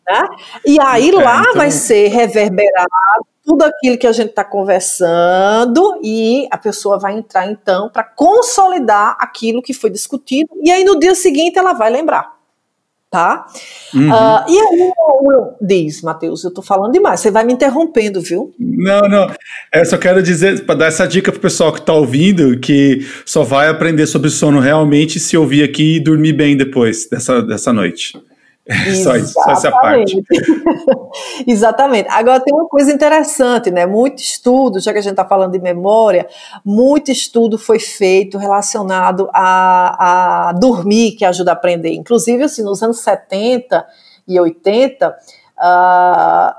Né? 0.08 0.28
E 0.66 0.80
aí 0.80 1.10
é, 1.10 1.12
lá 1.12 1.40
então... 1.40 1.54
vai 1.54 1.70
ser 1.70 2.08
reverberado 2.08 2.90
tudo 3.44 3.62
aquilo 3.64 3.98
que 3.98 4.06
a 4.06 4.12
gente 4.12 4.30
está 4.30 4.44
conversando 4.44 5.98
e 6.02 6.48
a 6.50 6.56
pessoa 6.56 6.98
vai 6.98 7.14
entrar 7.14 7.50
então 7.50 7.88
para 7.90 8.04
consolidar 8.04 9.16
aquilo 9.18 9.62
que 9.62 9.74
foi 9.74 9.90
discutido. 9.90 10.48
E 10.62 10.70
aí 10.70 10.84
no 10.84 10.98
dia 10.98 11.14
seguinte 11.14 11.58
ela 11.58 11.72
vai 11.72 11.90
lembrar 11.90 12.39
tá? 13.10 13.46
Uhum. 13.92 14.08
Uh, 14.08 14.44
e 14.48 14.58
aí, 14.58 14.92
Will, 15.22 15.46
diz, 15.60 16.00
Matheus, 16.00 16.44
eu 16.44 16.52
tô 16.52 16.62
falando 16.62 16.92
demais, 16.92 17.18
você 17.18 17.30
vai 17.30 17.42
me 17.42 17.52
interrompendo, 17.52 18.20
viu? 18.20 18.54
Não, 18.58 19.00
não, 19.08 19.30
eu 19.74 19.84
só 19.84 19.98
quero 19.98 20.22
dizer, 20.22 20.64
para 20.64 20.76
dar 20.76 20.86
essa 20.86 21.06
dica 21.06 21.32
pro 21.32 21.40
pessoal 21.40 21.72
que 21.72 21.82
tá 21.82 21.92
ouvindo, 21.92 22.58
que 22.60 23.04
só 23.26 23.42
vai 23.42 23.68
aprender 23.68 24.06
sobre 24.06 24.30
sono 24.30 24.60
realmente 24.60 25.18
se 25.18 25.36
ouvir 25.36 25.64
aqui 25.64 25.96
e 25.96 26.00
dormir 26.00 26.32
bem 26.34 26.56
depois 26.56 27.08
dessa, 27.08 27.42
dessa 27.42 27.72
noite. 27.72 28.16
Só 29.02 29.16
isso, 29.16 29.32
só 29.32 29.50
essa 29.50 29.70
parte. 29.70 30.22
Exatamente. 31.46 32.08
Agora 32.10 32.40
tem 32.40 32.54
uma 32.54 32.68
coisa 32.68 32.92
interessante, 32.92 33.70
né? 33.70 33.86
Muito 33.86 34.20
estudo, 34.20 34.78
já 34.80 34.92
que 34.92 34.98
a 34.98 35.02
gente 35.02 35.12
está 35.12 35.24
falando 35.24 35.52
de 35.52 35.58
memória, 35.58 36.28
muito 36.64 37.10
estudo 37.10 37.58
foi 37.58 37.78
feito 37.78 38.38
relacionado 38.38 39.28
a, 39.32 40.50
a 40.50 40.52
dormir, 40.52 41.12
que 41.12 41.24
ajuda 41.24 41.52
a 41.52 41.54
aprender. 41.54 41.94
Inclusive, 41.94 42.44
assim, 42.44 42.62
nos 42.62 42.82
anos 42.82 43.00
70 43.00 43.84
e 44.28 44.38
80, 44.38 45.08
uh, 45.08 45.14
ah, 45.58 46.56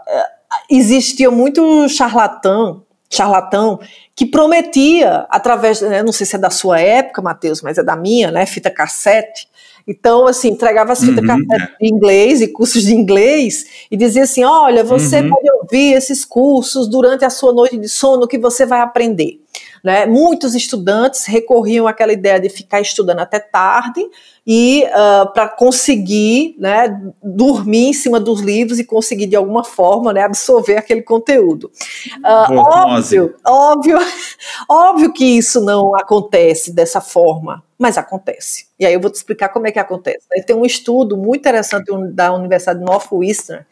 existia 0.69 1.31
muito 1.31 1.87
charlatão, 1.87 2.83
charlatão 3.09 3.79
que 4.15 4.25
prometia, 4.25 5.25
através, 5.29 5.81
né, 5.81 6.03
não 6.03 6.11
sei 6.11 6.25
se 6.25 6.35
é 6.35 6.39
da 6.39 6.49
sua 6.49 6.81
época, 6.81 7.21
Matheus, 7.21 7.61
mas 7.61 7.77
é 7.77 7.83
da 7.83 7.95
minha, 7.95 8.31
né? 8.31 8.45
Fita 8.45 8.69
cassete 8.69 9.47
então, 9.87 10.27
assim, 10.27 10.49
entregava 10.49 10.93
as 10.93 10.99
fitas 10.99 11.23
uhum, 11.23 11.45
é. 11.51 11.57
de 11.79 11.93
inglês 11.93 12.41
e 12.41 12.47
cursos 12.47 12.83
de 12.83 12.93
inglês 12.93 13.65
e 13.89 13.97
dizia 13.97 14.23
assim: 14.23 14.43
olha, 14.43 14.83
você 14.83 15.21
uhum. 15.21 15.29
pode 15.29 15.51
ouvir 15.61 15.93
esses 15.93 16.23
cursos 16.25 16.87
durante 16.87 17.25
a 17.25 17.29
sua 17.29 17.53
noite 17.53 17.77
de 17.77 17.89
sono 17.89 18.27
que 18.27 18.37
você 18.37 18.65
vai 18.65 18.81
aprender. 18.81 19.39
Né? 19.83 20.05
Muitos 20.05 20.53
estudantes 20.53 21.25
recorriam 21.25 21.87
àquela 21.87 22.13
ideia 22.13 22.39
de 22.39 22.49
ficar 22.49 22.79
estudando 22.79 23.19
até 23.19 23.39
tarde 23.39 24.01
e 24.45 24.83
uh, 24.83 24.89
ah, 24.93 25.31
para 25.33 25.47
conseguir 25.49 26.55
né, 26.57 26.99
dormir 27.21 27.87
em 27.87 27.93
cima 27.93 28.19
dos 28.19 28.41
livros 28.41 28.79
e 28.79 28.83
conseguir 28.83 29.27
de 29.27 29.35
alguma 29.35 29.63
forma 29.63 30.13
né, 30.13 30.23
absorver 30.23 30.77
aquele 30.77 31.01
conteúdo. 31.01 31.71
Uh, 32.19 32.55
óbvio, 32.55 33.35
óbvio, 33.45 33.97
óbvio 34.69 35.13
que 35.13 35.25
isso 35.25 35.61
não 35.61 35.95
acontece 35.95 36.71
dessa 36.71 37.01
forma, 37.01 37.63
mas 37.81 37.97
acontece. 37.97 38.67
E 38.79 38.85
aí 38.85 38.93
eu 38.93 39.01
vou 39.01 39.09
te 39.09 39.15
explicar 39.15 39.49
como 39.49 39.65
é 39.65 39.71
que 39.71 39.79
acontece. 39.79 40.19
Tem 40.45 40.55
um 40.55 40.63
estudo 40.63 41.17
muito 41.17 41.39
interessante 41.39 41.91
da 42.13 42.31
Universidade 42.31 42.77
de 42.77 42.85
Northwestern 42.85 43.65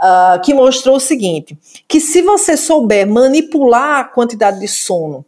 uh, 0.00 0.40
que 0.42 0.54
mostrou 0.54 0.96
o 0.96 1.00
seguinte: 1.00 1.58
que 1.86 2.00
se 2.00 2.22
você 2.22 2.56
souber 2.56 3.06
manipular 3.06 4.00
a 4.00 4.04
quantidade 4.04 4.58
de 4.60 4.66
sono 4.66 5.26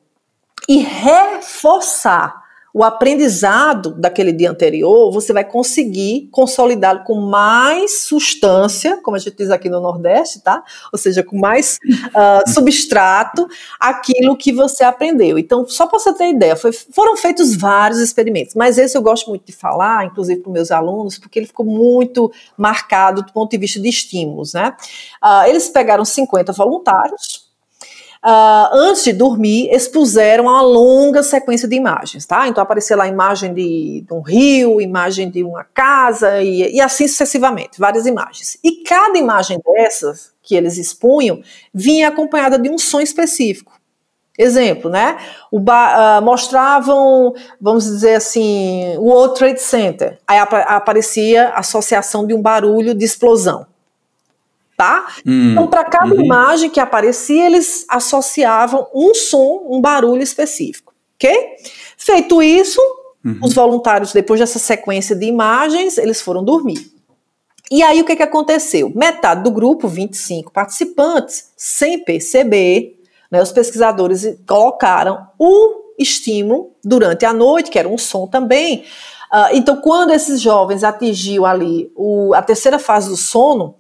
e 0.67 0.79
reforçar 0.79 2.46
o 2.77 2.85
aprendizado 2.85 3.95
daquele 3.95 4.31
dia 4.31 4.51
anterior, 4.51 5.11
você 5.11 5.33
vai 5.33 5.43
conseguir 5.43 6.29
consolidá-lo 6.31 7.05
com 7.05 7.19
mais 7.23 8.03
substância, 8.03 9.01
como 9.03 9.17
a 9.17 9.19
gente 9.19 9.35
diz 9.35 9.49
aqui 9.49 9.71
no 9.71 9.81
Nordeste, 9.81 10.43
tá? 10.43 10.63
Ou 10.93 10.99
seja, 10.99 11.23
com 11.23 11.39
mais 11.39 11.79
uh, 11.89 12.45
substrato, 12.53 13.49
aquilo 13.81 14.37
que 14.37 14.53
você 14.53 14.85
aprendeu. 14.85 15.39
Então, 15.39 15.67
só 15.67 15.87
para 15.87 15.99
você 15.99 16.13
ter 16.13 16.29
ideia, 16.29 16.55
foi, 16.55 16.71
foram 16.71 17.17
feitos 17.17 17.57
vários 17.57 17.99
experimentos, 17.99 18.55
mas 18.55 18.77
esse 18.77 18.95
eu 18.95 19.01
gosto 19.01 19.31
muito 19.31 19.47
de 19.47 19.53
falar, 19.53 20.05
inclusive 20.05 20.43
para 20.43 20.53
meus 20.53 20.71
alunos, 20.71 21.17
porque 21.17 21.39
ele 21.39 21.47
ficou 21.47 21.65
muito 21.65 22.31
marcado 22.59 23.23
do 23.23 23.33
ponto 23.33 23.51
de 23.51 23.57
vista 23.57 23.81
de 23.81 23.89
estímulos, 23.89 24.53
né? 24.53 24.77
Uh, 25.25 25.49
eles 25.49 25.71
pegaram 25.71 26.05
50 26.05 26.53
voluntários, 26.53 27.46
uh, 28.25 28.69
antes 28.73 29.05
de 29.05 29.13
dormir, 29.13 29.69
expuseram 29.73 30.45
uma 30.45 30.63
longa 30.63 31.23
sequência 31.23 31.69
de 31.69 31.77
imagens, 31.77 32.27
tá? 32.27 32.49
Então 32.49 32.63
aparecia 32.63 32.97
lá 32.97 33.05
a 33.05 33.09
imagem 33.09 33.55
de, 33.55 34.05
de 34.07 34.15
um 34.15 34.21
rio, 34.21 34.81
imagem 34.81 35.31
de 35.31 35.43
uma 35.43 35.65
casa 35.65 36.43
e, 36.43 36.75
e 36.75 36.81
assim 36.81 37.09
sucessivamente, 37.09 37.79
várias 37.79 38.07
imagens. 38.07 38.59
E 38.63 38.83
cada 38.83 39.19
imagem 39.19 39.61
dessas 39.65 40.33
que 40.43 40.55
eles 40.55 40.79
expunham 40.79 41.41
vinha 41.73 42.09
acompanhada 42.09 42.59
de 42.59 42.71
um 42.71 42.79
som 42.79 43.01
específico. 43.01 43.73
Exemplo, 44.39 44.91
né? 44.91 45.17
Uh, 45.51 46.23
mostravam, 46.23 47.33
vamos 47.59 47.85
dizer 47.85 48.17
assim, 48.17 48.95
o 48.99 49.05
World 49.05 49.35
Trade 49.35 49.63
Center. 49.63 50.19
Aí 50.27 50.39
ap 50.39 50.53
aparecia 50.53 51.49
a 51.49 51.61
associação 51.61 52.27
de 52.27 52.35
um 52.35 52.43
barulho 52.43 52.95
de 52.95 53.05
explosão 53.05 53.67
tá? 54.77 55.07
Hum, 55.25 55.53
então, 55.53 55.67
para 55.67 55.85
cada 55.85 56.15
uhum. 56.15 56.25
imagem 56.25 56.69
que 56.69 56.79
aparecia, 56.79 57.47
eles 57.47 57.85
associavam 57.89 58.87
um 58.95 59.15
som, 59.15 59.67
um 59.71 59.81
barulho 59.81 60.23
específico, 60.23 60.93
ok? 61.15 61.35
Feito 61.97 62.43
isso, 62.43 62.81
uhum. 63.25 63.39
os 63.43 63.55
voluntários, 63.55 64.13
depois 64.13 64.39
dessa 64.39 64.59
sequência 64.59 65.17
de 65.17 65.27
imagens, 65.27 65.97
eles 65.97 66.21
foram 66.21 66.45
dormir. 66.45 66.93
E 67.71 67.83
aí, 67.83 68.01
o 68.01 68.05
que, 68.05 68.15
que 68.15 68.23
aconteceu? 68.23 68.93
Metade 68.95 69.43
do 69.43 69.51
grupo, 69.51 69.89
25 69.89 70.53
participantes, 70.53 71.51
sem 71.57 71.99
perceber, 72.05 73.01
né, 73.31 73.43
os 73.43 73.51
pesquisadores 73.51 74.39
colocaram 74.47 75.27
o 75.39 75.87
estímulo 75.99 76.73
durante 76.85 77.25
a 77.25 77.33
noite, 77.33 77.71
que 77.71 77.79
era 77.79 77.89
um 77.89 77.99
som 77.99 78.27
também. 78.27 78.85
Uh, 79.33 79.51
então, 79.55 79.81
quando 79.81 80.13
esses 80.13 80.41
jovens 80.41 80.85
atingiam 80.85 81.45
ali 81.45 81.91
o, 81.97 82.33
a 82.35 82.43
terceira 82.43 82.79
fase 82.79 83.09
do 83.09 83.17
sono, 83.17 83.75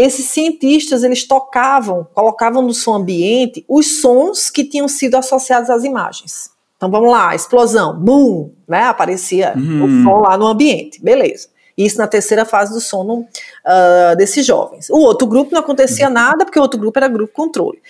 esses 0.00 0.26
cientistas 0.26 1.02
eles 1.02 1.26
tocavam, 1.26 2.06
colocavam 2.14 2.62
no 2.62 2.72
som 2.72 2.94
ambiente 2.94 3.64
os 3.68 4.00
sons 4.00 4.48
que 4.48 4.64
tinham 4.64 4.86
sido 4.86 5.16
associados 5.16 5.70
às 5.70 5.82
imagens. 5.82 6.50
Então 6.76 6.88
vamos 6.88 7.10
lá, 7.10 7.34
explosão, 7.34 7.98
boom, 7.98 8.52
né? 8.68 8.84
Aparecia 8.84 9.54
uhum. 9.56 9.84
o 9.84 10.04
som 10.04 10.20
lá 10.20 10.38
no 10.38 10.46
ambiente, 10.46 11.02
beleza. 11.02 11.48
Isso 11.76 11.98
na 11.98 12.06
terceira 12.06 12.44
fase 12.44 12.72
do 12.72 12.80
sono 12.80 13.20
uh, 13.20 14.16
desses 14.16 14.46
jovens. 14.46 14.88
O 14.90 14.98
outro 14.98 15.26
grupo 15.26 15.52
não 15.52 15.60
acontecia 15.60 16.06
uhum. 16.06 16.12
nada, 16.12 16.44
porque 16.44 16.58
o 16.58 16.62
outro 16.62 16.78
grupo 16.78 16.98
era 16.98 17.08
grupo 17.08 17.32
controle. 17.32 17.80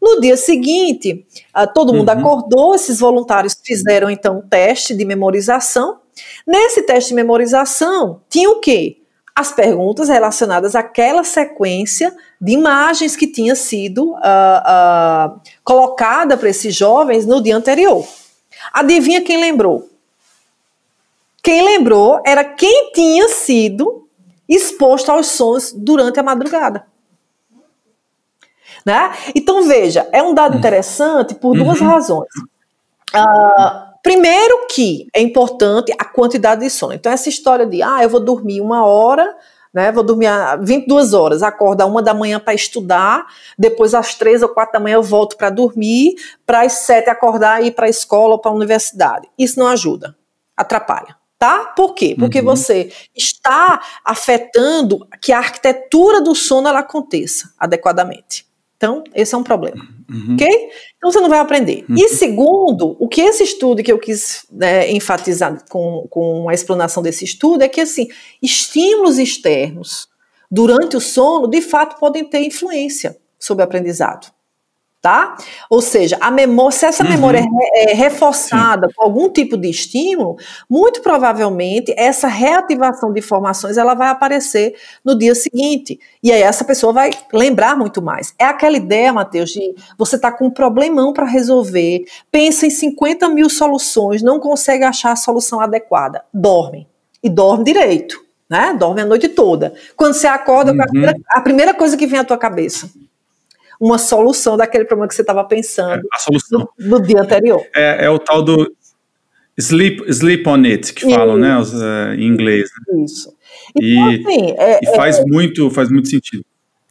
No 0.00 0.20
dia 0.20 0.36
seguinte, 0.36 1.26
uh, 1.56 1.70
todo 1.72 1.94
mundo 1.94 2.10
uhum. 2.10 2.18
acordou, 2.18 2.74
esses 2.74 3.00
voluntários 3.00 3.56
fizeram 3.62 4.10
então 4.10 4.38
um 4.38 4.42
teste 4.48 4.94
de 4.94 5.04
memorização. 5.04 6.00
Nesse 6.46 6.82
teste 6.82 7.10
de 7.10 7.14
memorização, 7.14 8.20
tinha 8.28 8.50
o 8.50 8.60
quê? 8.60 8.98
As 9.34 9.50
perguntas 9.50 10.08
relacionadas 10.08 10.76
àquela 10.76 11.24
sequência 11.24 12.14
de 12.40 12.52
imagens 12.52 13.16
que 13.16 13.26
tinha 13.26 13.56
sido 13.56 14.12
uh, 14.12 14.16
uh, 14.16 15.40
colocada 15.64 16.36
para 16.36 16.48
esses 16.48 16.74
jovens 16.74 17.26
no 17.26 17.42
dia 17.42 17.56
anterior. 17.56 18.06
Adivinha 18.72 19.22
quem 19.22 19.40
lembrou? 19.40 19.90
Quem 21.42 21.64
lembrou 21.64 22.22
era 22.24 22.44
quem 22.44 22.92
tinha 22.92 23.28
sido 23.28 24.08
exposto 24.48 25.10
aos 25.10 25.26
sons 25.26 25.72
durante 25.76 26.20
a 26.20 26.22
madrugada. 26.22 26.86
Né? 28.86 29.12
Então, 29.34 29.66
veja, 29.66 30.08
é 30.12 30.22
um 30.22 30.32
dado 30.32 30.56
interessante 30.56 31.34
por 31.34 31.56
duas 31.56 31.80
uhum. 31.80 31.86
razões. 31.88 32.28
Uh, 33.14 33.93
Primeiro 34.04 34.66
que 34.70 35.08
é 35.16 35.20
importante 35.20 35.92
a 35.98 36.04
quantidade 36.04 36.60
de 36.60 36.70
sono. 36.70 36.92
Então, 36.92 37.10
essa 37.10 37.28
história 37.28 37.66
de, 37.66 37.82
ah, 37.82 38.02
eu 38.02 38.08
vou 38.08 38.20
dormir 38.20 38.60
uma 38.60 38.86
hora 38.86 39.34
né? 39.74 39.90
Vou 39.90 40.04
dormir 40.04 40.28
22 40.62 41.12
horas, 41.12 41.42
acordo 41.42 41.80
a 41.80 41.86
uma 41.86 42.00
da 42.00 42.14
manhã 42.14 42.38
para 42.38 42.54
estudar, 42.54 43.26
depois 43.58 43.92
às 43.92 44.14
três 44.14 44.40
ou 44.40 44.48
quatro 44.48 44.74
da 44.74 44.78
manhã 44.78 44.94
eu 44.94 45.02
volto 45.02 45.36
para 45.36 45.50
dormir, 45.50 46.14
para 46.46 46.60
as 46.60 46.74
sete 46.74 47.10
acordar 47.10 47.60
e 47.60 47.66
ir 47.66 47.70
para 47.72 47.86
a 47.86 47.90
escola 47.90 48.34
ou 48.34 48.38
para 48.38 48.52
a 48.52 48.54
universidade. 48.54 49.28
Isso 49.36 49.58
não 49.58 49.66
ajuda, 49.66 50.16
atrapalha. 50.56 51.16
Tá? 51.36 51.64
Por 51.76 51.94
quê? 51.94 52.14
Porque 52.16 52.38
uhum. 52.38 52.44
você 52.44 52.92
está 53.14 53.82
afetando 54.04 55.06
que 55.20 55.32
a 55.32 55.38
arquitetura 55.38 56.22
do 56.22 56.34
sono 56.34 56.68
ela 56.68 56.78
aconteça 56.78 57.52
adequadamente. 57.58 58.46
Então, 58.84 59.02
esse 59.14 59.34
é 59.34 59.38
um 59.38 59.42
problema. 59.42 59.82
Uhum. 60.10 60.34
Ok? 60.34 60.46
Então, 60.98 61.10
você 61.10 61.18
não 61.18 61.30
vai 61.30 61.38
aprender. 61.38 61.86
Uhum. 61.88 61.96
E 61.96 62.08
segundo, 62.10 62.96
o 63.00 63.08
que 63.08 63.22
esse 63.22 63.42
estudo 63.42 63.82
que 63.82 63.90
eu 63.90 63.98
quis 63.98 64.46
né, 64.52 64.90
enfatizar 64.90 65.64
com, 65.70 66.06
com 66.10 66.48
a 66.50 66.52
explanação 66.52 67.02
desse 67.02 67.24
estudo 67.24 67.62
é 67.62 67.68
que, 67.68 67.80
assim, 67.80 68.08
estímulos 68.42 69.18
externos 69.18 70.06
durante 70.50 70.98
o 70.98 71.00
sono, 71.00 71.48
de 71.48 71.62
fato, 71.62 71.98
podem 71.98 72.24
ter 72.24 72.40
influência 72.40 73.16
sobre 73.38 73.62
o 73.62 73.64
aprendizado 73.64 74.33
tá? 75.04 75.36
Ou 75.68 75.82
seja, 75.82 76.16
a 76.18 76.30
memória, 76.30 76.72
se 76.74 76.86
essa 76.86 77.04
uhum. 77.04 77.10
memória 77.10 77.44
é, 77.74 77.92
é 77.92 77.94
reforçada 77.94 78.86
Sim. 78.88 78.94
com 78.96 79.04
algum 79.04 79.28
tipo 79.28 79.54
de 79.54 79.68
estímulo, 79.68 80.38
muito 80.68 81.02
provavelmente 81.02 81.92
essa 81.94 82.26
reativação 82.26 83.12
de 83.12 83.20
informações 83.20 83.76
ela 83.76 83.92
vai 83.92 84.08
aparecer 84.08 84.74
no 85.04 85.14
dia 85.14 85.34
seguinte. 85.34 86.00
E 86.22 86.32
aí 86.32 86.40
essa 86.40 86.64
pessoa 86.64 86.90
vai 86.90 87.10
lembrar 87.34 87.76
muito 87.76 88.00
mais. 88.00 88.34
É 88.38 88.46
aquela 88.46 88.78
ideia, 88.78 89.12
Matheus, 89.12 89.50
de 89.50 89.74
você 89.98 90.18
tá 90.18 90.32
com 90.32 90.46
um 90.46 90.50
problemão 90.50 91.12
para 91.12 91.26
resolver, 91.26 92.06
pensa 92.32 92.66
em 92.66 92.70
50 92.70 93.28
mil 93.28 93.50
soluções, 93.50 94.22
não 94.22 94.40
consegue 94.40 94.84
achar 94.84 95.12
a 95.12 95.16
solução 95.16 95.60
adequada. 95.60 96.24
Dorme. 96.32 96.88
E 97.22 97.28
dorme 97.28 97.62
direito. 97.62 98.24
Né? 98.48 98.74
Dorme 98.78 99.02
a 99.02 99.04
noite 99.04 99.28
toda. 99.28 99.74
Quando 99.94 100.14
você 100.14 100.26
acorda, 100.26 100.72
uhum. 100.72 100.80
a, 100.80 100.86
primeira, 100.86 101.16
a 101.28 101.40
primeira 101.42 101.74
coisa 101.74 101.94
que 101.94 102.06
vem 102.06 102.20
à 102.20 102.24
tua 102.24 102.38
cabeça 102.38 102.88
uma 103.84 103.98
solução 103.98 104.56
daquele 104.56 104.86
problema 104.86 105.06
que 105.06 105.14
você 105.14 105.20
estava 105.20 105.44
pensando 105.44 105.98
é, 105.98 106.32
no, 106.50 106.68
no, 106.78 107.02
dia 107.02 107.20
anterior. 107.20 107.62
É, 107.76 108.06
é, 108.06 108.10
o 108.10 108.18
tal 108.18 108.42
do 108.42 108.74
sleep, 109.58 110.02
sleep 110.10 110.48
on 110.48 110.64
it, 110.64 110.94
que 110.94 111.02
falam, 111.14 111.36
né, 111.36 111.58
os, 111.58 111.74
uh, 111.74 112.14
em 112.16 112.26
inglês. 112.26 112.70
Né? 112.88 113.04
Isso. 113.04 113.30
Então, 113.76 113.84
e, 113.84 114.26
assim, 114.26 114.54
é, 114.56 114.80
e 114.82 114.96
faz, 114.96 115.18
é, 115.18 115.24
muito, 115.26 115.70
faz 115.70 115.90
muito 115.90 116.08
sentido. 116.08 116.42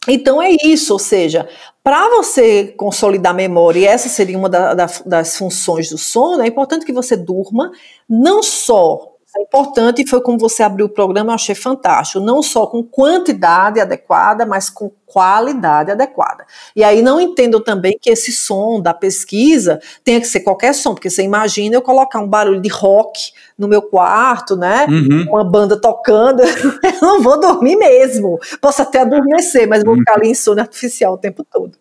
Então 0.07 0.39
é 0.39 0.55
isso, 0.63 0.93
ou 0.93 0.99
seja, 0.99 1.49
para 1.83 2.09
você 2.09 2.67
consolidar 2.77 3.31
a 3.31 3.35
memória, 3.35 3.79
e 3.79 3.85
essa 3.85 4.07
seria 4.07 4.37
uma 4.37 4.49
da, 4.49 4.75
da, 4.75 4.85
das 5.03 5.35
funções 5.35 5.89
do 5.89 5.97
sono, 5.97 6.43
é 6.43 6.47
importante 6.47 6.85
que 6.85 6.93
você 6.93 7.17
durma 7.17 7.71
não 8.07 8.43
só 8.43 9.12
é 9.35 9.41
importante 9.41 10.01
e 10.01 10.07
foi 10.07 10.21
como 10.21 10.37
você 10.37 10.61
abriu 10.61 10.85
o 10.85 10.89
programa, 10.89 11.31
eu 11.31 11.35
achei 11.35 11.55
fantástico. 11.55 12.23
Não 12.23 12.43
só 12.43 12.67
com 12.67 12.83
quantidade 12.83 13.79
adequada, 13.79 14.45
mas 14.45 14.69
com 14.69 14.91
qualidade 15.05 15.91
adequada. 15.91 16.45
E 16.75 16.83
aí 16.83 17.01
não 17.01 17.19
entendo 17.19 17.59
também 17.59 17.97
que 17.99 18.09
esse 18.09 18.31
som 18.31 18.81
da 18.81 18.93
pesquisa 18.93 19.79
tenha 20.03 20.19
que 20.19 20.27
ser 20.27 20.41
qualquer 20.41 20.73
som, 20.73 20.93
porque 20.93 21.09
você 21.09 21.23
imagina 21.23 21.75
eu 21.75 21.81
colocar 21.81 22.19
um 22.19 22.27
barulho 22.27 22.61
de 22.61 22.69
rock 22.69 23.31
no 23.57 23.67
meu 23.67 23.81
quarto, 23.81 24.55
né? 24.55 24.85
Uhum. 24.89 25.25
Uma 25.29 25.43
banda 25.43 25.79
tocando, 25.79 26.41
eu 26.43 27.01
não 27.01 27.21
vou 27.21 27.39
dormir 27.39 27.75
mesmo. 27.75 28.39
Posso 28.61 28.81
até 28.81 29.01
adormecer, 29.01 29.67
mas 29.67 29.83
vou 29.83 29.95
ficar 29.95 30.15
ali 30.15 30.29
em 30.29 30.35
sono 30.35 30.61
artificial 30.61 31.13
o 31.13 31.17
tempo 31.17 31.43
todo. 31.43 31.71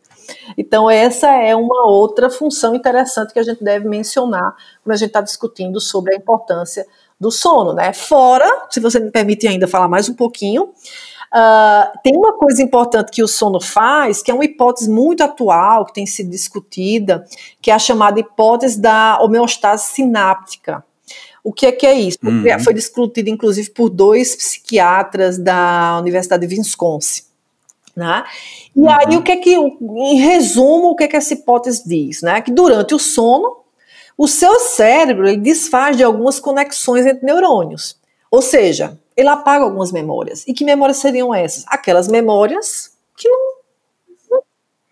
Então, 0.57 0.90
essa 0.90 1.28
é 1.28 1.55
uma 1.55 1.86
outra 1.86 2.30
função 2.30 2.74
interessante 2.74 3.32
que 3.32 3.38
a 3.38 3.42
gente 3.42 3.62
deve 3.62 3.88
mencionar 3.88 4.55
quando 4.82 4.94
a 4.94 4.96
gente 4.96 5.09
está 5.09 5.20
discutindo 5.20 5.80
sobre 5.80 6.14
a 6.14 6.16
importância 6.16 6.86
do 7.22 7.30
sono, 7.30 7.72
né? 7.72 7.92
Fora, 7.92 8.66
se 8.68 8.80
você 8.80 8.98
me 8.98 9.10
permite 9.12 9.46
ainda 9.46 9.68
falar 9.68 9.86
mais 9.86 10.08
um 10.08 10.14
pouquinho, 10.14 10.64
uh, 10.64 11.98
tem 12.02 12.16
uma 12.16 12.32
coisa 12.32 12.60
importante 12.60 13.12
que 13.12 13.22
o 13.22 13.28
sono 13.28 13.60
faz, 13.60 14.20
que 14.20 14.30
é 14.30 14.34
uma 14.34 14.44
hipótese 14.44 14.90
muito 14.90 15.22
atual, 15.22 15.86
que 15.86 15.94
tem 15.94 16.04
sido 16.04 16.28
discutida, 16.30 17.24
que 17.60 17.70
é 17.70 17.74
a 17.74 17.78
chamada 17.78 18.18
hipótese 18.18 18.80
da 18.80 19.20
homeostase 19.20 19.92
sináptica. 19.94 20.84
O 21.44 21.52
que 21.52 21.66
é 21.66 21.72
que 21.72 21.86
é 21.86 21.94
isso? 21.94 22.18
Uhum. 22.24 22.44
Foi 22.62 22.74
discutido, 22.74 23.30
inclusive, 23.30 23.70
por 23.70 23.88
dois 23.88 24.34
psiquiatras 24.34 25.38
da 25.38 25.98
Universidade 26.00 26.44
de 26.44 26.56
Wisconsin. 26.56 27.22
Né? 27.94 28.24
E 28.74 28.80
uhum. 28.80 28.90
aí, 28.90 29.16
o 29.16 29.22
que 29.22 29.32
é 29.32 29.36
que, 29.36 29.54
em 29.54 30.16
resumo, 30.16 30.90
o 30.90 30.96
que 30.96 31.04
é 31.04 31.08
que 31.08 31.16
essa 31.16 31.34
hipótese 31.34 31.86
diz? 31.86 32.22
Né? 32.22 32.40
Que 32.40 32.50
durante 32.50 32.94
o 32.94 32.98
sono, 32.98 33.61
o 34.22 34.28
seu 34.28 34.60
cérebro 34.60 35.26
ele 35.26 35.38
desfaz 35.38 35.96
de 35.96 36.04
algumas 36.04 36.38
conexões 36.38 37.04
entre 37.04 37.26
neurônios. 37.26 37.96
Ou 38.30 38.40
seja, 38.40 38.96
ele 39.16 39.26
apaga 39.26 39.64
algumas 39.64 39.90
memórias. 39.90 40.44
E 40.46 40.54
que 40.54 40.64
memórias 40.64 40.98
seriam 40.98 41.34
essas? 41.34 41.64
Aquelas 41.66 42.06
memórias 42.06 42.92
que 43.16 43.28
não, 43.28 43.54
não 44.30 44.42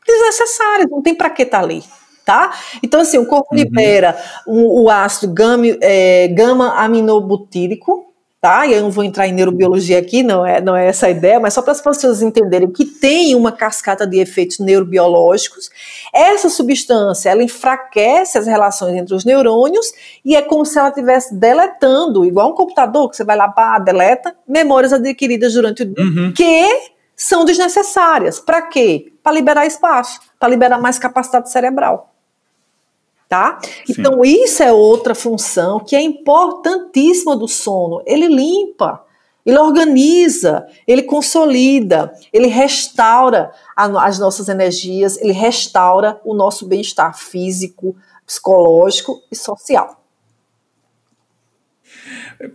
desnecessárias, 0.05 0.91
não 0.91 1.01
tem 1.01 1.14
para 1.14 1.31
que 1.31 1.43
estar 1.43 1.59
tá 1.59 1.62
ali. 1.64 1.85
Tá? 2.26 2.59
Então, 2.83 3.03
assim, 3.03 3.18
o 3.18 3.26
corpo 3.26 3.55
uhum. 3.55 3.59
libera 3.61 4.20
o, 4.49 4.83
o 4.83 4.91
ácido 4.91 5.33
gama, 5.33 5.64
é, 5.81 6.26
gama 6.26 6.74
aminobutírico, 6.74 8.10
tá? 8.41 8.66
E 8.66 8.72
eu 8.72 8.82
não 8.82 8.91
vou 8.91 9.05
entrar 9.05 9.28
em 9.28 9.32
neurobiologia 9.32 9.99
aqui, 9.99 10.22
não 10.22 10.47
é, 10.47 10.61
não 10.61 10.74
é 10.74 10.86
essa 10.86 11.07
a 11.07 11.11
ideia, 11.11 11.38
mas 11.38 11.53
só 11.53 11.61
para 11.61 11.72
as 11.72 11.80
pessoas 11.80 12.22
entenderem 12.22 12.70
que 12.70 12.84
tem 12.84 13.34
uma 13.34 13.53
cascata 13.53 14.07
de 14.07 14.18
efeitos 14.18 14.59
neurobiológicos. 14.59 15.70
Essa 16.12 16.49
substância, 16.49 17.28
ela 17.28 17.43
enfraquece 17.43 18.38
as 18.38 18.47
relações 18.47 18.97
entre 18.97 19.14
os 19.14 19.24
neurônios 19.24 19.93
e 20.24 20.34
é 20.34 20.41
como 20.41 20.64
se 20.64 20.78
ela 20.78 20.88
estivesse 20.88 21.34
deletando, 21.34 22.24
igual 22.24 22.51
um 22.51 22.55
computador 22.55 23.11
que 23.11 23.16
você 23.16 23.24
vai 23.24 23.36
lá, 23.36 23.49
pá, 23.49 23.78
deleta, 23.78 24.34
memórias 24.49 24.93
adquiridas 24.93 25.53
durante 25.53 25.82
o 25.82 25.86
dia, 25.86 26.05
uhum. 26.05 26.32
que 26.32 26.66
são 27.14 27.45
desnecessárias. 27.45 28.41
Para 28.41 28.62
quê? 28.62 29.12
Para 29.22 29.32
liberar 29.32 29.66
espaço, 29.66 30.18
para 30.38 30.49
liberar 30.49 30.78
mais 30.78 30.99
capacidade 30.99 31.51
cerebral 31.51 32.10
tá? 33.31 33.61
Sim. 33.62 33.93
Então 33.93 34.24
isso 34.24 34.61
é 34.61 34.72
outra 34.72 35.14
função 35.14 35.78
que 35.78 35.95
é 35.95 36.03
importantíssima 36.03 37.37
do 37.37 37.47
sono. 37.47 38.03
Ele 38.05 38.26
limpa, 38.26 39.05
ele 39.47 39.57
organiza, 39.57 40.66
ele 40.85 41.05
consolida, 41.05 42.12
ele 42.33 42.49
restaura 42.49 43.53
a, 43.76 43.85
as 44.05 44.18
nossas 44.18 44.49
energias, 44.49 45.16
ele 45.18 45.33
restaura 45.33 46.20
o 46.24 46.35
nosso 46.35 46.66
bem-estar 46.66 47.16
físico, 47.16 47.95
psicológico 48.26 49.22
e 49.31 49.37
social. 49.37 50.00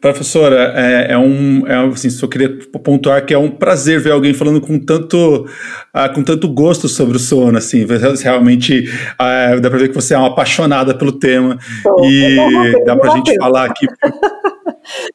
Professora, 0.02 0.74
é, 0.76 1.12
é 1.12 1.18
um, 1.18 1.68
é, 1.68 1.76
assim, 1.86 2.10
só 2.10 2.26
queria 2.26 2.58
pontuar 2.84 3.24
que 3.24 3.36
é 3.36 3.38
um 3.38 3.52
prazer 3.52 4.00
ver 4.00 4.14
alguém 4.14 4.34
falando 4.34 4.60
com 4.60 4.80
tanto, 4.80 5.46
uh, 5.46 6.14
com 6.14 6.24
tanto 6.24 6.48
gosto 6.48 6.88
sobre 6.90 7.18
o 7.18 7.20
sono, 7.20 7.56
assim, 7.56 7.86
realmente 8.24 8.90
uh, 9.14 9.62
dá 9.62 9.70
para 9.70 9.78
ver 9.78 9.90
que 9.90 9.94
você 9.94 10.16
é 10.16 10.18
uma 10.18 10.30
apaixonada 10.30 10.96
pelo 10.96 11.12
tema 11.12 11.60
Bom, 11.84 12.04
e 12.04 12.84
dá 12.84 12.96
para 12.96 13.14
a 13.14 13.16
gente 13.16 13.36
falar 13.36 13.66
aqui. 13.66 13.86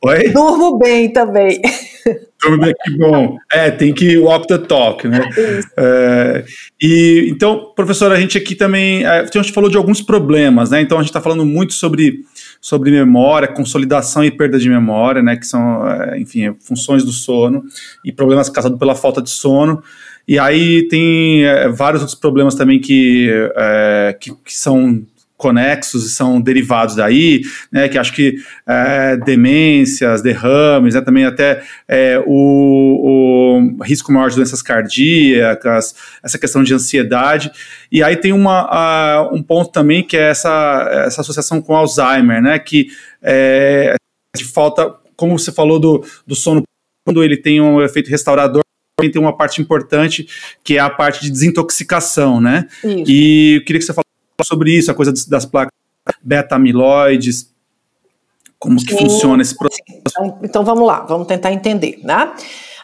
Oi? 0.02 0.28
Durmo 0.30 0.78
bem 0.78 1.12
também. 1.12 1.60
Durmo 2.40 2.64
bem, 2.64 2.74
que 2.84 2.96
bom. 2.96 3.36
É, 3.52 3.70
tem 3.70 3.92
que 3.92 4.18
walk 4.18 4.46
the 4.46 4.58
talk, 4.58 5.06
né? 5.06 5.20
É, 5.76 6.44
e 6.80 7.28
então, 7.30 7.72
professora, 7.74 8.14
a 8.14 8.20
gente 8.20 8.38
aqui 8.38 8.54
também, 8.54 9.04
é, 9.04 9.20
a 9.20 9.24
gente 9.24 9.52
falou 9.52 9.68
de 9.68 9.76
alguns 9.76 10.00
problemas, 10.00 10.70
né? 10.70 10.80
Então 10.80 10.96
a 10.98 11.00
gente 11.00 11.10
está 11.10 11.20
falando 11.20 11.44
muito 11.44 11.72
sobre 11.72 12.20
sobre 12.61 12.90
memória, 12.90 13.48
consolidação 13.48 14.22
e 14.22 14.30
perda 14.30 14.58
de 14.58 14.68
memória, 14.68 15.22
né, 15.22 15.36
que 15.36 15.46
são, 15.46 15.88
é, 15.88 16.20
enfim, 16.20 16.54
funções 16.61 17.02
do 17.02 17.11
sono 17.11 17.64
e 18.04 18.12
problemas 18.12 18.50
causados 18.50 18.78
pela 18.78 18.94
falta 18.94 19.22
de 19.22 19.30
sono. 19.30 19.82
E 20.28 20.38
aí 20.38 20.86
tem 20.88 21.44
é, 21.44 21.68
vários 21.68 22.02
outros 22.02 22.18
problemas 22.18 22.54
também 22.54 22.78
que, 22.78 23.30
é, 23.56 24.16
que, 24.20 24.32
que, 24.44 24.54
são 24.56 25.02
conexos 25.41 26.05
e 26.05 26.11
são 26.11 26.41
derivados 26.41 26.95
daí, 26.95 27.41
né, 27.72 27.88
que 27.88 27.99
acho 27.99 28.12
que 28.12 28.36
é, 28.66 29.16
demências, 29.16 30.22
derrames, 30.22 30.95
né, 30.95 31.01
também 31.01 31.24
até 31.24 31.62
é, 31.88 32.22
o, 32.26 33.62
o, 33.78 33.82
risco 33.82 34.12
maior 34.12 34.28
de 34.28 34.36
doenças 34.36 34.61
cardíacas, 34.61 35.95
essa 36.22 36.38
questão 36.38 36.62
de 36.62 36.74
ansiedade, 36.74 37.51
e 37.91 38.03
aí 38.03 38.16
tem 38.16 38.32
uma, 38.32 38.68
a, 38.70 39.30
um 39.32 39.43
ponto 39.43 39.72
também 39.72 40.07
que 40.07 40.16
é 40.16 40.28
essa, 40.28 41.05
essa 41.07 41.22
associação 41.22 41.62
com 41.62 41.74
Alzheimer, 41.74 42.43
né, 42.43 42.59
que 42.59 42.88
é, 43.22 43.95
falta, 44.53 44.95
como 45.16 45.38
você 45.38 45.51
falou 45.51 45.80
do, 45.80 46.05
do 46.26 46.34
sono, 46.34 46.62
quando 47.05 47.24
ele 47.24 47.36
tem 47.36 47.61
um 47.61 47.82
efeito 47.82 48.11
restaurador, 48.11 48.62
tem 49.01 49.22
uma 49.22 49.34
parte 49.34 49.62
importante 49.62 50.28
que 50.62 50.76
é 50.76 50.80
a 50.80 50.91
parte 50.91 51.22
de 51.22 51.30
desintoxicação, 51.30 52.38
né? 52.38 52.66
Isso. 52.84 53.05
E 53.11 53.55
eu 53.57 53.64
queria 53.64 53.78
que 53.78 53.86
você 53.86 53.95
falasse 53.95 54.09
sobre 54.45 54.76
isso, 54.76 54.91
a 54.91 54.95
coisa 54.95 55.12
das 55.28 55.45
placas 55.45 55.72
beta-amiloides, 56.22 57.51
como 58.59 58.78
Sim. 58.78 58.86
que 58.86 58.97
funciona 58.97 59.43
esse 59.43 59.57
processo. 59.57 59.82
Então, 59.88 60.38
então, 60.43 60.64
vamos 60.64 60.86
lá, 60.86 61.01
vamos 61.01 61.26
tentar 61.26 61.53
entender, 61.53 61.99
né? 62.03 62.32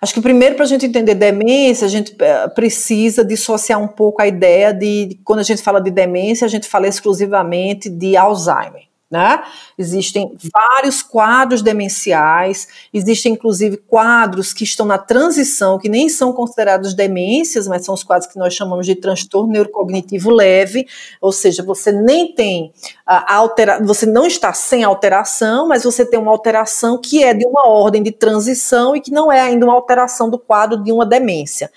Acho 0.01 0.13
que 0.13 0.21
primeiro 0.21 0.55
para 0.55 0.65
a 0.65 0.69
gente 0.69 0.87
entender 0.87 1.15
demência, 1.15 1.87
a 1.87 1.89
gente 1.89 2.15
eh, 2.19 2.49
precisa 2.49 3.25
dissociar 3.25 3.81
um 3.81 3.89
pouco 3.89 4.21
a 4.21 4.27
ideia 4.27 4.73
de, 4.73 5.19
quando 5.25 5.41
a 5.41 5.43
gente 5.43 5.63
fala 5.63 5.81
de 5.81 5.91
demência, 5.91 6.45
a 6.45 6.49
gente 6.49 6.69
fala 6.69 6.87
exclusivamente 6.87 7.89
de 7.89 8.17
Alzheimer, 8.17 8.85
Né? 9.09 9.41
Existem 9.79 10.37
vários 10.53 11.01
quadros 11.01 11.63
demenciais, 11.63 12.67
existem 12.93 13.35
inclusive 13.35 13.77
quadros 13.77 14.53
que 14.53 14.65
estão 14.65 14.85
na 14.85 14.99
transição, 14.99 15.79
que 15.79 15.89
nem 15.89 16.09
são 16.09 16.33
considerados 16.33 16.93
demências, 16.93 17.69
mas 17.69 17.85
são 17.85 17.95
os 17.95 18.03
quadros 18.03 18.31
que 18.31 18.37
nós 18.37 18.53
chamamos 18.53 18.85
de 18.85 18.97
transtorno 18.97 19.53
neurocognitivo 19.53 20.29
leve, 20.29 20.89
ou 21.21 21.31
seja, 21.31 21.63
você 21.63 21.93
nem 21.93 22.35
tem 22.35 22.73
altera 23.07 23.81
você 23.85 24.05
não 24.05 24.27
está 24.27 24.53
sem 24.53 24.83
alteração, 24.83 25.69
mas 25.69 25.85
você 25.85 26.05
tem 26.05 26.19
uma 26.19 26.33
alteração 26.33 26.99
que 26.99 27.23
é 27.23 27.33
de 27.33 27.47
uma 27.47 27.69
ordem 27.69 28.03
de 28.03 28.11
transição 28.11 28.97
e 28.97 29.01
que 29.01 29.13
não 29.13 29.31
é 29.31 29.41
ainda 29.41 29.65
uma 29.65 29.75
alteração 29.75 30.29
do 30.29 30.39
quadro 30.39 30.83
de 30.83 30.91
uma 30.91 31.07
demência. 31.07 31.71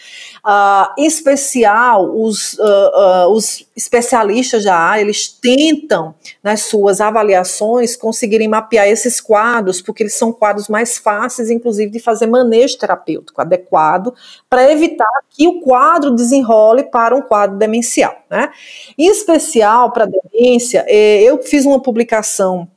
Uh, 0.44 0.92
em 0.98 1.06
especial, 1.06 2.10
os, 2.20 2.54
uh, 2.54 2.64
uh, 2.64 3.32
os 3.32 3.64
especialistas 3.76 4.64
da 4.64 4.76
área, 4.76 5.02
eles 5.02 5.28
tentam, 5.28 6.16
nas 6.44 6.62
suas 6.62 7.00
avaliações, 7.00 7.96
conseguirem 7.96 8.48
mapear 8.48 8.88
esses 8.88 9.22
quadros, 9.22 9.82
porque 9.82 10.02
eles 10.02 10.16
são 10.16 10.34
quadros 10.34 10.68
mais 10.68 10.98
fáceis, 10.98 11.52
inclusive, 11.52 11.92
de 11.92 12.00
fazer 12.00 12.26
manejo 12.26 12.78
terapêutico 12.78 13.40
adequado, 13.40 14.14
para 14.50 14.72
evitar 14.72 15.06
que 15.30 15.48
o 15.48 15.62
quadro 15.62 16.12
desenrole 16.16 16.84
para 16.84 17.16
um 17.16 17.22
quadro 17.22 17.58
demencial. 17.58 18.19
Né? 18.30 18.50
Em 18.98 19.08
especial, 19.08 19.92
para 19.92 20.06
demência, 20.06 20.86
eh, 20.88 21.24
eu 21.24 21.42
fiz 21.42 21.66
uma 21.66 21.82
publicação 21.82 22.68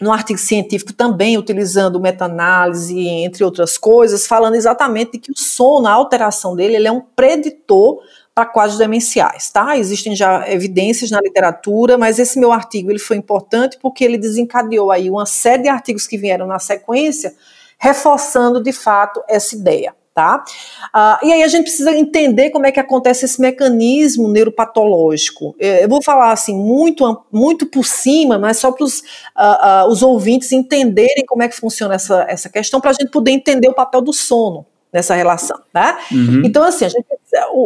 no 0.00 0.10
artigo 0.10 0.38
científico 0.38 0.92
também 0.94 1.36
utilizando 1.36 2.00
meta-análise, 2.00 2.98
entre 3.06 3.44
outras 3.44 3.76
coisas, 3.76 4.26
falando 4.26 4.54
exatamente 4.54 5.12
de 5.12 5.18
que 5.18 5.32
o 5.32 5.36
sono, 5.36 5.86
a 5.86 5.92
alteração 5.92 6.56
dele, 6.56 6.76
ele 6.76 6.88
é 6.88 6.92
um 6.92 7.02
preditor 7.02 8.00
para 8.34 8.46
quadros 8.46 8.78
demenciais, 8.78 9.50
tá? 9.50 9.76
Existem 9.76 10.16
já 10.16 10.50
evidências 10.50 11.10
na 11.10 11.20
literatura, 11.20 11.98
mas 11.98 12.18
esse 12.18 12.38
meu 12.38 12.50
artigo 12.50 12.90
ele 12.90 12.98
foi 12.98 13.18
importante 13.18 13.78
porque 13.82 14.02
ele 14.02 14.16
desencadeou 14.16 14.90
aí 14.90 15.10
uma 15.10 15.26
série 15.26 15.64
de 15.64 15.68
artigos 15.68 16.06
que 16.06 16.16
vieram 16.16 16.46
na 16.46 16.58
sequência, 16.58 17.34
reforçando 17.78 18.62
de 18.62 18.72
fato 18.72 19.22
essa 19.28 19.54
ideia 19.54 19.94
tá? 20.14 20.44
Uh, 20.94 21.26
e 21.26 21.32
aí 21.32 21.42
a 21.42 21.48
gente 21.48 21.64
precisa 21.64 21.92
entender 21.96 22.50
como 22.50 22.66
é 22.66 22.72
que 22.72 22.80
acontece 22.80 23.24
esse 23.24 23.40
mecanismo 23.40 24.28
neuropatológico. 24.28 25.54
Eu 25.58 25.88
vou 25.88 26.02
falar 26.02 26.32
assim 26.32 26.56
muito, 26.56 27.24
muito 27.32 27.66
por 27.66 27.84
cima, 27.84 28.38
mas 28.38 28.58
só 28.58 28.72
para 28.72 28.84
os 28.84 29.00
uh, 29.00 29.84
uh, 29.84 29.88
os 29.88 30.02
ouvintes 30.02 30.52
entenderem 30.52 31.24
como 31.26 31.42
é 31.42 31.48
que 31.48 31.56
funciona 31.56 31.94
essa, 31.94 32.26
essa 32.28 32.48
questão, 32.48 32.80
para 32.80 32.90
a 32.90 32.94
gente 32.94 33.10
poder 33.10 33.30
entender 33.30 33.68
o 33.68 33.74
papel 33.74 34.00
do 34.00 34.12
sono 34.12 34.66
nessa 34.92 35.14
relação, 35.14 35.58
tá? 35.72 35.98
Uhum. 36.10 36.42
Então, 36.44 36.62
assim, 36.62 36.84
a, 36.84 36.88
gente, 36.88 37.06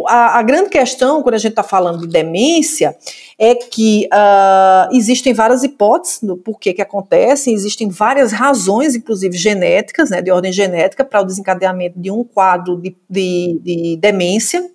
a, 0.07 0.39
a, 0.39 0.43
grande 0.43 0.69
questão, 0.69 1.23
quando 1.23 1.35
a 1.35 1.39
gente 1.39 1.51
está 1.51 1.63
falando 1.63 2.01
de 2.01 2.07
demência, 2.07 2.95
é 3.37 3.55
que 3.55 4.07
uh, 4.13 4.95
existem 4.95 5.33
várias 5.33 5.63
hipóteses 5.63 6.19
do 6.21 6.37
porquê 6.37 6.73
que 6.73 6.81
acontece, 6.81 7.51
existem 7.51 7.89
várias 7.89 8.31
razões, 8.31 8.95
inclusive 8.95 9.37
genéticas, 9.37 10.09
né, 10.09 10.21
de 10.21 10.31
ordem 10.31 10.51
genética, 10.51 11.03
para 11.03 11.21
o 11.21 11.25
desencadeamento 11.25 11.99
de 11.99 12.11
um 12.11 12.23
quadro 12.23 12.77
de, 12.77 12.95
de, 13.09 13.59
de 13.63 13.97
demência, 13.97 14.69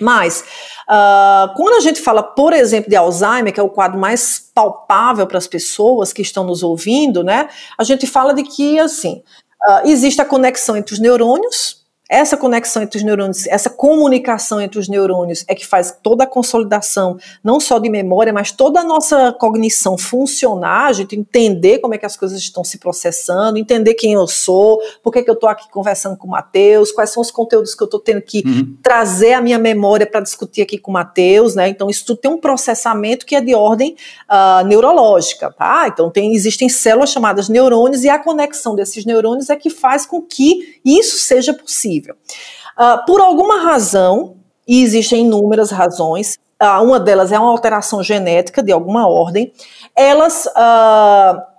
mas, 0.00 0.44
uh, 0.88 1.54
quando 1.54 1.76
a 1.76 1.80
gente 1.80 2.00
fala, 2.00 2.22
por 2.22 2.52
exemplo, 2.52 2.90
de 2.90 2.96
Alzheimer, 2.96 3.52
que 3.52 3.60
é 3.60 3.62
o 3.62 3.68
quadro 3.68 3.98
mais 3.98 4.50
palpável 4.54 5.26
para 5.26 5.38
as 5.38 5.46
pessoas 5.46 6.12
que 6.12 6.22
estão 6.22 6.44
nos 6.44 6.62
ouvindo, 6.62 7.24
né, 7.24 7.48
a 7.78 7.84
gente 7.84 8.06
fala 8.06 8.34
de 8.34 8.42
que, 8.42 8.78
assim, 8.78 9.22
uh, 9.68 9.88
existe 9.88 10.20
a 10.20 10.24
conexão 10.24 10.76
entre 10.76 10.94
os 10.94 11.00
neurônios, 11.00 11.85
essa 12.08 12.36
conexão 12.36 12.82
entre 12.82 12.98
os 12.98 13.04
neurônios, 13.04 13.46
essa 13.48 13.68
comunicação 13.68 14.60
entre 14.60 14.78
os 14.78 14.88
neurônios 14.88 15.44
é 15.48 15.54
que 15.56 15.66
faz 15.66 15.96
toda 16.02 16.22
a 16.22 16.26
consolidação, 16.26 17.18
não 17.42 17.58
só 17.58 17.80
de 17.80 17.90
memória, 17.90 18.32
mas 18.32 18.52
toda 18.52 18.80
a 18.80 18.84
nossa 18.84 19.32
cognição 19.32 19.98
funcionar, 19.98 20.86
a 20.86 20.92
gente 20.92 21.16
entender 21.16 21.80
como 21.80 21.94
é 21.94 21.98
que 21.98 22.06
as 22.06 22.16
coisas 22.16 22.38
estão 22.38 22.62
se 22.62 22.78
processando, 22.78 23.58
entender 23.58 23.94
quem 23.94 24.12
eu 24.12 24.26
sou, 24.28 24.80
por 25.02 25.12
que, 25.12 25.22
que 25.22 25.30
eu 25.30 25.34
estou 25.34 25.48
aqui 25.48 25.68
conversando 25.68 26.16
com 26.16 26.28
o 26.28 26.30
Matheus, 26.30 26.92
quais 26.92 27.10
são 27.10 27.20
os 27.20 27.32
conteúdos 27.32 27.74
que 27.74 27.82
eu 27.82 27.86
estou 27.86 27.98
tendo 27.98 28.22
que 28.22 28.44
uhum. 28.46 28.76
trazer 28.80 29.32
à 29.32 29.40
minha 29.40 29.58
memória 29.58 30.06
para 30.06 30.20
discutir 30.20 30.62
aqui 30.62 30.78
com 30.78 30.92
o 30.92 30.94
Matheus, 30.94 31.56
né? 31.56 31.68
Então, 31.68 31.90
isso 31.90 32.06
tudo 32.06 32.20
tem 32.20 32.30
um 32.30 32.38
processamento 32.38 33.26
que 33.26 33.34
é 33.34 33.40
de 33.40 33.54
ordem 33.54 33.96
uh, 34.30 34.64
neurológica, 34.64 35.50
tá? 35.50 35.88
Então, 35.88 36.08
tem, 36.08 36.34
existem 36.34 36.68
células 36.68 37.10
chamadas 37.10 37.48
neurônios 37.48 38.04
e 38.04 38.08
a 38.08 38.18
conexão 38.18 38.76
desses 38.76 39.04
neurônios 39.04 39.50
é 39.50 39.56
que 39.56 39.70
faz 39.70 40.06
com 40.06 40.22
que 40.22 40.78
isso 40.84 41.18
seja 41.18 41.52
possível 41.52 41.95
Uh, 42.00 43.06
por 43.06 43.20
alguma 43.20 43.62
razão, 43.62 44.36
e 44.66 44.82
existem 44.82 45.24
inúmeras 45.24 45.70
razões, 45.70 46.38
uh, 46.62 46.82
uma 46.82 46.98
delas 46.98 47.32
é 47.32 47.38
uma 47.38 47.50
alteração 47.50 48.02
genética 48.02 48.62
de 48.62 48.72
alguma 48.72 49.08
ordem, 49.08 49.52
elas. 49.94 50.46
Uh, 50.46 51.56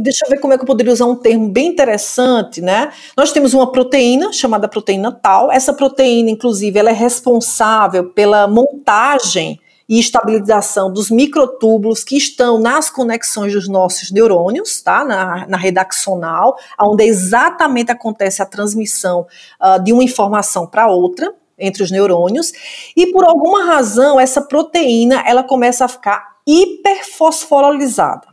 deixa 0.00 0.24
eu 0.24 0.30
ver 0.30 0.38
como 0.38 0.54
é 0.54 0.56
que 0.56 0.62
eu 0.62 0.66
poderia 0.66 0.92
usar 0.92 1.06
um 1.06 1.16
termo 1.16 1.48
bem 1.48 1.68
interessante, 1.68 2.60
né? 2.60 2.92
Nós 3.16 3.32
temos 3.32 3.52
uma 3.52 3.70
proteína 3.70 4.32
chamada 4.32 4.66
proteína 4.66 5.12
tal. 5.12 5.52
Essa 5.52 5.74
proteína, 5.74 6.30
inclusive, 6.30 6.78
ela 6.78 6.90
é 6.90 6.94
responsável 6.94 8.10
pela 8.10 8.48
montagem 8.48 9.60
e 9.88 9.98
estabilização 9.98 10.92
dos 10.92 11.10
microtúbulos 11.10 12.04
que 12.04 12.16
estão 12.16 12.58
nas 12.58 12.90
conexões 12.90 13.52
dos 13.52 13.68
nossos 13.68 14.10
neurônios, 14.10 14.80
tá? 14.80 15.04
Na, 15.04 15.46
na 15.46 15.56
redaxonal, 15.56 16.56
onde 16.80 17.04
exatamente 17.04 17.90
acontece 17.90 18.42
a 18.42 18.46
transmissão 18.46 19.26
uh, 19.60 19.82
de 19.82 19.92
uma 19.92 20.04
informação 20.04 20.66
para 20.66 20.88
outra 20.88 21.34
entre 21.58 21.82
os 21.82 21.90
neurônios, 21.90 22.52
e 22.96 23.06
por 23.12 23.24
alguma 23.24 23.64
razão 23.64 24.18
essa 24.18 24.40
proteína 24.40 25.22
ela 25.26 25.44
começa 25.44 25.84
a 25.84 25.88
ficar 25.88 26.32
hiperfosforilizada. 26.46 28.26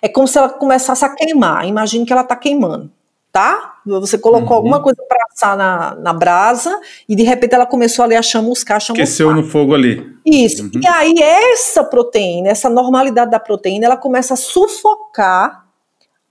É 0.00 0.08
como 0.08 0.26
se 0.26 0.38
ela 0.38 0.48
começasse 0.48 1.04
a 1.04 1.14
queimar. 1.14 1.66
Imagine 1.66 2.06
que 2.06 2.12
ela 2.12 2.22
está 2.22 2.34
queimando 2.34 2.90
tá? 3.32 3.76
Você 3.86 4.18
colocou 4.18 4.50
uhum. 4.50 4.56
alguma 4.56 4.82
coisa 4.82 5.02
para 5.08 5.18
assar 5.32 5.56
na, 5.56 5.94
na 5.96 6.12
brasa 6.12 6.78
e 7.08 7.14
de 7.14 7.22
repente 7.22 7.54
ela 7.54 7.66
começou 7.66 8.04
ali 8.04 8.16
a 8.16 8.22
chamuscar, 8.22 8.80
chamuscar. 8.80 9.04
Aqueceu 9.04 9.34
no 9.34 9.44
fogo 9.44 9.74
ali. 9.74 10.16
Isso. 10.26 10.64
Uhum. 10.64 10.80
E 10.82 10.86
aí 10.86 11.14
essa 11.18 11.84
proteína, 11.84 12.48
essa 12.48 12.68
normalidade 12.68 13.30
da 13.30 13.38
proteína, 13.38 13.86
ela 13.86 13.96
começa 13.96 14.34
a 14.34 14.36
sufocar 14.36 15.66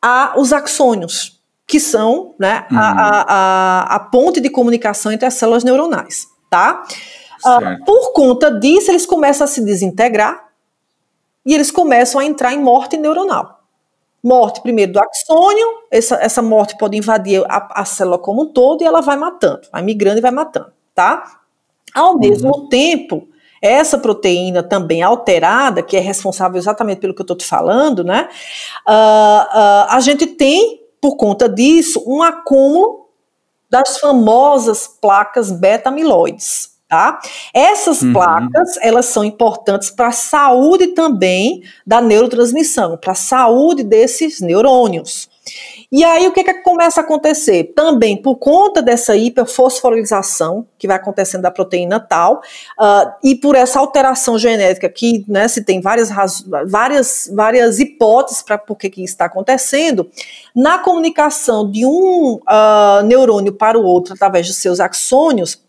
a, 0.01 0.33
os 0.37 0.51
axônios, 0.51 1.39
que 1.65 1.79
são 1.79 2.35
né, 2.39 2.65
uhum. 2.71 2.77
a, 2.77 2.81
a, 2.81 3.21
a, 3.21 3.95
a, 3.95 3.99
ponte 3.99 4.41
de 4.41 4.49
comunicação 4.49 5.11
entre 5.11 5.25
as 5.25 5.35
células 5.35 5.63
neuronais, 5.63 6.27
tá? 6.49 6.83
Uh, 7.45 7.85
por 7.85 8.11
conta 8.11 8.51
disso, 8.51 8.91
eles 8.91 9.05
começam 9.05 9.45
a 9.45 9.47
se 9.47 9.63
desintegrar 9.63 10.49
e 11.45 11.53
eles 11.53 11.71
começam 11.71 12.19
a 12.19 12.25
entrar 12.25 12.53
em 12.53 12.59
morte 12.61 12.97
neuronal. 12.97 13.58
Morte 14.21 14.61
primeiro 14.61 14.93
do 14.93 14.99
axônio, 14.99 15.65
essa, 15.89 16.15
essa 16.15 16.41
morte 16.41 16.77
pode 16.77 16.97
invadir 16.97 17.43
a, 17.47 17.81
a 17.81 17.85
célula 17.85 18.17
como 18.17 18.43
um 18.43 18.53
todo 18.53 18.81
e 18.81 18.85
ela 18.85 19.01
vai 19.01 19.15
matando, 19.15 19.61
vai 19.71 19.81
migrando 19.81 20.17
e 20.17 20.21
vai 20.21 20.31
matando, 20.31 20.71
tá? 20.93 21.39
Ao 21.93 22.13
uhum. 22.13 22.19
mesmo 22.19 22.67
tempo, 22.67 23.27
essa 23.61 23.97
proteína 23.97 24.63
também 24.63 25.01
alterada, 25.01 25.81
que 25.81 25.97
é 25.97 25.99
responsável 25.99 26.57
exatamente 26.57 26.99
pelo 26.99 27.13
que 27.13 27.21
eu 27.21 27.23
estou 27.23 27.37
te 27.37 27.45
falando, 27.45 28.03
né? 28.03 28.29
Uh, 28.87 28.91
uh, 28.91 29.85
a 29.89 29.99
gente 30.01 30.27
tem, 30.27 30.81
por 31.01 31.15
conta 31.15 31.47
disso, 31.47 32.03
um 32.05 32.21
acúmulo 32.21 33.07
das 33.69 33.99
famosas 33.99 34.87
placas 34.87 35.51
beta-amiloides. 35.51 36.68
Tá? 36.89 37.19
Essas 37.53 38.01
uhum. 38.01 38.13
placas, 38.13 38.75
elas 38.81 39.05
são 39.05 39.23
importantes 39.23 39.91
para 39.91 40.07
a 40.07 40.11
saúde 40.11 40.87
também 40.87 41.61
da 41.85 42.01
neurotransmissão, 42.01 42.97
para 42.97 43.11
a 43.11 43.15
saúde 43.15 43.83
desses 43.83 44.41
neurônios. 44.41 45.29
E 45.91 46.03
aí 46.03 46.27
o 46.27 46.31
que, 46.31 46.43
que 46.43 46.53
começa 46.63 46.99
a 46.99 47.03
acontecer? 47.03 47.73
Também 47.75 48.19
por 48.19 48.37
conta 48.37 48.81
dessa 48.81 49.15
hiperfosforilação 49.15 50.65
que 50.79 50.87
vai 50.87 50.97
acontecendo 50.97 51.43
da 51.43 51.51
proteína 51.51 51.99
tal, 51.99 52.41
uh, 52.79 53.11
e 53.23 53.35
por 53.35 53.55
essa 53.55 53.79
alteração 53.79 54.39
genética 54.39 54.89
que 54.89 55.23
né, 55.27 55.47
se 55.47 55.63
tem 55.63 55.81
várias, 55.81 56.09
várias, 56.67 57.29
várias 57.31 57.79
hipóteses 57.79 58.41
para 58.41 58.57
por 58.57 58.75
que, 58.75 58.89
que 58.89 59.03
está 59.03 59.25
acontecendo, 59.25 60.09
na 60.55 60.79
comunicação 60.79 61.69
de 61.69 61.85
um 61.85 62.39
uh, 62.47 63.03
neurônio 63.05 63.53
para 63.53 63.77
o 63.77 63.83
outro 63.83 64.15
através 64.15 64.47
dos 64.47 64.57
seus 64.57 64.79
axônios, 64.79 65.68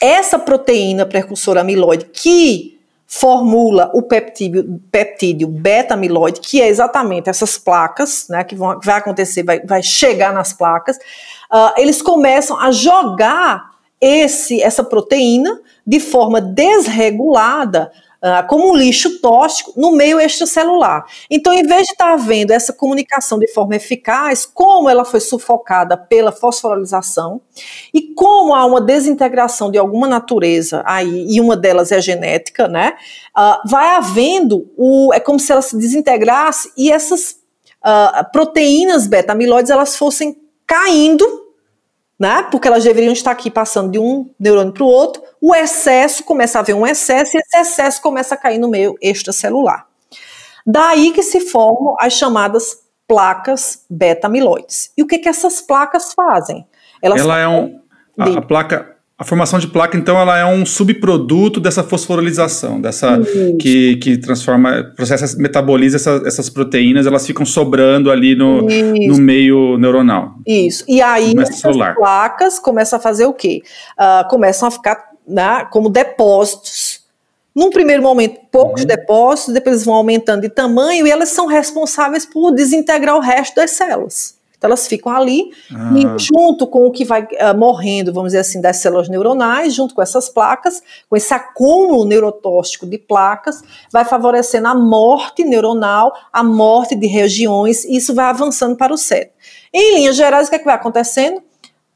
essa 0.00 0.38
proteína 0.38 1.06
precursora 1.06 1.60
amiloide 1.60 2.06
que 2.06 2.76
formula 3.06 3.90
o 3.94 4.02
peptídeo, 4.02 4.80
peptídeo 4.90 5.46
beta-amiloide, 5.46 6.40
que 6.40 6.60
é 6.60 6.68
exatamente 6.68 7.30
essas 7.30 7.56
placas, 7.56 8.26
né, 8.28 8.42
que 8.42 8.54
vão, 8.54 8.80
vai 8.82 8.96
acontecer, 8.96 9.44
vai, 9.44 9.60
vai 9.60 9.82
chegar 9.82 10.32
nas 10.32 10.52
placas, 10.52 10.96
uh, 10.96 11.72
eles 11.76 12.02
começam 12.02 12.58
a 12.58 12.72
jogar 12.72 13.76
esse, 14.00 14.60
essa 14.60 14.82
proteína 14.82 15.60
de 15.86 16.00
forma 16.00 16.40
desregulada 16.40 17.92
uh, 18.26 18.46
como 18.48 18.70
um 18.70 18.76
lixo 18.76 19.20
tóxico 19.20 19.72
no 19.76 19.92
meio 19.92 20.18
extracelular. 20.20 21.06
Então, 21.30 21.52
em 21.52 21.62
vez 21.62 21.86
de 21.86 21.92
estar 21.92 22.06
tá 22.06 22.12
havendo 22.14 22.50
essa 22.50 22.72
comunicação 22.72 23.38
de 23.38 23.46
forma 23.52 23.76
eficaz, 23.76 24.44
como 24.44 24.90
ela 24.90 25.04
foi 25.04 25.20
sufocada 25.20 25.96
pela 25.96 26.32
fosforilização 26.32 27.40
e 27.94 28.14
como 28.14 28.54
há 28.54 28.64
uma 28.66 28.80
desintegração 28.80 29.70
de 29.70 29.78
alguma 29.78 30.08
natureza 30.08 30.82
aí, 30.84 31.26
e 31.28 31.40
uma 31.40 31.56
delas 31.56 31.92
é 31.92 32.00
genética, 32.00 32.66
né? 32.66 32.94
Uh, 33.36 33.68
vai 33.68 33.90
havendo 33.90 34.68
o. 34.76 35.12
É 35.14 35.20
como 35.20 35.38
se 35.38 35.52
ela 35.52 35.62
se 35.62 35.76
desintegrasse 35.76 36.72
e 36.76 36.90
essas 36.90 37.36
uh, 37.84 38.30
proteínas 38.32 39.06
beta-amiloides 39.06 39.70
elas 39.70 39.96
fossem 39.96 40.36
caindo 40.66 41.45
né? 42.18 42.46
Porque 42.50 42.66
elas 42.68 42.84
deveriam 42.84 43.12
estar 43.12 43.30
aqui 43.30 43.50
passando 43.50 43.90
de 43.90 43.98
um 43.98 44.30
neurônio 44.38 44.72
para 44.72 44.84
o 44.84 44.88
outro. 44.88 45.22
O 45.40 45.54
excesso 45.54 46.24
começa 46.24 46.58
a 46.58 46.60
haver 46.60 46.74
um 46.74 46.86
excesso 46.86 47.36
e 47.36 47.40
esse 47.40 47.56
excesso 47.56 48.00
começa 48.00 48.34
a 48.34 48.38
cair 48.38 48.58
no 48.58 48.68
meio 48.68 48.96
extracelular. 49.00 49.86
Daí 50.66 51.12
que 51.12 51.22
se 51.22 51.40
formam 51.40 51.94
as 52.00 52.14
chamadas 52.14 52.78
placas 53.06 53.84
beta-amiloides. 53.88 54.90
E 54.96 55.02
o 55.02 55.06
que 55.06 55.18
que 55.18 55.28
essas 55.28 55.60
placas 55.60 56.12
fazem? 56.12 56.66
Elas 57.00 57.20
Ela 57.20 57.38
é 57.38 57.46
um 57.46 57.80
a, 58.18 58.38
a 58.38 58.42
placa 58.42 58.95
a 59.18 59.24
formação 59.24 59.58
de 59.58 59.66
placa, 59.66 59.96
então, 59.96 60.20
ela 60.20 60.38
é 60.38 60.44
um 60.44 60.66
subproduto 60.66 61.58
dessa 61.58 61.82
fosforilização, 61.82 62.78
dessa 62.78 63.18
que, 63.58 63.96
que 63.96 64.18
transforma, 64.18 64.92
processa, 64.94 65.38
metaboliza 65.38 65.96
essa, 65.96 66.22
essas 66.26 66.50
proteínas, 66.50 67.06
elas 67.06 67.26
ficam 67.26 67.46
sobrando 67.46 68.10
ali 68.10 68.36
no, 68.36 68.60
no 68.60 69.16
meio 69.16 69.78
neuronal. 69.78 70.34
Isso. 70.46 70.84
E 70.86 71.00
aí 71.00 71.34
essas 71.38 71.62
placas 71.94 72.58
começam 72.58 72.98
a 72.98 73.00
fazer 73.00 73.24
o 73.24 73.32
quê? 73.32 73.62
Uh, 73.98 74.28
começam 74.28 74.68
a 74.68 74.70
ficar 74.70 75.12
né, 75.26 75.66
como 75.70 75.88
depósitos. 75.88 77.00
Num 77.54 77.70
primeiro 77.70 78.02
momento, 78.02 78.38
poucos 78.52 78.82
uhum. 78.82 78.86
depósitos, 78.86 79.54
depois 79.54 79.82
vão 79.82 79.94
aumentando 79.94 80.42
de 80.42 80.50
tamanho 80.50 81.06
e 81.06 81.10
elas 81.10 81.30
são 81.30 81.46
responsáveis 81.46 82.26
por 82.26 82.50
desintegrar 82.50 83.16
o 83.16 83.20
resto 83.20 83.54
das 83.54 83.70
células. 83.70 84.35
Elas 84.66 84.86
ficam 84.86 85.12
ali 85.12 85.50
ah. 85.74 85.92
e 85.96 86.18
junto 86.18 86.66
com 86.66 86.86
o 86.86 86.90
que 86.90 87.04
vai 87.04 87.22
uh, 87.22 87.56
morrendo, 87.56 88.12
vamos 88.12 88.28
dizer 88.28 88.40
assim, 88.40 88.60
das 88.60 88.76
células 88.76 89.08
neuronais, 89.08 89.74
junto 89.74 89.94
com 89.94 90.02
essas 90.02 90.28
placas, 90.28 90.82
com 91.08 91.16
esse 91.16 91.32
acúmulo 91.32 92.04
neurotóxico 92.04 92.86
de 92.86 92.98
placas, 92.98 93.62
vai 93.92 94.04
favorecendo 94.04 94.68
a 94.68 94.74
morte 94.74 95.44
neuronal, 95.44 96.12
a 96.32 96.42
morte 96.42 96.94
de 96.94 97.06
regiões, 97.06 97.84
e 97.84 97.96
isso 97.96 98.14
vai 98.14 98.26
avançando 98.26 98.76
para 98.76 98.92
o 98.92 98.98
cérebro. 98.98 99.34
Em 99.72 99.96
linhas 99.96 100.16
gerais, 100.16 100.46
o 100.46 100.50
que, 100.50 100.56
é 100.56 100.58
que 100.58 100.64
vai 100.64 100.74
acontecendo? 100.74 101.42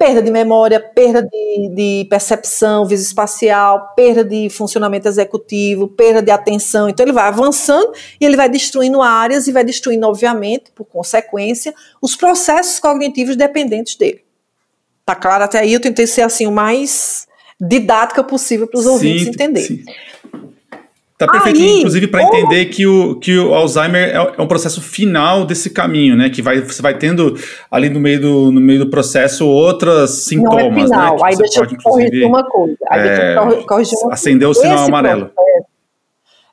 Perda 0.01 0.23
de 0.23 0.31
memória, 0.31 0.81
perda 0.81 1.21
de, 1.23 1.75
de 1.75 2.07
percepção 2.09 2.87
visoespacial, 2.87 3.93
perda 3.95 4.25
de 4.25 4.49
funcionamento 4.49 5.07
executivo, 5.07 5.89
perda 5.89 6.23
de 6.23 6.31
atenção. 6.31 6.89
Então 6.89 7.05
ele 7.05 7.13
vai 7.13 7.25
avançando 7.29 7.93
e 8.19 8.25
ele 8.25 8.35
vai 8.35 8.49
destruindo 8.49 9.03
áreas 9.03 9.47
e 9.47 9.53
vai 9.53 9.63
destruindo, 9.63 10.07
obviamente, 10.07 10.73
por 10.75 10.87
consequência, 10.87 11.75
os 12.01 12.17
processos 12.17 12.79
cognitivos 12.79 13.37
dependentes 13.37 13.95
dele. 13.95 14.25
Tá 15.05 15.15
claro 15.15 15.45
até 15.45 15.59
aí? 15.59 15.75
Eu 15.75 15.81
tentei 15.81 16.07
ser 16.07 16.23
assim 16.23 16.47
o 16.47 16.53
mais 16.53 17.29
didática 17.61 18.25
possível 18.25 18.67
para 18.67 18.81
os 18.81 18.87
ouvintes 18.87 19.27
entenderem. 19.27 19.85
Tá 21.21 21.31
perfeito, 21.31 21.61
Aí, 21.61 21.79
inclusive 21.81 22.07
para 22.09 22.23
entender 22.23 22.65
que 22.67 22.87
o, 22.87 23.15
que 23.17 23.37
o 23.37 23.53
Alzheimer 23.53 24.09
é, 24.09 24.15
é, 24.15 24.43
um 24.43 24.47
processo 24.47 24.81
final 24.81 25.45
desse 25.45 25.69
caminho, 25.69 26.17
né? 26.17 26.31
Que 26.31 26.41
vai, 26.41 26.63
você 26.63 26.81
vai 26.81 26.97
tendo 26.97 27.39
ali 27.71 27.91
no 27.91 28.01
meio 28.01 28.19
do, 28.19 28.51
no 28.51 28.59
meio 28.59 28.79
do 28.79 28.89
processo 28.89 29.47
outros 29.47 30.25
sintomas, 30.25 30.65
não 30.65 30.79
é 30.79 30.87
final. 30.87 31.17
né? 31.17 31.23
Aí 31.23 31.37
deixa 31.37 31.61
eu 31.61 31.69
corrigir 31.83 32.27
uma 32.27 32.43
coisa. 32.43 32.75
Aí 32.89 33.01
é, 33.01 33.35
deixa 33.35 33.39
eu 33.39 33.67
corrigir 33.67 33.99
uma 33.99 34.15
acender 34.15 34.49
o 34.49 34.55
sinal 34.55 34.79
amarelo. 34.87 35.27
Processo, 35.27 35.67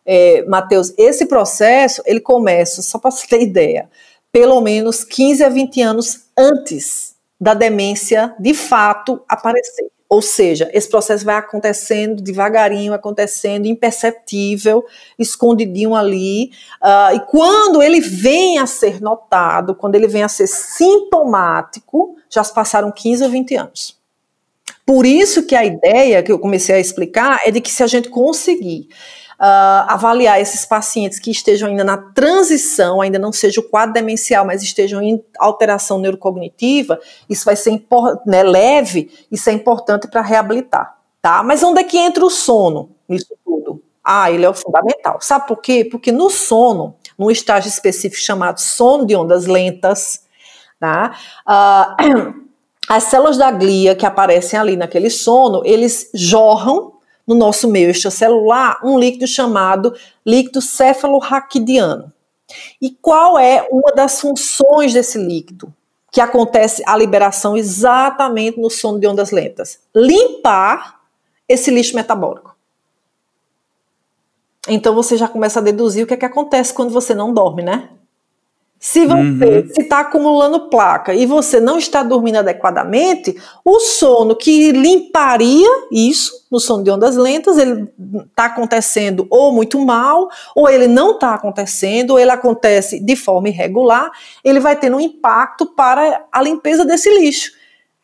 é, 0.05 0.43
Matheus, 0.45 0.93
esse 0.97 1.25
processo, 1.27 2.03
ele 2.05 2.19
começa, 2.19 2.81
só 2.81 2.99
para 2.99 3.09
você 3.09 3.25
ter 3.25 3.41
ideia, 3.41 3.89
pelo 4.33 4.59
menos 4.59 5.05
15 5.05 5.45
a 5.45 5.49
20 5.49 5.81
anos 5.81 6.25
antes 6.37 7.15
da 7.39 7.53
demência 7.53 8.35
de 8.37 8.53
fato 8.53 9.21
aparecer. 9.29 9.87
Ou 10.09 10.21
seja, 10.21 10.69
esse 10.73 10.89
processo 10.89 11.25
vai 11.25 11.35
acontecendo 11.35 12.21
devagarinho, 12.21 12.93
acontecendo 12.93 13.65
imperceptível, 13.65 14.85
escondidinho 15.19 15.93
ali. 15.93 16.51
Uh, 16.81 17.15
e 17.15 17.19
quando 17.29 17.81
ele 17.81 17.99
vem 17.99 18.57
a 18.57 18.65
ser 18.65 19.01
notado, 19.01 19.75
quando 19.75 19.95
ele 19.95 20.07
vem 20.07 20.23
a 20.23 20.29
ser 20.29 20.47
sintomático, 20.47 22.15
já 22.29 22.41
se 22.41 22.53
passaram 22.53 22.89
15 22.89 23.23
ou 23.23 23.29
20 23.29 23.55
anos. 23.55 23.97
Por 24.85 25.05
isso 25.05 25.45
que 25.45 25.53
a 25.53 25.65
ideia 25.65 26.23
que 26.23 26.31
eu 26.31 26.39
comecei 26.39 26.75
a 26.75 26.79
explicar 26.79 27.41
é 27.45 27.51
de 27.51 27.59
que 27.59 27.69
se 27.69 27.83
a 27.83 27.87
gente 27.87 28.07
conseguir 28.07 28.87
uh, 29.39 29.87
avaliar 29.87 30.41
esses 30.41 30.65
pacientes 30.65 31.19
que 31.19 31.31
estejam 31.31 31.69
ainda 31.69 31.83
na 31.83 31.97
transição, 31.97 33.01
ainda 33.01 33.19
não 33.19 33.31
seja 33.31 33.61
o 33.61 33.63
quadro 33.63 33.93
demencial, 33.93 34.45
mas 34.45 34.63
estejam 34.63 35.01
em 35.01 35.23
alteração 35.39 35.99
neurocognitiva, 35.99 36.99
isso 37.29 37.45
vai 37.45 37.55
ser 37.55 37.81
né, 38.25 38.43
leve, 38.43 39.11
isso 39.31 39.49
é 39.49 39.53
importante 39.53 40.07
para 40.07 40.21
reabilitar. 40.21 40.97
Tá? 41.21 41.43
Mas 41.43 41.63
onde 41.63 41.81
é 41.81 41.83
que 41.83 41.97
entra 41.97 42.25
o 42.25 42.29
sono 42.29 42.89
nisso 43.07 43.35
tudo? 43.43 43.81
Ah, 44.03 44.31
ele 44.31 44.45
é 44.45 44.49
o 44.49 44.53
fundamental. 44.53 45.17
Sabe 45.19 45.47
por 45.47 45.57
quê? 45.57 45.83
Porque 45.83 46.11
no 46.11 46.29
sono, 46.29 46.95
num 47.17 47.29
estágio 47.29 47.67
específico 47.67 48.21
chamado 48.21 48.59
sono 48.59 49.05
de 49.05 49.15
ondas 49.15 49.45
lentas, 49.45 50.23
tá? 50.79 51.17
Uh, 51.45 52.47
as 52.87 53.03
células 53.03 53.37
da 53.37 53.51
glia 53.51 53.95
que 53.95 54.05
aparecem 54.05 54.57
ali 54.57 54.77
naquele 54.77 55.09
sono, 55.09 55.61
eles 55.65 56.09
jorram 56.13 56.93
no 57.27 57.35
nosso 57.35 57.67
meio 57.67 57.89
extracelular 57.89 58.79
um 58.83 58.97
líquido 58.97 59.27
chamado 59.27 59.93
líquido 60.25 60.61
cefalorraquidiano. 60.61 62.13
E 62.81 62.91
qual 62.91 63.37
é 63.37 63.67
uma 63.69 63.91
das 63.91 64.21
funções 64.21 64.93
desse 64.93 65.17
líquido? 65.17 65.73
Que 66.09 66.21
acontece 66.21 66.81
a 66.85 66.95
liberação 66.95 67.57
exatamente 67.57 68.59
no 68.59 68.69
sono 68.69 68.99
de 68.99 69.05
ondas 69.05 69.31
lentas. 69.31 69.79
Limpar 69.93 71.01
esse 71.47 71.69
lixo 71.69 71.95
metabólico. 71.95 72.55
Então 74.67 74.95
você 74.95 75.17
já 75.17 75.27
começa 75.27 75.59
a 75.59 75.63
deduzir 75.63 76.03
o 76.03 76.07
que 76.07 76.13
é 76.13 76.17
que 76.17 76.25
acontece 76.25 76.73
quando 76.73 76.91
você 76.91 77.13
não 77.13 77.33
dorme, 77.33 77.61
né? 77.63 77.89
Se 78.79 79.07
você 79.07 79.15
uhum. 79.15 79.71
está 79.75 80.01
acumulando 80.01 80.69
placa 80.69 81.13
e 81.13 81.25
você 81.25 81.59
não 81.59 81.79
está 81.79 82.03
dormindo 82.03 82.37
adequadamente, 82.37 83.35
o 83.65 83.79
sono 83.79 84.35
que 84.35 84.71
limparia 84.71 85.67
isso, 85.91 86.45
no 86.51 86.59
sono 86.59 86.83
de 86.83 86.91
ondas 86.91 87.15
lentas, 87.15 87.57
ele 87.57 87.91
está 88.29 88.45
acontecendo 88.45 89.25
ou 89.31 89.51
muito 89.51 89.83
mal, 89.83 90.29
ou 90.55 90.69
ele 90.69 90.87
não 90.87 91.13
está 91.13 91.33
acontecendo, 91.33 92.11
ou 92.11 92.19
ele 92.19 92.29
acontece 92.29 92.99
de 92.99 93.15
forma 93.15 93.49
irregular, 93.49 94.11
ele 94.43 94.59
vai 94.59 94.75
ter 94.75 94.93
um 94.93 94.99
impacto 94.99 95.65
para 95.65 96.25
a 96.31 96.41
limpeza 96.41 96.85
desse 96.85 97.09
lixo. 97.09 97.56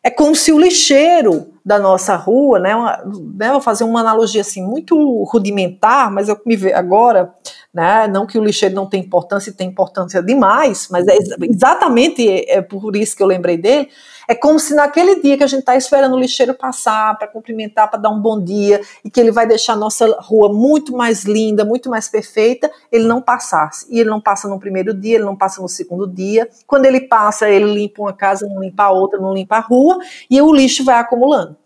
É 0.06 0.10
como 0.10 0.36
se 0.36 0.52
o 0.52 0.58
lixeiro 0.58 1.46
da 1.64 1.78
nossa 1.78 2.14
rua, 2.14 2.58
né, 2.58 2.76
uma, 2.76 3.02
né, 3.38 3.50
vou 3.50 3.60
fazer 3.60 3.84
uma 3.84 4.00
analogia 4.00 4.42
assim 4.42 4.62
muito 4.62 5.24
rudimentar, 5.24 6.12
mas 6.12 6.28
eu 6.28 6.38
me 6.44 6.54
vejo 6.56 6.76
agora, 6.76 7.32
né, 7.72 8.06
não 8.06 8.26
que 8.26 8.38
o 8.38 8.44
lixeiro 8.44 8.74
não 8.74 8.86
tem 8.86 9.00
importância, 9.00 9.50
tem 9.50 9.66
importância 9.66 10.22
demais, 10.22 10.88
mas 10.90 11.08
é 11.08 11.16
exatamente 11.48 12.28
é 12.50 12.60
por 12.60 12.94
isso 12.94 13.16
que 13.16 13.22
eu 13.22 13.26
lembrei 13.26 13.56
dele, 13.56 13.88
é 14.28 14.34
como 14.34 14.58
se 14.58 14.74
naquele 14.74 15.20
dia 15.20 15.36
que 15.36 15.44
a 15.44 15.46
gente 15.46 15.60
está 15.60 15.76
esperando 15.76 16.14
o 16.14 16.18
lixeiro 16.18 16.54
passar 16.54 17.16
para 17.18 17.28
cumprimentar, 17.28 17.90
para 17.90 17.98
dar 17.98 18.10
um 18.10 18.20
bom 18.20 18.40
dia, 18.40 18.80
e 19.04 19.10
que 19.10 19.20
ele 19.20 19.30
vai 19.30 19.46
deixar 19.46 19.74
a 19.74 19.76
nossa 19.76 20.06
rua 20.20 20.52
muito 20.52 20.96
mais 20.96 21.24
linda, 21.24 21.64
muito 21.64 21.90
mais 21.90 22.08
perfeita, 22.08 22.70
ele 22.90 23.06
não 23.06 23.20
passasse. 23.20 23.86
E 23.90 24.00
ele 24.00 24.10
não 24.10 24.20
passa 24.20 24.48
no 24.48 24.58
primeiro 24.58 24.94
dia, 24.94 25.16
ele 25.16 25.24
não 25.24 25.36
passa 25.36 25.60
no 25.60 25.68
segundo 25.68 26.06
dia. 26.06 26.48
Quando 26.66 26.86
ele 26.86 27.00
passa, 27.00 27.48
ele 27.48 27.72
limpa 27.72 28.02
uma 28.02 28.12
casa, 28.12 28.46
não 28.46 28.60
limpa 28.60 28.84
a 28.84 28.90
outra, 28.90 29.18
não 29.20 29.34
limpa 29.34 29.56
a 29.56 29.60
rua, 29.60 29.98
e 30.30 30.40
o 30.40 30.52
lixo 30.52 30.84
vai 30.84 30.96
acumulando. 30.96 31.56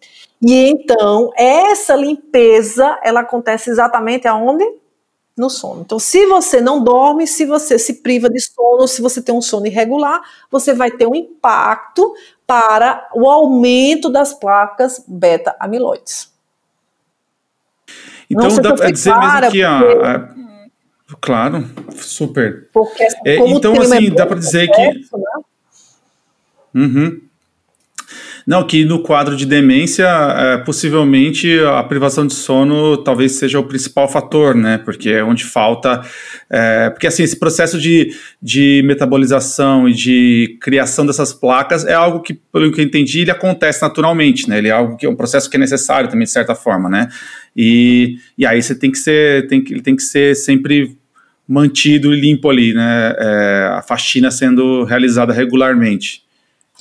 E 0.40 0.68
então, 0.68 1.30
essa 1.36 1.96
limpeza, 1.96 2.98
ela 3.02 3.20
acontece 3.20 3.70
exatamente 3.70 4.28
aonde? 4.28 4.64
no 5.38 5.48
sono. 5.48 5.82
Então, 5.82 5.98
se 5.98 6.26
você 6.26 6.60
não 6.60 6.82
dorme, 6.82 7.26
se 7.26 7.46
você 7.46 7.78
se 7.78 8.02
priva 8.02 8.28
de 8.28 8.40
sono, 8.40 8.86
se 8.88 9.00
você 9.00 9.22
tem 9.22 9.34
um 9.34 9.40
sono 9.40 9.66
irregular, 9.66 10.20
você 10.50 10.74
vai 10.74 10.90
ter 10.90 11.06
um 11.06 11.14
impacto 11.14 12.12
para 12.48 13.06
o 13.14 13.28
aumento 13.28 14.08
das 14.08 14.32
placas 14.32 15.04
beta-amiloides. 15.06 16.32
Então, 18.30 18.56
dá 18.56 18.74
para 18.74 18.90
dizer 18.90 19.14
mesmo 19.14 19.50
que 19.50 19.62
a, 19.62 19.78
a, 19.78 20.38
Claro, 21.20 21.68
super. 21.92 22.68
Porque, 22.72 23.02
é, 23.24 23.36
então, 23.36 23.78
assim, 23.80 24.08
é 24.08 24.10
dá 24.10 24.26
para 24.26 24.38
dizer 24.38 24.68
que. 24.70 24.82
Né? 24.82 25.04
Uhum. 26.74 27.27
Não, 28.48 28.66
que 28.66 28.82
no 28.82 29.00
quadro 29.00 29.36
de 29.36 29.44
demência, 29.44 30.06
é, 30.06 30.56
possivelmente 30.56 31.60
a 31.60 31.82
privação 31.82 32.26
de 32.26 32.32
sono 32.32 32.96
talvez 32.96 33.32
seja 33.32 33.60
o 33.60 33.64
principal 33.64 34.08
fator, 34.08 34.54
né? 34.54 34.78
Porque 34.78 35.10
é 35.10 35.22
onde 35.22 35.44
falta. 35.44 36.00
É, 36.48 36.88
porque 36.88 37.06
assim, 37.06 37.22
esse 37.22 37.38
processo 37.38 37.78
de, 37.78 38.10
de 38.40 38.82
metabolização 38.86 39.86
e 39.86 39.92
de 39.92 40.56
criação 40.62 41.04
dessas 41.04 41.30
placas 41.30 41.84
é 41.84 41.92
algo 41.92 42.22
que, 42.22 42.32
pelo 42.32 42.72
que 42.72 42.80
eu 42.80 42.84
entendi, 42.86 43.20
ele 43.20 43.30
acontece 43.30 43.82
naturalmente, 43.82 44.48
né? 44.48 44.56
Ele 44.56 44.68
é 44.68 44.72
algo 44.72 44.96
que 44.96 45.04
é 45.04 45.10
um 45.10 45.14
processo 45.14 45.50
que 45.50 45.58
é 45.58 45.60
necessário 45.60 46.08
também, 46.08 46.24
de 46.24 46.30
certa 46.30 46.54
forma, 46.54 46.88
né? 46.88 47.10
E, 47.54 48.16
e 48.38 48.46
aí 48.46 48.62
você 48.62 48.74
tem 48.74 48.90
que 48.90 48.96
ser, 48.96 49.46
tem 49.46 49.62
que, 49.62 49.78
tem 49.82 49.94
que 49.94 50.02
ser 50.02 50.34
sempre 50.34 50.96
mantido 51.46 52.14
e 52.14 52.18
limpo 52.18 52.48
ali, 52.48 52.72
né? 52.72 53.14
É, 53.18 53.68
a 53.74 53.82
faxina 53.82 54.30
sendo 54.30 54.84
realizada 54.84 55.34
regularmente. 55.34 56.26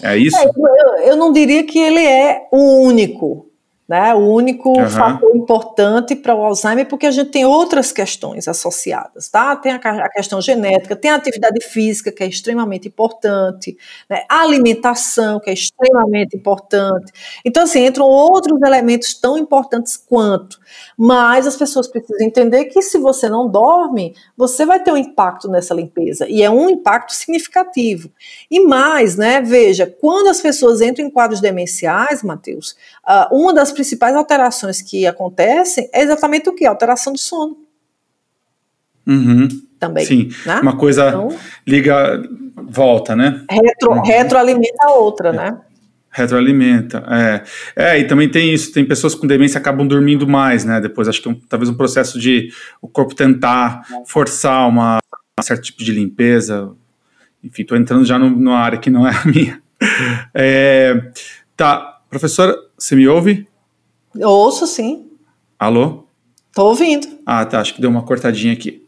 É 0.02 0.18
isso? 0.18 0.38
É, 0.38 0.45
eu, 0.45 1.10
eu, 1.10 1.16
não 1.16 1.32
diria 1.32 1.64
que 1.64 1.80
ele 1.80 2.04
é 2.04 2.48
o 2.52 2.82
único, 2.82 3.48
né? 3.88 4.14
O 4.14 4.34
único 4.34 4.70
uhum. 4.70 4.89
fator 4.89 5.36
importante 5.36 6.16
para 6.16 6.36
o 6.36 6.43
Alzheimer, 6.43 6.88
porque 6.88 7.06
a 7.06 7.12
gente 7.12 7.32
tem 7.32 7.45
outras 7.45 7.91
questões 7.91 8.48
associadas, 8.48 9.30
tá? 9.30 9.56
Tem 9.56 9.72
a, 9.72 9.76
a, 9.78 10.10
questão 10.10 10.41
genética, 10.41 10.95
tem 10.95 11.10
a 11.10 11.16
atividade 11.16 11.64
física, 11.64 12.12
que 12.12 12.22
é 12.22 12.28
extremamente 12.28 12.88
importante, 12.88 13.78
né? 14.10 14.24
a 14.30 14.41
alimentação, 14.41 15.39
que 15.39 15.50
é 15.50 15.54
extremamente 15.54 16.36
importante. 16.36 17.12
Então, 17.45 17.64
assim, 17.64 17.86
entram 17.86 18.06
outros 18.06 18.62
elementos 18.62 19.14
tão 19.14 19.38
importantes 19.38 19.98
quanto. 19.98 20.60
Mas 20.97 21.47
as 21.47 21.55
pessoas 21.55 21.88
precisam 21.88 22.26
entender 22.26 22.65
que 22.65 22.82
se 22.82 22.97
você 22.97 23.30
não 23.30 23.47
dorme, 23.47 24.15
você 24.36 24.65
vai 24.65 24.82
ter 24.82 24.91
um 24.91 24.97
impacto 24.97 25.49
nessa 25.49 25.74
limpeza, 25.74 26.28
e 26.28 26.41
é 26.41 26.49
um 26.49 26.70
impacto 26.70 27.13
significativo. 27.13 28.09
E 28.49 28.59
mais, 28.59 29.15
né? 29.15 29.41
Veja, 29.41 29.86
quando 29.86 30.28
as 30.28 30.41
pessoas 30.41 30.82
entram 30.82 31.05
em 31.05 31.09
quadros 31.09 31.41
demenciais, 31.41 32.24
Matheus, 32.24 32.76
uh, 33.07 33.36
uma 33.36 33.53
das 33.53 33.72
principais 33.72 34.15
alterações 34.15 34.82
que 34.82 35.05
acontecem 35.05 35.89
é 35.93 36.01
exatamente 36.01 36.49
o 36.49 36.53
que? 36.53 36.65
Alteração 36.65 37.13
do 37.13 37.20
sono. 37.20 37.57
Uhum. 39.05 39.47
Também. 39.80 40.05
Sim, 40.05 40.30
né? 40.45 40.59
uma 40.59 40.76
coisa 40.76 41.07
então, 41.07 41.30
liga, 41.65 42.22
volta, 42.55 43.15
né? 43.15 43.45
Retro, 43.49 43.91
uhum. 43.91 44.01
Retroalimenta 44.01 44.86
a 44.86 44.91
outra, 44.93 45.30
é. 45.30 45.34
né? 45.34 45.61
Retroalimenta, 46.18 47.03
é. 47.07 47.43
É, 47.76 47.99
e 47.99 48.07
também 48.07 48.28
tem 48.28 48.51
isso, 48.51 48.74
tem 48.74 48.84
pessoas 48.84 49.13
com 49.13 49.28
demência 49.28 49.59
que 49.59 49.70
acabam 49.70 49.88
dormindo 49.88 50.28
mais, 50.28 50.65
né? 50.65 50.82
Depois, 50.82 51.07
acho 51.07 51.22
que 51.22 51.28
é 51.28 51.32
um, 51.32 51.36
talvez 51.36 51.70
um 51.70 51.76
processo 51.76 52.20
de 52.20 52.51
o 52.82 52.88
corpo 52.88 53.13
tentar 53.13 53.84
forçar 54.07 54.68
uma, 54.68 54.97
um 55.39 55.43
certo 55.43 55.65
tipo 55.65 55.84
de 55.84 55.91
limpeza. 55.91 56.72
Enfim, 57.43 57.61
estou 57.61 57.78
entrando 57.78 58.03
já 58.03 58.18
no, 58.18 58.32
numa 58.32 58.57
área 58.57 58.80
que 58.80 58.89
não 58.89 59.07
é 59.07 59.11
a 59.11 59.26
minha. 59.26 59.61
É, 60.34 61.11
tá, 61.55 62.01
professora, 62.09 62.57
você 62.76 62.95
me 62.95 63.07
ouve? 63.07 63.47
ouço, 64.15 64.65
sim. 64.65 65.05
Alô? 65.59 66.07
Tô 66.51 66.65
ouvindo. 66.65 67.07
Ah, 67.28 67.45
tá. 67.45 67.59
Acho 67.59 67.76
que 67.76 67.82
deu 67.82 67.91
uma 67.91 68.01
cortadinha 68.01 68.53
aqui. 68.53 68.84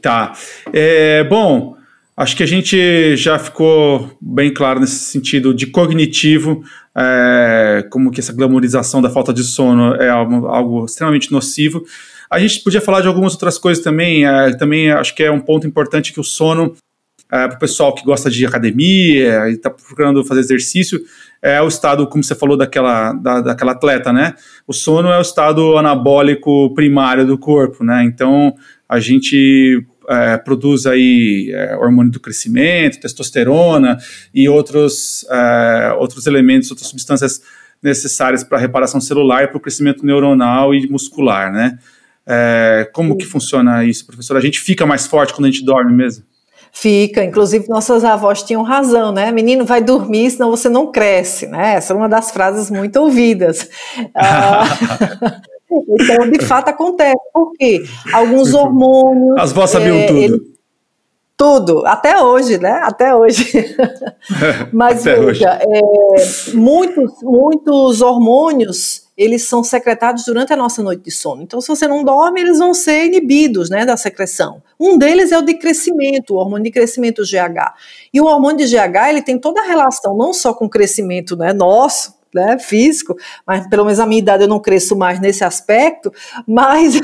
Tá. 0.00 0.32
É, 0.72 1.22
bom, 1.24 1.76
acho 2.22 2.36
que 2.36 2.42
a 2.42 2.46
gente 2.46 3.16
já 3.16 3.38
ficou 3.38 4.16
bem 4.20 4.52
claro 4.52 4.78
nesse 4.78 5.04
sentido 5.04 5.52
de 5.52 5.66
cognitivo, 5.66 6.62
é, 6.96 7.84
como 7.90 8.10
que 8.10 8.20
essa 8.20 8.32
glamorização 8.32 9.02
da 9.02 9.10
falta 9.10 9.32
de 9.32 9.42
sono 9.42 9.96
é 9.96 10.08
algo, 10.08 10.46
algo 10.46 10.84
extremamente 10.84 11.32
nocivo. 11.32 11.84
A 12.30 12.38
gente 12.38 12.60
podia 12.60 12.80
falar 12.80 13.00
de 13.00 13.08
algumas 13.08 13.32
outras 13.32 13.58
coisas 13.58 13.82
também. 13.82 14.24
É, 14.24 14.54
também 14.56 14.90
acho 14.92 15.14
que 15.14 15.22
é 15.22 15.30
um 15.30 15.40
ponto 15.40 15.66
importante 15.66 16.12
que 16.12 16.20
o 16.20 16.24
sono 16.24 16.76
é, 17.30 17.48
para 17.48 17.56
o 17.56 17.58
pessoal 17.58 17.94
que 17.94 18.04
gosta 18.04 18.30
de 18.30 18.46
academia 18.46 19.48
e 19.48 19.54
está 19.54 19.70
procurando 19.70 20.24
fazer 20.24 20.40
exercício, 20.40 21.00
é 21.40 21.60
o 21.60 21.66
estado, 21.66 22.06
como 22.06 22.22
você 22.22 22.34
falou, 22.34 22.56
daquela, 22.56 23.14
da, 23.14 23.40
daquela 23.40 23.72
atleta, 23.72 24.12
né? 24.12 24.34
O 24.66 24.72
sono 24.72 25.08
é 25.08 25.18
o 25.18 25.22
estado 25.22 25.76
anabólico 25.76 26.72
primário 26.74 27.26
do 27.26 27.36
corpo, 27.36 27.82
né? 27.82 28.04
Então, 28.04 28.54
a 28.86 29.00
gente 29.00 29.84
é, 30.08 30.36
produz 30.38 30.86
aí 30.86 31.50
é, 31.54 31.76
hormônio 31.76 32.12
do 32.12 32.20
crescimento, 32.20 33.00
testosterona 33.00 33.98
e 34.34 34.48
outros, 34.48 35.26
é, 35.30 35.94
outros 35.98 36.26
elementos, 36.26 36.70
outras 36.70 36.88
substâncias 36.88 37.42
necessárias 37.82 38.44
para 38.44 38.58
a 38.58 38.60
reparação 38.60 39.00
celular 39.00 39.44
e 39.44 39.48
para 39.48 39.56
o 39.56 39.60
crescimento 39.60 40.06
neuronal 40.06 40.74
e 40.74 40.88
muscular, 40.88 41.52
né? 41.52 41.78
É, 42.24 42.88
como 42.92 43.16
que 43.16 43.26
funciona 43.26 43.84
isso, 43.84 44.06
professor? 44.06 44.36
A 44.36 44.40
gente 44.40 44.60
fica 44.60 44.86
mais 44.86 45.06
forte 45.06 45.34
quando 45.34 45.46
a 45.46 45.50
gente 45.50 45.64
dorme 45.64 45.92
mesmo? 45.92 46.24
Fica, 46.74 47.22
inclusive 47.22 47.68
nossas 47.68 48.02
avós 48.02 48.42
tinham 48.42 48.62
razão, 48.62 49.12
né? 49.12 49.30
Menino 49.30 49.62
vai 49.64 49.82
dormir, 49.82 50.30
senão 50.30 50.50
você 50.50 50.70
não 50.70 50.90
cresce, 50.90 51.46
né? 51.46 51.74
Essa 51.74 51.92
é 51.92 51.96
uma 51.96 52.08
das 52.08 52.30
frases 52.30 52.70
muito 52.70 52.96
ouvidas. 52.96 53.68
Ah, 54.14 54.64
então, 55.88 56.30
de 56.30 56.40
fato, 56.44 56.68
acontece. 56.68 57.16
Por 57.32 57.52
quê? 57.52 57.84
Alguns 58.12 58.54
hormônios. 58.54 59.36
As 59.38 59.52
vós 59.52 59.70
sabiam 59.70 59.96
é, 59.96 60.06
tudo. 60.06 60.18
Ele, 60.18 60.52
tudo, 61.36 61.86
até 61.86 62.22
hoje, 62.22 62.58
né? 62.58 62.80
Até 62.84 63.14
hoje. 63.14 63.74
Mas 64.72 65.00
até 65.00 65.18
veja, 65.18 65.26
hoje. 65.26 65.44
É, 65.44 66.54
muitos, 66.54 67.12
muitos 67.22 68.00
hormônios 68.00 69.02
eles 69.16 69.42
são 69.42 69.62
secretados 69.62 70.24
durante 70.24 70.52
a 70.52 70.56
nossa 70.56 70.82
noite 70.82 71.02
de 71.02 71.10
sono. 71.10 71.42
Então, 71.42 71.60
se 71.60 71.68
você 71.68 71.86
não 71.86 72.02
dorme, 72.02 72.40
eles 72.40 72.58
vão 72.58 72.72
ser 72.72 73.06
inibidos 73.06 73.68
né, 73.68 73.84
da 73.84 73.96
secreção. 73.96 74.62
Um 74.80 74.96
deles 74.96 75.32
é 75.32 75.38
o 75.38 75.42
de 75.42 75.54
crescimento, 75.54 76.34
o 76.34 76.36
hormônio 76.36 76.64
de 76.64 76.70
crescimento 76.70 77.22
GH. 77.22 77.74
E 78.12 78.20
o 78.20 78.24
hormônio 78.24 78.58
de 78.58 78.74
GH 78.74 79.08
ele 79.10 79.22
tem 79.22 79.38
toda 79.38 79.60
a 79.60 79.64
relação 79.64 80.16
não 80.16 80.32
só 80.32 80.54
com 80.54 80.64
o 80.64 80.70
crescimento 80.70 81.36
né, 81.36 81.52
nosso, 81.52 82.14
né, 82.34 82.58
físico, 82.58 83.16
mas 83.46 83.66
pelo 83.68 83.84
menos 83.84 84.00
a 84.00 84.06
minha 84.06 84.20
idade 84.20 84.44
eu 84.44 84.48
não 84.48 84.60
cresço 84.60 84.96
mais 84.96 85.20
nesse 85.20 85.44
aspecto, 85.44 86.12
mas, 86.46 87.00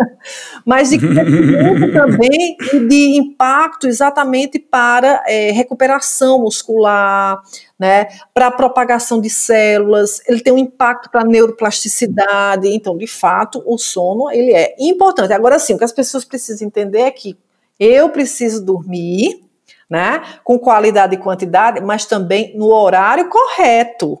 mas 0.64 0.90
de 0.90 0.98
também 1.92 2.56
de 2.88 3.16
impacto 3.16 3.86
exatamente 3.86 4.58
para 4.58 5.22
é, 5.26 5.50
recuperação 5.52 6.40
muscular, 6.40 7.40
né, 7.78 8.08
para 8.34 8.50
propagação 8.50 9.20
de 9.20 9.30
células, 9.30 10.20
ele 10.26 10.40
tem 10.40 10.52
um 10.52 10.58
impacto 10.58 11.10
para 11.10 11.24
neuroplasticidade, 11.24 12.68
então, 12.68 12.96
de 12.96 13.06
fato, 13.06 13.62
o 13.64 13.78
sono, 13.78 14.30
ele 14.30 14.52
é 14.52 14.74
importante. 14.80 15.32
Agora, 15.32 15.58
sim, 15.58 15.74
o 15.74 15.78
que 15.78 15.84
as 15.84 15.92
pessoas 15.92 16.24
precisam 16.24 16.66
entender 16.66 17.02
é 17.02 17.10
que 17.10 17.36
eu 17.78 18.08
preciso 18.10 18.64
dormir, 18.64 19.44
né, 19.88 20.22
com 20.44 20.58
qualidade 20.58 21.14
e 21.14 21.18
quantidade, 21.18 21.80
mas 21.80 22.04
também 22.04 22.54
no 22.56 22.66
horário 22.66 23.28
correto, 23.28 24.20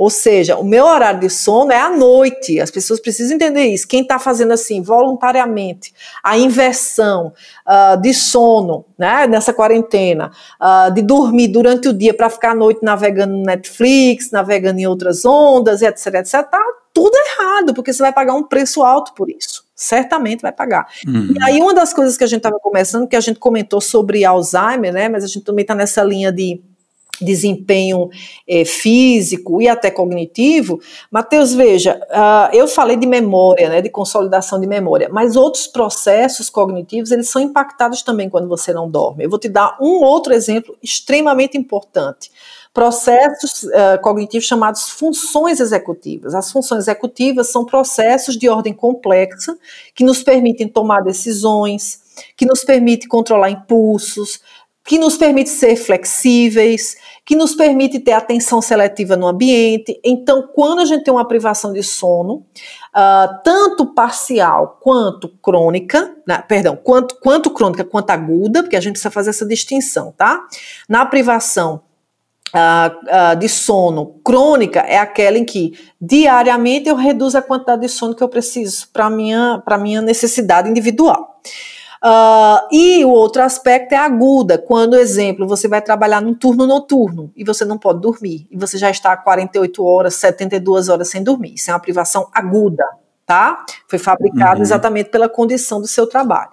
ou 0.00 0.08
seja, 0.08 0.56
o 0.56 0.64
meu 0.64 0.86
horário 0.86 1.20
de 1.20 1.28
sono 1.28 1.72
é 1.72 1.78
à 1.78 1.90
noite. 1.90 2.58
As 2.58 2.70
pessoas 2.70 2.98
precisam 2.98 3.34
entender 3.36 3.64
isso. 3.64 3.86
Quem 3.86 4.00
está 4.00 4.18
fazendo 4.18 4.50
assim, 4.50 4.80
voluntariamente, 4.80 5.92
a 6.24 6.38
inversão 6.38 7.34
uh, 7.68 8.00
de 8.00 8.14
sono, 8.14 8.86
né, 8.98 9.26
nessa 9.26 9.52
quarentena, 9.52 10.32
uh, 10.58 10.90
de 10.90 11.02
dormir 11.02 11.48
durante 11.48 11.86
o 11.86 11.92
dia 11.92 12.14
para 12.14 12.30
ficar 12.30 12.52
à 12.52 12.54
noite 12.54 12.80
navegando 12.82 13.34
no 13.34 13.42
Netflix, 13.42 14.30
navegando 14.30 14.80
em 14.80 14.86
outras 14.86 15.26
ondas, 15.26 15.82
etc, 15.82 16.14
etc, 16.14 16.48
tá 16.48 16.64
tudo 16.94 17.12
errado, 17.14 17.74
porque 17.74 17.92
você 17.92 18.02
vai 18.02 18.12
pagar 18.12 18.32
um 18.32 18.42
preço 18.42 18.82
alto 18.82 19.12
por 19.12 19.28
isso. 19.28 19.66
Certamente 19.76 20.40
vai 20.40 20.52
pagar. 20.52 20.88
Uhum. 21.06 21.34
E 21.38 21.44
aí, 21.44 21.60
uma 21.60 21.74
das 21.74 21.92
coisas 21.92 22.16
que 22.16 22.24
a 22.24 22.26
gente 22.26 22.38
estava 22.38 22.58
conversando, 22.58 23.06
que 23.06 23.16
a 23.16 23.20
gente 23.20 23.38
comentou 23.38 23.82
sobre 23.82 24.24
Alzheimer, 24.24 24.94
né? 24.94 25.10
Mas 25.10 25.24
a 25.24 25.26
gente 25.26 25.44
também 25.44 25.62
está 25.62 25.74
nessa 25.74 26.02
linha 26.02 26.32
de 26.32 26.62
desempenho 27.20 28.08
é, 28.48 28.64
físico 28.64 29.60
e 29.60 29.68
até 29.68 29.90
cognitivo. 29.90 30.80
Mateus, 31.10 31.54
veja, 31.54 32.00
uh, 32.10 32.54
eu 32.54 32.66
falei 32.66 32.96
de 32.96 33.06
memória, 33.06 33.68
né, 33.68 33.80
de 33.80 33.90
consolidação 33.90 34.60
de 34.60 34.66
memória, 34.66 35.08
mas 35.10 35.36
outros 35.36 35.66
processos 35.66 36.48
cognitivos, 36.48 37.10
eles 37.10 37.28
são 37.28 37.40
impactados 37.40 38.02
também 38.02 38.28
quando 38.28 38.48
você 38.48 38.72
não 38.72 38.90
dorme. 38.90 39.24
Eu 39.24 39.30
vou 39.30 39.38
te 39.38 39.48
dar 39.48 39.76
um 39.80 40.02
outro 40.04 40.32
exemplo 40.32 40.76
extremamente 40.82 41.56
importante. 41.56 42.30
Processos 42.72 43.64
uh, 43.64 44.00
cognitivos 44.00 44.46
chamados 44.46 44.90
funções 44.90 45.58
executivas. 45.58 46.36
As 46.36 46.52
funções 46.52 46.84
executivas 46.84 47.50
são 47.50 47.64
processos 47.64 48.36
de 48.36 48.48
ordem 48.48 48.72
complexa 48.72 49.58
que 49.92 50.04
nos 50.04 50.22
permitem 50.22 50.68
tomar 50.68 51.02
decisões, 51.02 52.00
que 52.36 52.46
nos 52.46 52.62
permitem 52.62 53.08
controlar 53.08 53.50
impulsos, 53.50 54.40
que 54.84 54.98
nos 54.98 55.16
permite 55.16 55.50
ser 55.50 55.76
flexíveis, 55.76 56.96
que 57.24 57.36
nos 57.36 57.54
permite 57.54 57.98
ter 57.98 58.12
atenção 58.12 58.60
seletiva 58.60 59.16
no 59.16 59.26
ambiente. 59.26 60.00
Então, 60.04 60.48
quando 60.54 60.80
a 60.80 60.84
gente 60.84 61.04
tem 61.04 61.12
uma 61.12 61.26
privação 61.26 61.72
de 61.72 61.82
sono, 61.82 62.44
uh, 62.94 63.42
tanto 63.44 63.94
parcial 63.94 64.78
quanto 64.80 65.28
crônica, 65.40 66.16
né, 66.26 66.42
perdão, 66.48 66.76
quanto, 66.76 67.16
quanto 67.20 67.50
crônica 67.50 67.84
quanto 67.84 68.10
aguda, 68.10 68.62
porque 68.62 68.76
a 68.76 68.80
gente 68.80 68.92
precisa 68.92 69.10
fazer 69.10 69.30
essa 69.30 69.46
distinção, 69.46 70.12
tá? 70.16 70.40
Na 70.88 71.04
privação 71.04 71.82
Uh, 72.52 73.32
uh, 73.32 73.36
de 73.36 73.48
sono 73.48 74.16
crônica 74.24 74.80
é 74.80 74.98
aquela 74.98 75.38
em 75.38 75.44
que 75.44 75.72
diariamente 76.00 76.88
eu 76.88 76.96
reduzo 76.96 77.38
a 77.38 77.42
quantidade 77.42 77.82
de 77.82 77.88
sono 77.88 78.12
que 78.12 78.24
eu 78.24 78.28
preciso 78.28 78.88
para 78.92 79.08
minha 79.08 79.62
para 79.64 79.78
minha 79.78 80.02
necessidade 80.02 80.68
individual. 80.68 81.40
Uh, 82.02 82.66
e 82.72 83.04
o 83.04 83.10
outro 83.10 83.42
aspecto 83.42 83.92
é 83.92 83.98
aguda, 83.98 84.56
quando, 84.56 84.96
exemplo, 84.96 85.46
você 85.46 85.68
vai 85.68 85.82
trabalhar 85.82 86.22
num 86.22 86.32
turno 86.32 86.66
noturno 86.66 87.30
e 87.36 87.44
você 87.44 87.62
não 87.62 87.76
pode 87.76 88.00
dormir, 88.00 88.46
e 88.50 88.56
você 88.56 88.78
já 88.78 88.90
está 88.90 89.14
48 89.14 89.84
horas, 89.84 90.14
72 90.14 90.88
horas 90.88 91.08
sem 91.08 91.22
dormir. 91.22 91.54
Isso 91.54 91.70
é 91.70 91.74
uma 91.74 91.80
privação 91.80 92.28
aguda, 92.32 92.84
tá? 93.26 93.66
Foi 93.86 93.98
fabricado 93.98 94.56
uhum. 94.56 94.62
exatamente 94.62 95.10
pela 95.10 95.28
condição 95.28 95.78
do 95.78 95.86
seu 95.86 96.06
trabalho. 96.06 96.50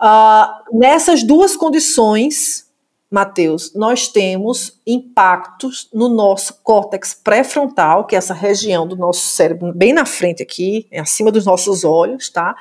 Uh, 0.00 0.78
nessas 0.78 1.22
duas 1.22 1.54
condições, 1.54 2.66
Mateus, 3.10 3.74
nós 3.74 4.08
temos 4.08 4.80
impactos 4.86 5.90
no 5.92 6.08
nosso 6.08 6.60
córtex 6.62 7.12
pré-frontal, 7.12 8.06
que 8.06 8.14
é 8.14 8.18
essa 8.18 8.32
região 8.32 8.86
do 8.86 8.96
nosso 8.96 9.20
cérebro, 9.20 9.72
bem 9.74 9.92
na 9.92 10.06
frente 10.06 10.42
aqui, 10.42 10.86
acima 10.98 11.30
dos 11.30 11.44
nossos 11.44 11.84
olhos, 11.84 12.30
tá? 12.30 12.54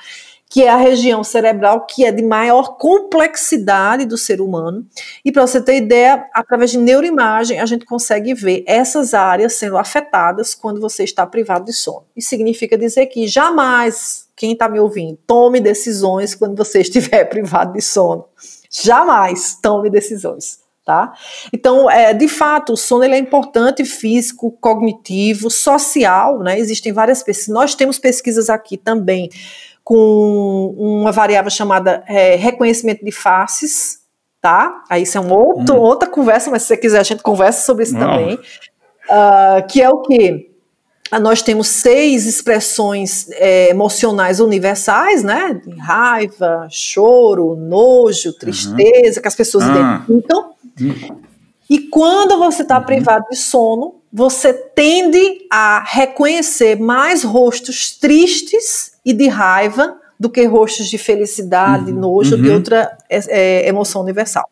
Que 0.50 0.64
é 0.64 0.70
a 0.70 0.78
região 0.78 1.24
cerebral 1.24 1.86
que 1.86 2.06
é 2.06 2.12
de 2.12 2.24
maior 2.24 2.78
complexidade 2.78 4.06
do 4.06 4.18
ser 4.18 4.40
humano. 4.40 4.86
E 5.24 5.32
para 5.32 5.46
você 5.46 5.62
ter 5.62 5.76
ideia, 5.76 6.26
através 6.34 6.72
de 6.72 6.78
neuroimagem, 6.78 7.60
a 7.60 7.66
gente 7.66 7.86
consegue 7.86 8.34
ver 8.34 8.64
essas 8.66 9.14
áreas 9.14 9.54
sendo 9.54 9.78
afetadas 9.78 10.56
quando 10.56 10.80
você 10.80 11.04
está 11.04 11.26
privado 11.26 11.66
de 11.66 11.74
sono. 11.74 12.06
Isso 12.16 12.30
significa 12.30 12.78
dizer 12.78 13.08
que 13.08 13.28
jamais, 13.28 14.28
quem 14.36 14.54
está 14.54 14.70
me 14.70 14.80
ouvindo, 14.80 15.20
tome 15.28 15.60
decisões 15.60 16.34
quando 16.34 16.56
você 16.56 16.80
estiver 16.82 17.26
privado 17.26 17.74
de 17.74 17.82
sono. 17.82 18.26
Jamais 18.72 19.58
tome 19.62 19.90
decisões. 19.90 20.66
Tá? 20.86 21.12
Então, 21.52 21.92
é, 21.92 22.14
de 22.14 22.30
fato, 22.30 22.72
o 22.72 22.78
sono 22.78 23.04
ele 23.04 23.16
é 23.16 23.18
importante 23.18 23.84
físico, 23.84 24.52
cognitivo, 24.52 25.52
social, 25.52 26.40
né? 26.40 26.58
Existem 26.58 26.94
várias 26.94 27.22
pesquisas. 27.22 27.54
Nós 27.54 27.76
temos 27.76 28.00
pesquisas 28.00 28.50
aqui 28.50 28.78
também 28.78 29.30
com 29.88 30.76
uma 30.78 31.14
variável 31.14 31.50
chamada 31.50 32.04
é, 32.10 32.36
reconhecimento 32.36 33.06
de 33.06 33.12
faces, 33.14 34.00
tá? 34.42 34.84
Aí 34.90 35.04
isso 35.04 35.18
é 35.18 35.22
um 35.22 35.32
outro, 35.32 35.78
hum. 35.78 35.80
outra 35.80 36.10
conversa, 36.10 36.52
mas 36.52 36.64
se 36.64 36.68
você 36.68 36.76
quiser 36.76 37.00
a 37.00 37.04
gente 37.04 37.24
conversa 37.24 37.66
sobre 37.66 37.86
isso 37.86 37.94
Não. 37.94 38.02
também. 38.02 38.34
Uh, 38.36 39.66
que 39.70 39.82
é 39.82 39.90
o 39.90 40.02
que? 40.02 40.52
Ah, 41.10 41.22
nós 41.22 41.42
temos 41.42 41.70
seis 41.70 42.26
expressões 42.26 43.30
é, 43.32 43.70
emocionais 43.70 44.42
universais, 44.42 45.24
né? 45.24 45.62
Raiva, 45.80 46.68
choro, 46.70 47.56
nojo, 47.56 48.34
tristeza, 48.34 49.20
uhum. 49.20 49.22
que 49.22 49.28
as 49.30 49.36
pessoas 49.36 49.64
ah. 49.64 50.04
identificam. 50.06 50.52
Uhum. 50.82 51.22
E 51.70 51.80
quando 51.80 52.38
você 52.38 52.64
está 52.64 52.78
uhum. 52.78 52.84
privado 52.84 53.24
de 53.32 53.38
sono, 53.38 54.02
você 54.12 54.52
tende 54.52 55.48
a 55.50 55.82
reconhecer 55.88 56.78
mais 56.78 57.24
rostos 57.24 57.98
tristes 57.98 58.97
e 59.08 59.14
de 59.14 59.30
raiva 59.30 59.98
do 60.20 60.30
que 60.30 60.44
rostos 60.44 60.90
de 60.90 60.98
felicidade, 60.98 61.92
uhum, 61.94 62.00
nojo, 62.00 62.36
uhum. 62.36 62.42
de 62.42 62.50
outra 62.50 62.98
é, 63.10 63.20
é, 63.30 63.70
emoção 63.70 64.02
universal. 64.02 64.50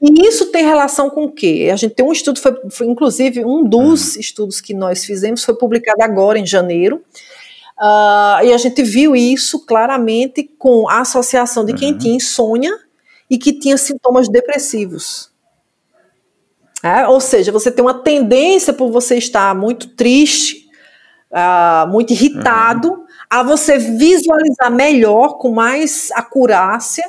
E 0.00 0.26
isso 0.26 0.46
tem 0.46 0.64
relação 0.64 1.10
com 1.10 1.24
o 1.24 1.30
quê? 1.30 1.68
A 1.70 1.76
gente 1.76 1.94
tem 1.94 2.06
um 2.06 2.12
estudo, 2.12 2.40
foi, 2.40 2.56
foi 2.70 2.86
inclusive 2.86 3.44
um 3.44 3.62
dos 3.62 4.14
uhum. 4.14 4.20
estudos 4.20 4.58
que 4.58 4.72
nós 4.72 5.04
fizemos, 5.04 5.44
foi 5.44 5.54
publicado 5.54 6.02
agora 6.02 6.38
em 6.38 6.46
janeiro, 6.46 7.02
uh, 7.78 8.42
e 8.42 8.54
a 8.54 8.56
gente 8.56 8.82
viu 8.82 9.14
isso 9.14 9.66
claramente 9.66 10.44
com 10.58 10.88
a 10.88 11.00
associação 11.00 11.62
de 11.62 11.74
quem 11.74 11.92
uhum. 11.92 11.98
tinha 11.98 12.16
insônia 12.16 12.72
e 13.28 13.36
que 13.36 13.52
tinha 13.52 13.76
sintomas 13.76 14.30
depressivos. 14.30 15.30
É, 16.82 17.06
ou 17.06 17.20
seja, 17.20 17.52
você 17.52 17.70
tem 17.70 17.84
uma 17.84 18.02
tendência 18.02 18.72
por 18.72 18.90
você 18.90 19.18
estar 19.18 19.54
muito 19.54 19.88
triste, 19.88 20.68
uh, 21.30 21.86
muito 21.90 22.12
irritado, 22.12 22.90
uhum. 22.90 23.07
A 23.30 23.42
você 23.42 23.78
visualizar 23.78 24.70
melhor, 24.70 25.38
com 25.38 25.50
mais 25.50 26.10
acurácia, 26.12 27.04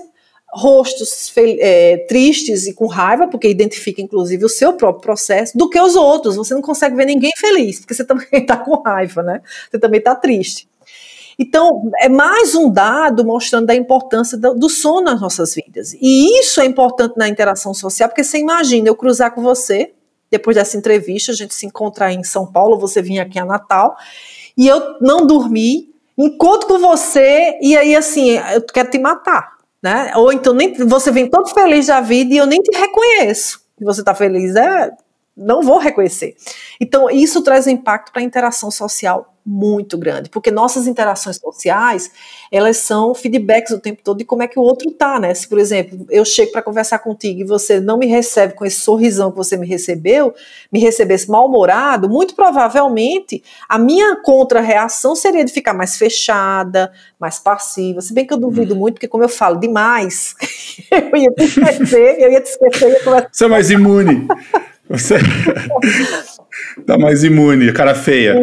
rostos 0.52 1.32
é, 1.38 2.06
tristes 2.08 2.68
e 2.68 2.74
com 2.74 2.88
raiva, 2.88 3.28
porque 3.28 3.48
identifica 3.48 4.02
inclusive 4.02 4.44
o 4.44 4.50
seu 4.50 4.74
próprio 4.74 5.02
processo, 5.02 5.58
do 5.58 5.70
que 5.70 5.80
os 5.80 5.96
outros. 5.96 6.36
Você 6.36 6.54
não 6.54 6.62
consegue 6.62 6.96
ver 6.96 7.06
ninguém 7.06 7.32
feliz, 7.38 7.80
porque 7.80 7.94
você 7.94 8.04
também 8.06 8.28
está 8.34 8.58
com 8.58 8.82
raiva, 8.82 9.24
né? 9.24 9.42
Você 9.70 9.80
também 9.80 10.00
está 10.00 10.16
triste. 10.16 10.68
Então, 11.42 11.90
é 12.02 12.10
mais 12.10 12.54
um 12.54 12.70
dado 12.70 13.24
mostrando 13.24 13.70
a 13.70 13.76
importância 13.76 14.38
do, 14.38 14.54
do 14.56 14.68
sono 14.68 15.04
nas 15.04 15.22
nossas 15.22 15.56
vidas. 15.56 15.94
E 15.94 16.38
isso 16.38 16.60
é 16.60 16.66
importante 16.66 17.14
na 17.16 17.30
interação 17.30 17.74
social, 17.74 18.10
porque 18.10 18.26
você 18.26 18.40
imagina 18.40 18.90
eu 18.90 18.96
cruzar 18.96 19.34
com 19.34 19.42
você, 19.42 19.94
depois 20.30 20.58
dessa 20.58 20.76
entrevista, 20.76 21.32
a 21.32 21.36
gente 21.36 21.56
se 21.56 21.66
encontrar 21.66 22.12
em 22.12 22.26
São 22.26 22.46
Paulo, 22.46 22.78
você 22.78 23.02
vir 23.02 23.20
aqui 23.20 23.40
a 23.40 23.46
Natal, 23.46 23.96
e 24.58 24.68
eu 24.68 24.98
não 25.00 25.26
dormi, 25.26 25.90
encontro 26.26 26.68
com 26.68 26.80
você, 26.80 27.58
e 27.62 27.78
aí 27.78 27.96
assim, 27.96 28.32
eu 28.54 28.62
quero 28.62 28.90
te 28.90 29.00
matar. 29.00 29.58
Né? 29.82 30.12
Ou 30.16 30.34
então 30.34 30.54
nem, 30.54 30.74
você 30.74 31.10
vem 31.10 31.30
todo 31.30 31.54
feliz 31.54 31.88
da 31.88 32.02
vida 32.02 32.34
e 32.34 32.38
eu 32.38 32.46
nem 32.46 32.62
te 32.62 32.78
reconheço 32.78 33.62
que 33.78 33.86
você 33.86 34.02
está 34.02 34.14
feliz. 34.14 34.56
É, 34.56 34.92
não 35.36 35.62
vou 35.62 35.78
reconhecer. 35.78 36.36
Então, 36.80 37.10
isso 37.10 37.42
traz 37.42 37.66
um 37.66 37.72
impacto 37.72 38.12
para 38.12 38.22
a 38.22 38.26
interação 38.26 38.70
social 38.70 39.34
muito 39.50 39.98
grande, 39.98 40.30
porque 40.30 40.52
nossas 40.52 40.86
interações 40.86 41.38
sociais, 41.38 42.12
elas 42.52 42.78
são 42.78 43.16
feedbacks 43.16 43.72
o 43.72 43.80
tempo 43.80 44.02
todo 44.04 44.20
de 44.20 44.24
como 44.24 44.44
é 44.44 44.48
que 44.48 44.60
o 44.60 44.62
outro 44.62 44.92
tá, 44.92 45.20
né? 45.20 45.34
Se, 45.34 45.48
por 45.48 45.58
exemplo, 45.58 46.06
eu 46.12 46.24
chego 46.24 46.52
para 46.52 46.62
conversar 46.62 47.00
contigo 47.00 47.42
e 47.42 47.44
você 47.44 47.80
não 47.80 47.98
me 47.98 48.06
recebe 48.06 48.54
com 48.54 48.64
esse 48.64 48.80
sorrisão 48.80 49.32
que 49.32 49.38
você 49.38 49.58
me 49.58 49.66
recebeu, 49.66 50.36
me 50.72 50.80
recebesse 50.80 51.28
mal-humorado, 51.28 52.08
muito 52.08 52.36
provavelmente 52.36 53.44
a 53.68 53.80
minha 53.80 54.18
contra-reação 54.18 55.16
seria 55.16 55.44
de 55.44 55.52
ficar 55.52 55.74
mais 55.74 55.98
fechada, 55.98 56.92
mais 57.20 57.40
passiva, 57.40 58.02
se 58.02 58.14
bem 58.14 58.28
que 58.28 58.34
eu 58.34 58.38
duvido 58.38 58.76
hum. 58.76 58.78
muito, 58.78 58.96
porque 58.96 59.08
como 59.08 59.24
eu 59.24 59.30
falo 59.30 59.60
demais, 59.60 60.36
eu 60.92 61.18
ia 61.18 61.32
te 61.32 61.44
esquecer, 61.44 62.22
eu 62.22 62.32
ia 62.32 62.42
te 62.42 62.52
esquecer, 62.52 63.02
ia. 63.04 63.30
Você 63.32 63.46
é 63.46 63.48
mais 63.48 63.72
imune. 63.72 64.28
Você 64.90 65.18
tá 66.86 66.98
mais 66.98 67.24
imune, 67.24 67.72
cara 67.74 67.96
feia. 67.96 68.36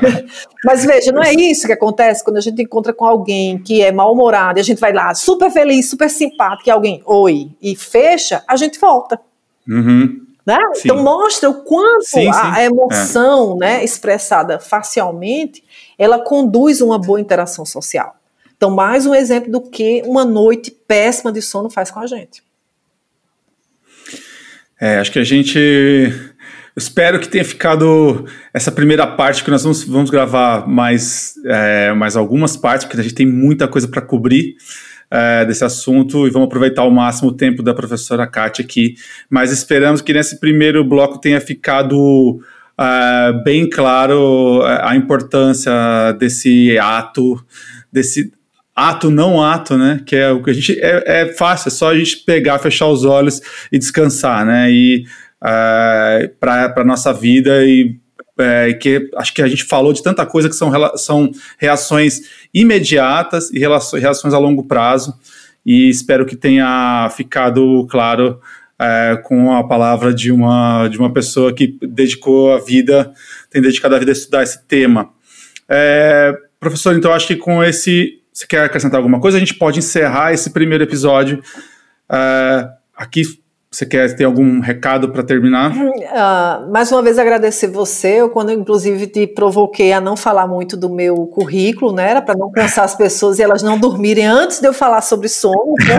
Mas 0.64 0.84
veja, 0.84 1.12
não 1.12 1.22
é 1.22 1.32
isso 1.32 1.66
que 1.66 1.72
acontece 1.72 2.24
quando 2.24 2.36
a 2.36 2.40
gente 2.40 2.62
encontra 2.62 2.92
com 2.92 3.04
alguém 3.04 3.58
que 3.58 3.82
é 3.82 3.90
mal-humorado 3.90 4.58
e 4.58 4.60
a 4.60 4.64
gente 4.64 4.80
vai 4.80 4.92
lá 4.92 5.14
super 5.14 5.50
feliz, 5.50 5.88
super 5.88 6.10
simpático, 6.10 6.68
e 6.68 6.70
alguém, 6.70 7.02
oi, 7.04 7.50
e 7.60 7.74
fecha, 7.76 8.42
a 8.46 8.56
gente 8.56 8.78
volta. 8.78 9.20
Uhum. 9.68 10.26
Né? 10.46 10.58
Então 10.84 11.02
mostra 11.02 11.48
o 11.48 11.62
quanto 11.62 12.06
sim, 12.06 12.28
a, 12.28 12.54
sim. 12.54 12.60
emoção 12.62 13.56
é. 13.56 13.58
né, 13.58 13.84
expressada 13.84 14.58
facialmente, 14.58 15.62
ela 15.98 16.18
conduz 16.18 16.80
uma 16.80 16.98
boa 16.98 17.20
interação 17.20 17.64
social. 17.64 18.16
Então, 18.56 18.70
mais 18.70 19.06
um 19.06 19.14
exemplo 19.14 19.50
do 19.50 19.60
que 19.60 20.02
uma 20.04 20.22
noite 20.22 20.70
péssima 20.70 21.32
de 21.32 21.40
sono 21.40 21.70
faz 21.70 21.90
com 21.90 22.00
a 22.00 22.06
gente. 22.06 22.42
É, 24.78 24.98
acho 24.98 25.10
que 25.10 25.18
a 25.18 25.24
gente. 25.24 26.29
Espero 26.80 27.20
que 27.20 27.28
tenha 27.28 27.44
ficado 27.44 28.24
essa 28.54 28.72
primeira 28.72 29.06
parte, 29.06 29.44
que 29.44 29.50
nós 29.50 29.62
vamos, 29.62 29.84
vamos 29.84 30.08
gravar 30.08 30.66
mais, 30.66 31.34
é, 31.44 31.92
mais 31.92 32.16
algumas 32.16 32.56
partes, 32.56 32.86
porque 32.86 32.98
a 32.98 33.02
gente 33.02 33.14
tem 33.14 33.26
muita 33.26 33.68
coisa 33.68 33.86
para 33.86 34.00
cobrir 34.00 34.56
é, 35.10 35.44
desse 35.44 35.62
assunto 35.62 36.26
e 36.26 36.30
vamos 36.30 36.46
aproveitar 36.46 36.80
ao 36.80 36.90
máximo 36.90 37.28
o 37.28 37.36
tempo 37.36 37.62
da 37.62 37.74
professora 37.74 38.26
Kátia 38.26 38.64
aqui. 38.64 38.94
Mas 39.28 39.52
esperamos 39.52 40.00
que 40.00 40.12
nesse 40.14 40.40
primeiro 40.40 40.82
bloco 40.82 41.20
tenha 41.20 41.38
ficado 41.38 42.40
é, 42.80 43.32
bem 43.44 43.68
claro 43.68 44.62
a 44.64 44.96
importância 44.96 45.72
desse 46.18 46.78
ato, 46.78 47.44
desse 47.92 48.32
ato 48.74 49.10
não 49.10 49.42
ato, 49.42 49.76
né? 49.76 50.00
Que 50.06 50.16
é 50.16 50.30
o 50.30 50.42
que 50.42 50.50
a 50.50 50.54
gente 50.54 50.80
é, 50.80 51.02
é 51.22 51.26
fácil, 51.34 51.68
é 51.68 51.70
só 51.70 51.90
a 51.90 51.94
gente 51.98 52.18
pegar, 52.24 52.58
fechar 52.58 52.86
os 52.86 53.04
olhos 53.04 53.42
e 53.70 53.78
descansar, 53.78 54.46
né? 54.46 54.70
E 54.70 55.04
é, 55.42 56.30
para 56.38 56.84
nossa 56.84 57.12
vida 57.12 57.64
e 57.64 57.96
é, 58.38 58.72
que 58.72 59.10
acho 59.16 59.34
que 59.34 59.42
a 59.42 59.48
gente 59.48 59.64
falou 59.64 59.92
de 59.92 60.02
tanta 60.02 60.24
coisa 60.24 60.48
que 60.48 60.54
são, 60.54 60.72
são 60.96 61.30
reações 61.58 62.20
imediatas 62.52 63.50
e 63.50 63.58
reações 63.58 64.32
a 64.32 64.38
longo 64.38 64.64
prazo 64.64 65.14
e 65.64 65.88
espero 65.88 66.24
que 66.24 66.36
tenha 66.36 67.10
ficado 67.14 67.86
claro 67.90 68.40
é, 68.78 69.16
com 69.24 69.52
a 69.52 69.66
palavra 69.66 70.14
de 70.14 70.32
uma, 70.32 70.88
de 70.88 70.98
uma 70.98 71.12
pessoa 71.12 71.52
que 71.52 71.78
dedicou 71.82 72.54
a 72.54 72.58
vida, 72.58 73.12
tem 73.50 73.60
dedicado 73.60 73.94
a 73.94 73.98
vida 73.98 74.10
a 74.10 74.12
estudar 74.12 74.42
esse 74.42 74.64
tema. 74.66 75.10
É, 75.68 76.34
professor, 76.58 76.96
então 76.96 77.12
acho 77.12 77.26
que 77.26 77.36
com 77.36 77.62
esse 77.62 78.20
você 78.32 78.46
quer 78.46 78.64
acrescentar 78.64 78.98
alguma 78.98 79.20
coisa? 79.20 79.36
A 79.36 79.40
gente 79.40 79.54
pode 79.54 79.80
encerrar 79.80 80.32
esse 80.32 80.50
primeiro 80.50 80.84
episódio. 80.84 81.42
Uh, 82.08 82.68
aqui, 82.96 83.22
você 83.72 83.86
quer 83.86 84.16
ter 84.16 84.24
algum 84.24 84.58
recado 84.58 85.12
para 85.12 85.22
terminar? 85.22 85.72
Uh, 85.72 86.72
mais 86.72 86.90
uma 86.90 87.00
vez 87.02 87.20
agradecer 87.20 87.68
você. 87.68 88.20
Eu, 88.20 88.28
quando 88.28 88.50
eu, 88.50 88.58
inclusive 88.58 89.06
te 89.06 89.28
provoquei 89.28 89.92
a 89.92 90.00
não 90.00 90.16
falar 90.16 90.48
muito 90.48 90.76
do 90.76 90.90
meu 90.90 91.28
currículo, 91.28 91.92
né? 91.92 92.10
Era 92.10 92.20
para 92.20 92.36
não 92.36 92.50
cansar 92.50 92.84
as 92.84 92.96
pessoas 92.96 93.38
e 93.38 93.42
elas 93.44 93.62
não 93.62 93.78
dormirem 93.78 94.26
antes 94.26 94.58
de 94.58 94.66
eu 94.66 94.72
falar 94.72 95.02
sobre 95.02 95.28
sono. 95.28 95.74
Né? 95.78 95.98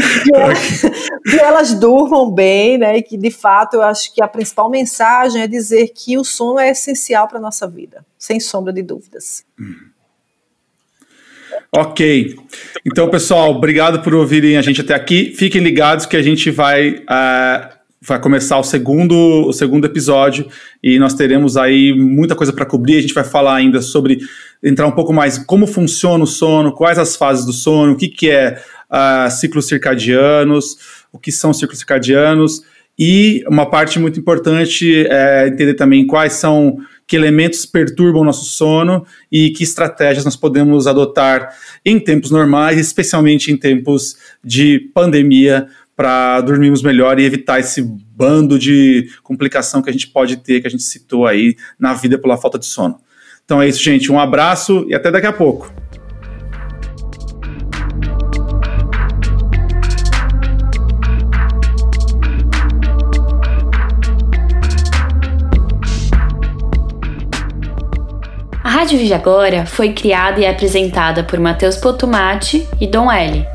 que, 0.24 0.34
elas, 0.34 0.80
que 1.24 1.38
elas 1.38 1.74
durmam 1.74 2.30
bem, 2.30 2.78
né? 2.78 2.96
E 2.96 3.02
que 3.02 3.18
de 3.18 3.30
fato 3.30 3.74
eu 3.74 3.82
acho 3.82 4.14
que 4.14 4.22
a 4.22 4.28
principal 4.28 4.70
mensagem 4.70 5.42
é 5.42 5.46
dizer 5.46 5.88
que 5.94 6.16
o 6.16 6.24
sono 6.24 6.58
é 6.58 6.70
essencial 6.70 7.28
para 7.28 7.38
nossa 7.38 7.68
vida, 7.68 8.02
sem 8.16 8.40
sombra 8.40 8.72
de 8.72 8.82
dúvidas. 8.82 9.44
Hum. 9.60 9.90
Ok. 11.72 12.34
Então, 12.84 13.08
pessoal, 13.08 13.50
obrigado 13.52 14.02
por 14.02 14.12
ouvirem 14.12 14.56
a 14.56 14.62
gente 14.62 14.80
até 14.80 14.92
aqui. 14.92 15.32
Fiquem 15.36 15.62
ligados 15.62 16.04
que 16.04 16.16
a 16.16 16.22
gente 16.22 16.50
vai, 16.50 16.96
uh, 16.96 17.68
vai 18.02 18.20
começar 18.20 18.58
o 18.58 18.64
segundo, 18.64 19.14
o 19.46 19.52
segundo 19.52 19.84
episódio 19.84 20.48
e 20.82 20.98
nós 20.98 21.14
teremos 21.14 21.56
aí 21.56 21.94
muita 21.94 22.34
coisa 22.34 22.52
para 22.52 22.66
cobrir. 22.66 22.96
A 22.96 23.00
gente 23.00 23.14
vai 23.14 23.22
falar 23.22 23.54
ainda 23.54 23.80
sobre 23.80 24.18
entrar 24.60 24.88
um 24.88 24.92
pouco 24.92 25.12
mais 25.12 25.38
como 25.38 25.64
funciona 25.64 26.24
o 26.24 26.26
sono, 26.26 26.74
quais 26.74 26.98
as 26.98 27.14
fases 27.14 27.46
do 27.46 27.52
sono, 27.52 27.92
o 27.92 27.96
que, 27.96 28.08
que 28.08 28.28
é 28.28 28.60
uh, 28.90 29.30
ciclos 29.30 29.68
circadianos, 29.68 30.76
o 31.12 31.20
que 31.20 31.30
são 31.30 31.52
ciclos 31.52 31.78
circadianos. 31.78 32.62
E 32.98 33.44
uma 33.46 33.70
parte 33.70 33.96
muito 34.00 34.18
importante 34.18 35.06
é 35.06 35.46
entender 35.46 35.74
também 35.74 36.04
quais 36.04 36.32
são 36.32 36.78
que 37.10 37.16
elementos 37.16 37.66
perturbam 37.66 38.22
o 38.22 38.24
nosso 38.24 38.44
sono 38.44 39.04
e 39.32 39.50
que 39.50 39.64
estratégias 39.64 40.24
nós 40.24 40.36
podemos 40.36 40.86
adotar 40.86 41.52
em 41.84 41.98
tempos 41.98 42.30
normais, 42.30 42.78
especialmente 42.78 43.50
em 43.50 43.56
tempos 43.56 44.16
de 44.44 44.78
pandemia, 44.94 45.66
para 45.96 46.40
dormirmos 46.40 46.84
melhor 46.84 47.18
e 47.18 47.24
evitar 47.24 47.58
esse 47.58 47.82
bando 47.82 48.56
de 48.56 49.10
complicação 49.24 49.82
que 49.82 49.90
a 49.90 49.92
gente 49.92 50.06
pode 50.06 50.36
ter, 50.36 50.60
que 50.60 50.68
a 50.68 50.70
gente 50.70 50.84
citou 50.84 51.26
aí 51.26 51.56
na 51.76 51.94
vida 51.94 52.16
pela 52.16 52.36
falta 52.36 52.60
de 52.60 52.66
sono. 52.66 53.00
Então 53.44 53.60
é 53.60 53.68
isso, 53.68 53.82
gente. 53.82 54.12
Um 54.12 54.20
abraço 54.20 54.86
e 54.88 54.94
até 54.94 55.10
daqui 55.10 55.26
a 55.26 55.32
pouco. 55.32 55.79
Rádio 68.80 68.98
Vive 68.98 69.12
Agora 69.12 69.66
foi 69.66 69.92
criada 69.92 70.40
e 70.40 70.46
apresentada 70.46 71.22
por 71.22 71.38
Matheus 71.38 71.76
Potumati 71.76 72.66
e 72.80 72.86
Dom 72.86 73.12
L. 73.12 73.46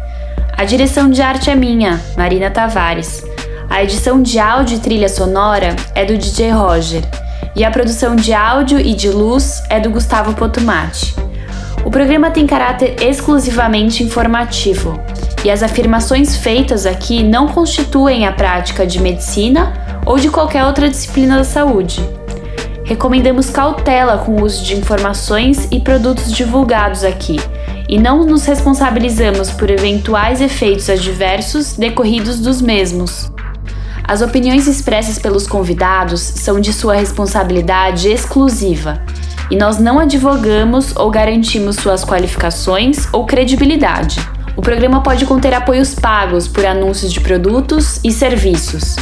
A 0.56 0.64
direção 0.64 1.10
de 1.10 1.20
arte 1.20 1.50
é 1.50 1.56
minha, 1.56 2.00
Marina 2.16 2.52
Tavares. 2.52 3.26
A 3.68 3.84
edição 3.84 4.22
de 4.22 4.38
áudio 4.38 4.78
e 4.78 4.80
trilha 4.80 5.10
sonora 5.10 5.76
é 5.96 6.06
do 6.06 6.16
DJ 6.16 6.52
Roger. 6.52 7.02
E 7.56 7.66
a 7.66 7.72
produção 7.72 8.16
de 8.16 8.36
áudio 8.36 8.80
e 8.80 8.94
de 8.94 9.10
luz 9.10 9.64
é 9.68 9.80
do 9.80 9.90
Gustavo 9.90 10.36
Potumati. 10.36 11.16
O 11.84 11.90
programa 11.90 12.30
tem 12.30 12.46
caráter 12.46 12.96
exclusivamente 13.02 14.04
informativo, 14.04 15.02
e 15.44 15.50
as 15.50 15.64
afirmações 15.64 16.38
feitas 16.38 16.86
aqui 16.86 17.24
não 17.24 17.48
constituem 17.48 18.28
a 18.28 18.32
prática 18.32 18.86
de 18.86 19.02
medicina 19.02 19.74
ou 20.06 20.20
de 20.20 20.30
qualquer 20.30 20.66
outra 20.66 20.88
disciplina 20.88 21.36
da 21.38 21.44
saúde 21.44 22.00
recomendamos 22.86 23.50
cautela 23.50 24.20
com 24.20 24.34
o 24.34 24.44
uso 24.46 24.64
de 24.64 24.76
informações 24.76 25.68
e 25.72 25.80
produtos 25.80 26.32
divulgados 26.32 27.04
aqui 27.04 27.38
e 27.90 28.00
não 28.00 28.24
nos 28.24 28.46
responsabilizamos 28.46 29.52
por 29.52 29.70
eventuais 29.70 30.40
efeitos 30.40 30.90
adversos 30.90 31.74
decorridos 31.74 32.40
dos 32.40 32.62
mesmos. 32.62 33.32
As 34.08 34.22
opiniões 34.22 34.68
expressas 34.68 35.18
pelos 35.18 35.48
convidados 35.48 36.22
são 36.22 36.60
de 36.60 36.72
sua 36.72 36.96
responsabilidade 36.96 38.08
exclusiva 38.08 39.02
e 39.50 39.56
nós 39.56 39.80
não 39.80 40.00
advogamos 40.00 40.96
ou 40.96 41.10
garantimos 41.10 41.78
suas 41.78 42.06
qualificações 42.06 43.08
ou 43.12 43.26
credibilidade. 43.26 44.20
O 44.56 44.62
programa 44.62 45.02
pode 45.02 45.26
conter 45.26 45.54
apoios 45.54 45.96
pagos 45.96 46.48
por 46.48 46.66
anúncios 46.66 47.12
de 47.12 47.20
produtos 47.20 48.00
e 48.04 48.12
serviços. 48.12 48.96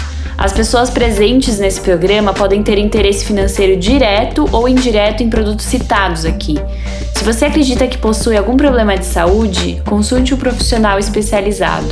As 0.43 0.51
pessoas 0.51 0.89
presentes 0.89 1.57
nesse 1.57 1.79
programa 1.79 2.33
podem 2.33 2.61
ter 2.61 2.77
interesse 2.77 3.23
financeiro 3.23 3.79
direto 3.79 4.45
ou 4.51 4.67
indireto 4.67 5.23
em 5.23 5.29
produtos 5.29 5.65
citados 5.65 6.25
aqui. 6.25 6.55
Se 7.15 7.23
você 7.23 7.45
acredita 7.45 7.87
que 7.87 7.97
possui 7.97 8.35
algum 8.35 8.57
problema 8.57 8.97
de 8.97 9.05
saúde, 9.05 9.81
consulte 9.85 10.33
um 10.33 10.37
profissional 10.37 10.99
especializado. 10.99 11.87